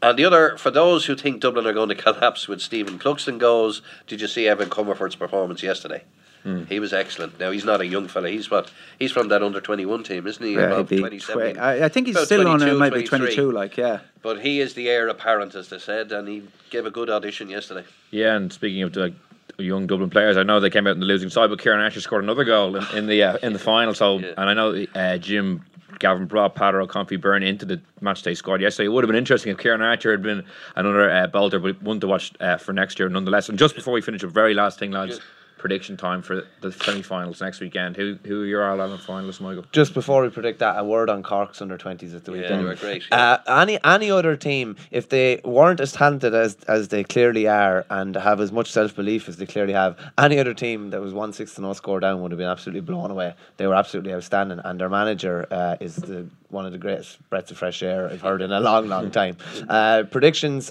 And 0.00 0.18
the 0.18 0.24
other, 0.24 0.56
for 0.56 0.70
those 0.70 1.06
who 1.06 1.16
think 1.16 1.40
Dublin 1.40 1.66
are 1.66 1.72
going 1.72 1.88
to 1.88 1.94
collapse 1.94 2.46
with 2.46 2.60
Stephen 2.60 2.98
Cluxton 2.98 3.38
goes, 3.38 3.82
did 4.06 4.20
you 4.20 4.28
see 4.28 4.46
Evan 4.46 4.70
Comerford's 4.70 5.16
performance 5.16 5.62
yesterday? 5.62 6.04
Hmm. 6.44 6.64
He 6.64 6.78
was 6.78 6.92
excellent. 6.92 7.40
Now 7.40 7.50
he's 7.50 7.64
not 7.64 7.80
a 7.80 7.86
young 7.86 8.06
fella. 8.06 8.28
He's 8.30 8.48
what 8.48 8.70
he's 8.98 9.10
from 9.10 9.26
that 9.28 9.42
under 9.42 9.60
twenty 9.60 9.84
one 9.84 10.04
team, 10.04 10.24
isn't 10.26 10.44
he? 10.44 10.54
Yeah, 10.54 10.66
About 10.66 10.88
27. 10.88 11.54
tw- 11.54 11.58
I, 11.58 11.86
I 11.86 11.88
think 11.88 12.06
he's 12.06 12.18
still 12.20 12.46
on 12.46 12.62
uh, 12.62 12.66
22, 12.66 12.76
it. 12.76 12.78
Maybe 12.78 13.04
23. 13.04 13.08
twenty 13.08 13.34
two. 13.34 13.50
Like 13.50 13.76
yeah. 13.76 14.00
But 14.22 14.40
he 14.42 14.60
is 14.60 14.74
the 14.74 14.88
heir 14.88 15.08
apparent, 15.08 15.56
as 15.56 15.68
they 15.68 15.80
said, 15.80 16.12
and 16.12 16.28
he 16.28 16.44
gave 16.70 16.86
a 16.86 16.92
good 16.92 17.10
audition 17.10 17.50
yesterday. 17.50 17.84
Yeah, 18.12 18.36
and 18.36 18.52
speaking 18.52 18.82
of 18.82 18.92
the 18.92 19.14
young 19.58 19.86
Dublin 19.86 20.10
players, 20.10 20.36
I 20.36 20.42
know 20.42 20.60
they 20.60 20.70
came 20.70 20.86
out 20.86 20.92
in 20.92 21.00
the 21.00 21.06
losing 21.06 21.30
side, 21.30 21.50
but 21.50 21.58
Ciarán 21.58 21.82
Archer 21.82 22.00
scored 22.00 22.22
another 22.22 22.44
goal 22.44 22.76
in, 22.76 22.84
in 22.96 23.06
the 23.06 23.22
uh, 23.22 23.36
in 23.42 23.52
the 23.52 23.58
final. 23.58 23.94
So, 23.94 24.18
and 24.18 24.38
I 24.38 24.54
know 24.54 24.86
uh, 24.94 25.18
Jim 25.18 25.64
Gavin 25.98 26.26
brought 26.26 26.54
Peadar 26.54 26.80
Ó 26.80 26.86
Cofaigh 26.86 27.20
Byrne 27.20 27.42
into 27.42 27.64
the 27.64 27.80
match 28.00 28.22
day 28.22 28.34
squad 28.34 28.60
yesterday. 28.60 28.86
It 28.86 28.90
would 28.90 29.04
have 29.04 29.08
been 29.08 29.16
interesting 29.16 29.52
if 29.52 29.58
Ciarán 29.58 29.82
Archer 29.82 30.12
had 30.12 30.22
been 30.22 30.44
another 30.76 31.10
uh, 31.10 31.26
bolter, 31.26 31.58
but 31.58 31.82
one 31.82 32.00
to 32.00 32.06
watch 32.06 32.32
uh, 32.40 32.56
for 32.56 32.72
next 32.72 32.98
year 32.98 33.08
nonetheless. 33.08 33.48
And 33.48 33.58
just 33.58 33.74
before 33.74 33.92
we 33.92 34.00
finish, 34.00 34.22
a 34.22 34.28
very 34.28 34.54
last 34.54 34.78
thing, 34.78 34.92
lads. 34.92 35.20
Prediction 35.58 35.96
time 35.96 36.22
for 36.22 36.44
the 36.60 36.70
semi-finals 36.70 37.40
next 37.40 37.58
weekend. 37.60 37.96
Who 37.96 38.16
who 38.24 38.42
are 38.42 38.46
your 38.46 38.64
All 38.70 38.80
Ireland 38.80 39.02
finalists, 39.02 39.40
Michael? 39.40 39.64
Just 39.72 39.92
before 39.92 40.22
we 40.22 40.28
predict 40.30 40.60
that, 40.60 40.78
a 40.78 40.84
word 40.84 41.10
on 41.10 41.22
Cork's 41.24 41.60
under 41.60 41.76
twenties 41.76 42.14
at 42.14 42.24
the 42.24 42.30
Yeah, 42.32 42.42
weekend. 42.42 42.60
they 42.60 42.64
were 42.64 42.74
great, 42.76 43.02
Uh, 43.10 43.38
any 43.48 43.78
any 43.84 44.10
other 44.10 44.36
team, 44.36 44.76
if 44.92 45.08
they 45.08 45.40
weren't 45.44 45.80
as 45.80 45.90
talented 45.92 46.32
as 46.32 46.56
as 46.68 46.88
they 46.88 47.02
clearly 47.02 47.48
are, 47.48 47.84
and 47.90 48.14
have 48.14 48.40
as 48.40 48.52
much 48.52 48.70
self 48.70 48.94
belief 48.94 49.28
as 49.28 49.36
they 49.36 49.46
clearly 49.46 49.72
have, 49.72 49.96
any 50.16 50.38
other 50.38 50.54
team 50.54 50.90
that 50.90 51.00
was 51.00 51.12
one 51.12 51.32
six 51.32 51.54
to 51.54 51.60
no 51.60 51.72
score 51.72 51.98
down 51.98 52.22
would 52.22 52.30
have 52.30 52.38
been 52.38 52.48
absolutely 52.48 52.80
blown 52.82 53.10
away. 53.10 53.34
They 53.56 53.66
were 53.66 53.74
absolutely 53.74 54.14
outstanding, 54.14 54.60
and 54.64 54.78
their 54.80 54.88
manager 54.88 55.46
uh, 55.50 55.76
is 55.80 55.96
the 55.96 56.26
one 56.50 56.66
of 56.66 56.72
the 56.72 56.78
greatest 56.78 57.18
breaths 57.30 57.50
of 57.50 57.58
fresh 57.58 57.82
air 57.82 58.08
I've 58.08 58.22
heard 58.22 58.42
in 58.42 58.52
a 58.52 58.60
long, 58.60 58.86
long 58.88 59.10
time. 59.10 59.36
Uh, 59.68 60.04
predictions. 60.04 60.70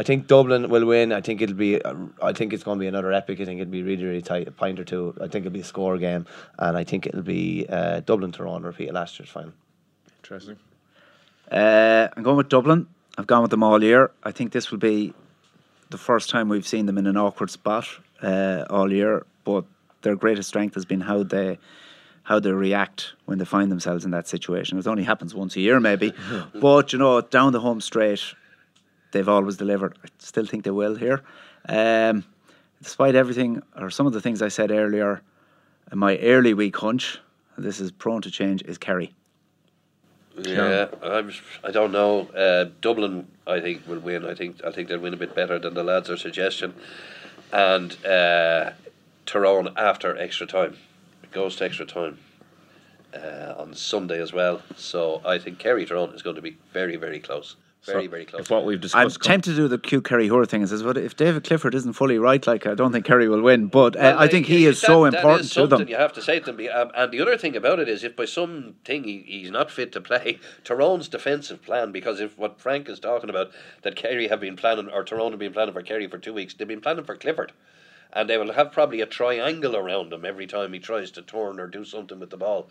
I 0.00 0.04
think 0.04 0.28
Dublin 0.28 0.68
will 0.68 0.86
win. 0.86 1.12
I 1.12 1.20
think 1.20 1.42
it'll 1.42 1.56
be. 1.56 1.82
uh, 1.82 1.94
I 2.22 2.32
think 2.32 2.52
it's 2.52 2.62
going 2.62 2.78
to 2.78 2.80
be 2.80 2.86
another 2.86 3.12
epic. 3.12 3.40
I 3.40 3.44
think 3.44 3.60
it'll 3.60 3.72
be 3.72 3.82
really, 3.82 4.04
really 4.04 4.22
tight. 4.22 4.46
A 4.46 4.52
point 4.52 4.78
or 4.78 4.84
two. 4.84 5.14
I 5.20 5.26
think 5.26 5.44
it'll 5.44 5.54
be 5.54 5.60
a 5.60 5.64
score 5.64 5.98
game, 5.98 6.26
and 6.58 6.76
I 6.76 6.84
think 6.84 7.06
it'll 7.06 7.22
be 7.22 7.66
uh, 7.68 8.00
Dublin 8.00 8.30
Tyrone 8.30 8.62
repeat 8.62 8.92
last 8.92 9.18
year's 9.18 9.30
final. 9.30 9.52
Interesting. 10.18 10.56
Uh, 11.50 12.08
I'm 12.16 12.22
going 12.22 12.36
with 12.36 12.48
Dublin. 12.48 12.86
I've 13.16 13.26
gone 13.26 13.42
with 13.42 13.50
them 13.50 13.64
all 13.64 13.82
year. 13.82 14.12
I 14.22 14.30
think 14.30 14.52
this 14.52 14.70
will 14.70 14.78
be 14.78 15.14
the 15.90 15.98
first 15.98 16.30
time 16.30 16.48
we've 16.48 16.66
seen 16.66 16.86
them 16.86 16.98
in 16.98 17.06
an 17.06 17.16
awkward 17.16 17.50
spot 17.50 17.88
uh, 18.22 18.64
all 18.70 18.92
year. 18.92 19.26
But 19.44 19.64
their 20.02 20.14
greatest 20.14 20.48
strength 20.48 20.74
has 20.74 20.84
been 20.84 21.00
how 21.00 21.24
they 21.24 21.58
how 22.22 22.38
they 22.38 22.52
react 22.52 23.14
when 23.24 23.38
they 23.38 23.44
find 23.46 23.72
themselves 23.72 24.04
in 24.04 24.10
that 24.10 24.28
situation. 24.28 24.78
It 24.78 24.86
only 24.86 25.02
happens 25.02 25.34
once 25.34 25.56
a 25.56 25.60
year, 25.60 25.80
maybe. 25.80 26.12
but 26.54 26.92
you 26.92 26.98
know, 26.98 27.22
down 27.22 27.52
the 27.52 27.60
home 27.60 27.80
straight, 27.80 28.22
they've 29.12 29.28
always 29.28 29.56
delivered. 29.56 29.96
I 30.04 30.08
still 30.18 30.46
think 30.46 30.64
they 30.64 30.70
will 30.70 30.94
here. 30.94 31.22
Um, 31.68 32.24
despite 32.82 33.14
everything, 33.14 33.62
or 33.76 33.90
some 33.90 34.06
of 34.06 34.12
the 34.12 34.20
things 34.20 34.42
I 34.42 34.48
said 34.48 34.70
earlier, 34.70 35.22
my 35.92 36.18
early 36.18 36.54
week 36.54 36.76
hunch, 36.76 37.18
this 37.56 37.80
is 37.80 37.90
prone 37.90 38.22
to 38.22 38.30
change, 38.30 38.62
is 38.62 38.78
Kerry. 38.78 39.14
Yeah, 40.40 40.86
I'm, 41.02 41.32
I 41.64 41.72
don't 41.72 41.90
know. 41.90 42.28
Uh, 42.28 42.70
Dublin, 42.80 43.26
I 43.46 43.60
think, 43.60 43.86
will 43.88 43.98
win. 43.98 44.24
I 44.24 44.34
think 44.34 44.64
I 44.64 44.70
think 44.70 44.88
they'll 44.88 45.00
win 45.00 45.14
a 45.14 45.16
bit 45.16 45.34
better 45.34 45.58
than 45.58 45.74
the 45.74 45.82
lads 45.82 46.10
are 46.10 46.16
suggesting. 46.16 46.74
And 47.52 47.96
uh, 48.06 48.72
Tyrone 49.28 49.68
after 49.76 50.16
extra 50.16 50.46
time. 50.46 50.76
It 51.22 51.32
goes 51.32 51.56
to 51.56 51.64
extra 51.64 51.84
time 51.84 52.18
uh, 53.14 53.54
on 53.58 53.74
Sunday 53.74 54.22
as 54.22 54.32
well. 54.32 54.62
So 54.76 55.20
I 55.24 55.38
think 55.38 55.58
Kerry 55.58 55.84
Tyrone 55.84 56.14
is 56.14 56.22
going 56.22 56.36
to 56.36 56.42
be 56.42 56.56
very, 56.72 56.96
very 56.96 57.20
close. 57.20 57.56
Very, 57.84 58.04
So, 58.04 58.10
very 58.10 58.24
close. 58.24 58.40
If 58.42 58.50
what 58.50 58.64
we've 58.64 58.82
I'm 58.92 59.08
com- 59.08 59.20
tempted 59.20 59.50
to 59.50 59.56
do 59.56 59.68
the 59.68 59.78
cute 59.78 60.04
Kerry 60.04 60.26
Hoare 60.26 60.44
thing 60.44 60.62
and 60.62 60.68
says, 60.68 60.82
"What 60.82 60.96
if 60.98 61.16
David 61.16 61.44
Clifford 61.44 61.74
isn't 61.74 61.92
fully 61.92 62.18
right? 62.18 62.44
Like, 62.44 62.66
I 62.66 62.74
don't 62.74 62.90
think 62.92 63.04
Kerry 63.04 63.28
will 63.28 63.40
win." 63.40 63.66
But 63.66 63.94
uh, 63.94 64.00
Well, 64.00 64.18
I 64.18 64.26
think 64.26 64.46
he 64.46 64.66
is 64.66 64.80
see, 64.80 64.86
so 64.86 65.04
that- 65.04 65.12
that 65.12 65.18
important 65.18 65.44
is 65.44 65.50
to 65.52 65.66
them. 65.68 65.88
You 65.88 65.96
have 65.96 66.12
to 66.14 66.22
say 66.22 66.40
to 66.40 66.52
them. 66.52 66.68
Um, 66.74 66.90
and 66.94 67.12
the 67.12 67.20
other 67.20 67.36
thing 67.38 67.56
about 67.56 67.78
it 67.78 67.88
is, 67.88 68.02
if 68.02 68.16
by 68.16 68.24
some 68.24 68.74
thing 68.84 69.04
he, 69.04 69.22
he's 69.26 69.50
not 69.50 69.70
fit 69.70 69.92
to 69.92 70.00
play, 70.00 70.38
Tyrone's 70.64 71.08
defensive 71.08 71.62
plan, 71.62 71.92
because 71.92 72.20
if 72.20 72.36
what 72.36 72.60
Frank 72.60 72.88
is 72.88 72.98
talking 72.98 73.30
about, 73.30 73.52
that 73.82 73.94
Kerry 73.96 74.26
have 74.28 74.40
been 74.40 74.56
planning, 74.56 74.88
or 74.88 75.04
Tyrone 75.04 75.30
have 75.30 75.38
been 75.40 75.52
planning 75.52 75.72
for 75.74 75.82
Kerry 75.82 76.08
for 76.08 76.18
two 76.18 76.34
weeks, 76.34 76.54
they've 76.54 76.66
been 76.66 76.80
planning 76.80 77.04
for 77.04 77.16
Clifford. 77.16 77.52
And 78.12 78.28
they 78.28 78.38
will 78.38 78.54
have 78.54 78.72
probably 78.72 79.02
a 79.02 79.06
triangle 79.06 79.76
around 79.76 80.12
him 80.12 80.24
every 80.24 80.46
time 80.46 80.72
he 80.72 80.78
tries 80.80 81.10
to 81.12 81.22
turn 81.22 81.60
or 81.60 81.66
do 81.66 81.84
something 81.84 82.18
with 82.18 82.30
the 82.30 82.38
ball. 82.38 82.68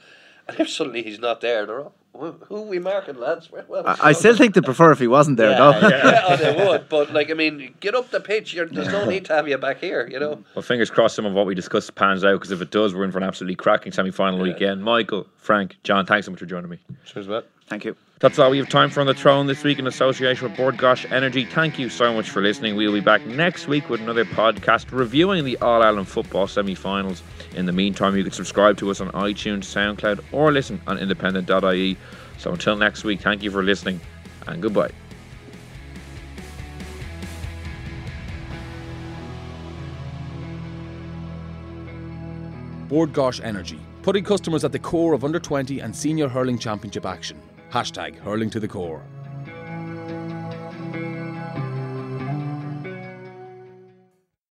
And 0.47 0.60
if 0.60 0.70
suddenly 0.70 1.03
he's 1.03 1.20
not 1.20 1.41
there, 1.41 1.66
they're 1.66 1.80
all, 1.82 1.93
who, 2.18 2.32
who 2.47 2.55
are 2.57 2.68
we 2.68 2.80
marking, 2.80 3.20
lads? 3.20 3.51
Well, 3.51 3.65
well, 3.68 3.88
I, 3.88 4.09
I 4.09 4.11
still 4.11 4.36
think 4.36 4.53
they 4.53 4.61
prefer 4.61 4.91
if 4.91 4.99
he 4.99 5.07
wasn't 5.07 5.38
there, 5.38 5.55
though. 5.57 5.72
yeah, 5.72 6.22
oh, 6.28 6.36
they 6.36 6.65
would. 6.65 6.89
But 6.89 7.13
like, 7.13 7.30
I 7.30 7.34
mean, 7.34 7.76
get 7.80 7.95
up 7.95 8.09
the 8.11 8.20
pitch. 8.20 8.53
You're, 8.53 8.68
there's 8.68 8.88
no 8.88 9.05
need 9.05 9.26
to 9.26 9.34
have 9.34 9.47
you 9.47 9.57
back 9.57 9.80
here. 9.80 10.07
You 10.07 10.20
know. 10.20 10.43
well, 10.55 10.63
fingers 10.63 10.89
crossed 10.89 11.15
some 11.15 11.26
of 11.26 11.34
what 11.34 11.45
we 11.45 11.55
discussed 11.55 11.93
pans 11.95 12.24
out 12.24 12.34
because 12.34 12.51
if 12.51 12.61
it 12.61 12.72
does, 12.72 12.93
we're 12.93 13.03
in 13.03 13.11
for 13.11 13.18
an 13.18 13.24
absolutely 13.24 13.55
cracking 13.55 13.91
semi-final 13.91 14.39
weekend. 14.39 14.84
Michael, 14.84 15.28
Frank, 15.38 15.78
John, 15.84 16.05
thanks 16.05 16.26
so 16.26 16.32
much 16.32 16.39
for 16.39 16.45
joining 16.45 16.70
me. 16.70 16.80
Cheers, 17.05 17.28
mate. 17.28 17.43
Thank 17.68 17.86
you. 17.86 17.95
That's 18.20 18.39
all 18.39 18.49
we 18.49 18.57
have 18.57 18.70
time 18.70 18.89
for 18.89 19.01
on 19.01 19.05
the 19.05 19.13
throne 19.13 19.45
this 19.45 19.63
week 19.63 19.78
in 19.78 19.86
association 19.86 20.47
with 20.47 20.57
Bord 20.57 20.78
Gáis 20.78 21.09
Energy. 21.11 21.45
Thank 21.45 21.78
you 21.78 21.88
so 21.88 22.11
much 22.13 22.32
for 22.32 22.41
listening. 22.41 22.76
We'll 22.76 22.93
be 22.93 22.99
back 22.99 23.24
next 23.28 23.68
week 23.68 23.89
with 23.89 24.01
another 24.01 24.26
podcast 24.26 24.88
reviewing 24.91 25.45
the 25.45 25.55
All 25.57 25.84
Ireland 25.84 26.07
football 26.07 26.47
semi 26.47 26.74
finals. 26.74 27.22
In 27.58 27.66
the 27.66 27.72
meantime, 27.72 28.16
you 28.16 28.24
can 28.24 28.32
subscribe 28.32 28.78
to 28.78 28.91
us 28.91 29.01
on 29.01 29.12
iTunes, 29.14 29.64
SoundCloud, 29.64 30.24
or 30.32 30.51
listen 30.51 30.80
on 30.86 30.99
independent.ie. 30.99 31.97
So 32.38 32.51
until 32.51 32.76
next 32.76 33.03
week, 33.03 33.22
thank 33.22 33.41
you 33.41 33.49
for 33.49 33.64
listening 33.64 33.99
and 34.45 34.62
goodbye. 34.62 34.91
Bord 42.88 43.12
Gáis 43.12 43.43
Energy, 43.43 43.80
putting 44.03 44.24
customers 44.24 44.64
at 44.64 44.72
the 44.72 44.80
core 44.80 45.14
of 45.14 45.26
under 45.26 45.39
20 45.39 45.80
and 45.80 45.95
senior 45.95 46.30
hurling 46.30 46.60
championship 46.60 47.08
action. 47.08 47.41
Hashtag 47.72 48.18
hurling 48.20 48.51
to 48.51 48.60
the 48.60 48.68
core. 48.68 49.03